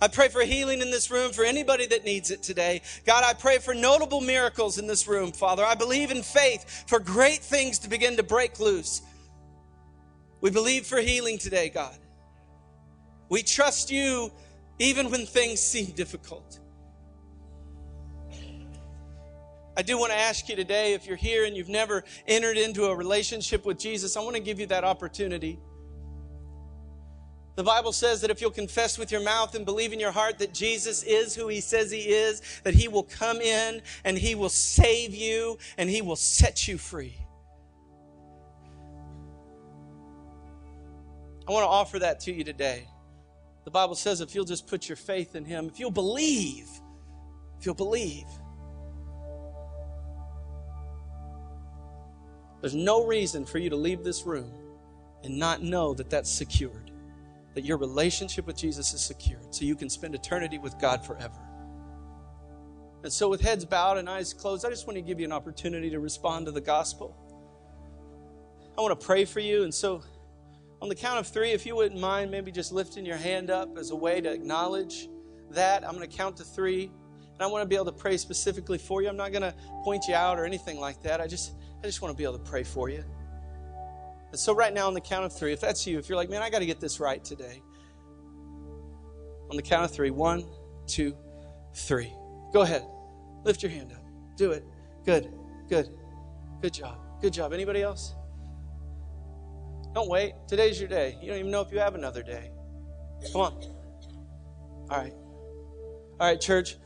I 0.00 0.08
pray 0.08 0.28
for 0.28 0.42
healing 0.42 0.80
in 0.80 0.90
this 0.90 1.10
room 1.10 1.32
for 1.32 1.44
anybody 1.44 1.86
that 1.86 2.04
needs 2.04 2.30
it 2.30 2.42
today. 2.42 2.82
God, 3.06 3.22
I 3.24 3.34
pray 3.34 3.58
for 3.58 3.72
notable 3.72 4.20
miracles 4.20 4.78
in 4.78 4.86
this 4.86 5.06
room, 5.06 5.30
Father. 5.30 5.64
I 5.64 5.74
believe 5.76 6.10
in 6.10 6.22
faith 6.22 6.84
for 6.88 6.98
great 6.98 7.38
things 7.38 7.78
to 7.80 7.88
begin 7.88 8.16
to 8.16 8.22
break 8.22 8.58
loose. 8.58 9.02
We 10.40 10.50
believe 10.50 10.86
for 10.86 10.98
healing 10.98 11.38
today, 11.38 11.68
God. 11.68 11.96
We 13.28 13.44
trust 13.44 13.92
you 13.92 14.32
even 14.80 15.08
when 15.10 15.24
things 15.24 15.60
seem 15.60 15.92
difficult. 15.92 16.58
I 19.76 19.82
do 19.82 19.98
want 19.98 20.12
to 20.12 20.18
ask 20.18 20.48
you 20.48 20.56
today 20.56 20.92
if 20.92 21.06
you're 21.06 21.16
here 21.16 21.46
and 21.46 21.56
you've 21.56 21.68
never 21.68 22.04
entered 22.26 22.58
into 22.58 22.84
a 22.84 22.94
relationship 22.94 23.64
with 23.64 23.78
Jesus, 23.78 24.16
I 24.16 24.20
want 24.20 24.36
to 24.36 24.42
give 24.42 24.60
you 24.60 24.66
that 24.66 24.84
opportunity. 24.84 25.58
The 27.54 27.62
Bible 27.62 27.92
says 27.92 28.20
that 28.22 28.30
if 28.30 28.40
you'll 28.40 28.50
confess 28.50 28.98
with 28.98 29.12
your 29.12 29.22
mouth 29.22 29.54
and 29.54 29.64
believe 29.64 29.92
in 29.92 30.00
your 30.00 30.10
heart 30.10 30.38
that 30.38 30.54
Jesus 30.54 31.02
is 31.02 31.34
who 31.34 31.48
he 31.48 31.60
says 31.60 31.90
he 31.90 32.00
is, 32.00 32.42
that 32.64 32.74
he 32.74 32.88
will 32.88 33.02
come 33.02 33.40
in 33.40 33.82
and 34.04 34.16
he 34.16 34.34
will 34.34 34.48
save 34.48 35.14
you 35.14 35.58
and 35.76 35.88
he 35.88 36.00
will 36.00 36.16
set 36.16 36.66
you 36.66 36.78
free. 36.78 37.16
I 41.46 41.52
want 41.52 41.64
to 41.64 41.68
offer 41.68 41.98
that 41.98 42.20
to 42.20 42.32
you 42.32 42.44
today. 42.44 42.88
The 43.64 43.70
Bible 43.70 43.94
says 43.94 44.20
if 44.20 44.34
you'll 44.34 44.44
just 44.44 44.66
put 44.66 44.88
your 44.88 44.96
faith 44.96 45.34
in 45.34 45.44
him, 45.44 45.66
if 45.66 45.78
you'll 45.78 45.90
believe, 45.90 46.68
if 47.58 47.66
you'll 47.66 47.74
believe, 47.74 48.26
There's 52.62 52.74
no 52.74 53.04
reason 53.04 53.44
for 53.44 53.58
you 53.58 53.68
to 53.70 53.76
leave 53.76 54.04
this 54.04 54.24
room 54.24 54.50
and 55.24 55.36
not 55.36 55.62
know 55.62 55.94
that 55.94 56.08
that's 56.08 56.30
secured, 56.30 56.92
that 57.54 57.64
your 57.64 57.76
relationship 57.76 58.46
with 58.46 58.56
Jesus 58.56 58.94
is 58.94 59.00
secured, 59.00 59.52
so 59.52 59.64
you 59.64 59.74
can 59.74 59.90
spend 59.90 60.14
eternity 60.14 60.58
with 60.58 60.78
God 60.78 61.04
forever. 61.04 61.40
And 63.02 63.12
so, 63.12 63.28
with 63.28 63.40
heads 63.40 63.64
bowed 63.64 63.98
and 63.98 64.08
eyes 64.08 64.32
closed, 64.32 64.64
I 64.64 64.70
just 64.70 64.86
want 64.86 64.96
to 64.96 65.02
give 65.02 65.18
you 65.18 65.26
an 65.26 65.32
opportunity 65.32 65.90
to 65.90 65.98
respond 65.98 66.46
to 66.46 66.52
the 66.52 66.60
gospel. 66.60 67.16
I 68.78 68.80
want 68.80 68.98
to 68.98 69.06
pray 69.06 69.24
for 69.24 69.40
you. 69.40 69.64
And 69.64 69.74
so, 69.74 70.02
on 70.80 70.88
the 70.88 70.94
count 70.94 71.18
of 71.18 71.26
three, 71.26 71.50
if 71.50 71.66
you 71.66 71.74
wouldn't 71.74 72.00
mind, 72.00 72.30
maybe 72.30 72.52
just 72.52 72.70
lifting 72.70 73.04
your 73.04 73.16
hand 73.16 73.50
up 73.50 73.76
as 73.76 73.90
a 73.90 73.96
way 73.96 74.20
to 74.20 74.32
acknowledge 74.32 75.08
that. 75.50 75.84
I'm 75.84 75.96
going 75.96 76.08
to 76.08 76.16
count 76.16 76.36
to 76.36 76.44
three. 76.44 76.92
And 77.32 77.40
I 77.40 77.46
want 77.46 77.62
to 77.62 77.66
be 77.66 77.74
able 77.74 77.86
to 77.86 77.92
pray 77.92 78.16
specifically 78.16 78.78
for 78.78 79.02
you. 79.02 79.08
I'm 79.08 79.16
not 79.16 79.32
going 79.32 79.42
to 79.42 79.54
point 79.82 80.04
you 80.06 80.14
out 80.14 80.38
or 80.38 80.44
anything 80.44 80.78
like 80.78 81.02
that. 81.02 81.20
I 81.20 81.26
just 81.26 81.54
I 81.82 81.86
just 81.86 82.00
want 82.00 82.14
to 82.14 82.16
be 82.16 82.24
able 82.24 82.38
to 82.38 82.50
pray 82.50 82.62
for 82.62 82.88
you. 82.88 83.04
And 84.30 84.40
so, 84.40 84.54
right 84.54 84.72
now, 84.72 84.86
on 84.86 84.94
the 84.94 85.00
count 85.00 85.24
of 85.24 85.32
three, 85.32 85.52
if 85.52 85.60
that's 85.60 85.86
you, 85.86 85.98
if 85.98 86.08
you're 86.08 86.16
like, 86.16 86.30
man, 86.30 86.42
I 86.42 86.48
got 86.48 86.60
to 86.60 86.66
get 86.66 86.80
this 86.80 87.00
right 87.00 87.22
today. 87.22 87.62
On 89.50 89.56
the 89.56 89.62
count 89.62 89.84
of 89.84 89.90
three 89.90 90.10
one, 90.10 90.44
two, 90.86 91.14
three. 91.74 92.12
Go 92.52 92.62
ahead. 92.62 92.86
Lift 93.44 93.62
your 93.62 93.70
hand 93.70 93.92
up. 93.92 94.02
Do 94.36 94.52
it. 94.52 94.64
Good. 95.04 95.32
Good. 95.68 95.90
Good 96.62 96.72
job. 96.72 96.98
Good 97.20 97.32
job. 97.32 97.52
Anybody 97.52 97.82
else? 97.82 98.14
Don't 99.94 100.08
wait. 100.08 100.34
Today's 100.48 100.80
your 100.80 100.88
day. 100.88 101.18
You 101.20 101.28
don't 101.28 101.38
even 101.38 101.50
know 101.50 101.60
if 101.60 101.70
you 101.70 101.78
have 101.78 101.94
another 101.94 102.22
day. 102.22 102.50
Come 103.32 103.40
on. 103.42 103.52
All 104.90 104.98
right. 104.98 105.12
All 105.12 106.28
right, 106.28 106.40
church. 106.40 106.76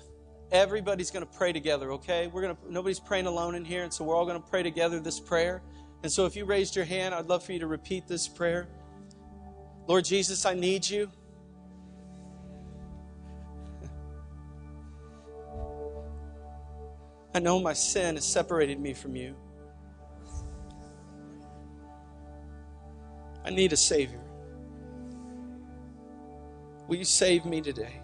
Everybody's 0.53 1.11
going 1.11 1.26
to 1.26 1.32
pray 1.32 1.53
together, 1.53 1.92
okay? 1.92 2.28
We're 2.28 2.42
going 2.42 2.57
to 2.57 2.72
nobody's 2.72 3.01
praying 3.01 3.26
alone 3.26 3.55
in 3.55 3.64
here, 3.64 3.82
and 3.82 3.92
so 3.92 4.05
we're 4.05 4.14
all 4.14 4.26
going 4.26 4.40
to 4.40 4.49
pray 4.49 4.62
together 4.62 5.01
this 5.01 5.18
prayer. 5.18 5.62
And 6.03 6.12
so 6.12 6.24
if 6.24 6.36
you 6.36 6.44
raised 6.44 6.76
your 6.76 6.84
hand, 6.84 7.14
I'd 7.14 7.26
love 7.26 7.42
for 7.42 7.53
you 7.53 7.59
to 7.59 7.66
repeat 7.66 8.07
this 8.07 8.28
prayer. 8.28 8.68
Lord 9.86 10.05
Jesus, 10.05 10.47
I 10.47 10.55
need 10.55 10.88
you. 10.88 11.11
I 17.34 17.38
know 17.38 17.61
my 17.61 17.74
sin 17.74 18.14
has 18.14 18.24
separated 18.24 18.80
me 18.80 18.94
from 18.94 19.14
you. 19.14 19.36
I 23.44 23.51
need 23.51 23.72
a 23.72 23.76
Savior. 23.76 24.20
Will 26.88 26.97
you 26.97 27.05
save 27.05 27.44
me 27.44 27.61
today? 27.61 28.01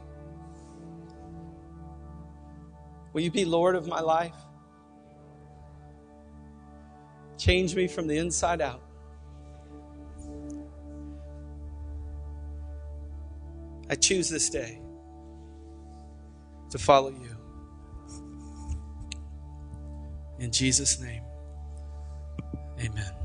Will 3.12 3.20
you 3.20 3.30
be 3.30 3.44
Lord 3.44 3.74
of 3.74 3.86
my 3.86 4.00
life? 4.00 4.34
Change 7.36 7.74
me 7.74 7.86
from 7.86 8.06
the 8.06 8.18
inside 8.18 8.60
out. 8.60 8.82
I 13.90 13.94
choose 13.94 14.30
this 14.30 14.48
day 14.48 14.80
to 16.70 16.78
follow 16.78 17.10
you. 17.10 17.36
In 20.38 20.50
Jesus' 20.50 21.00
name, 21.00 21.22
amen. 22.80 23.21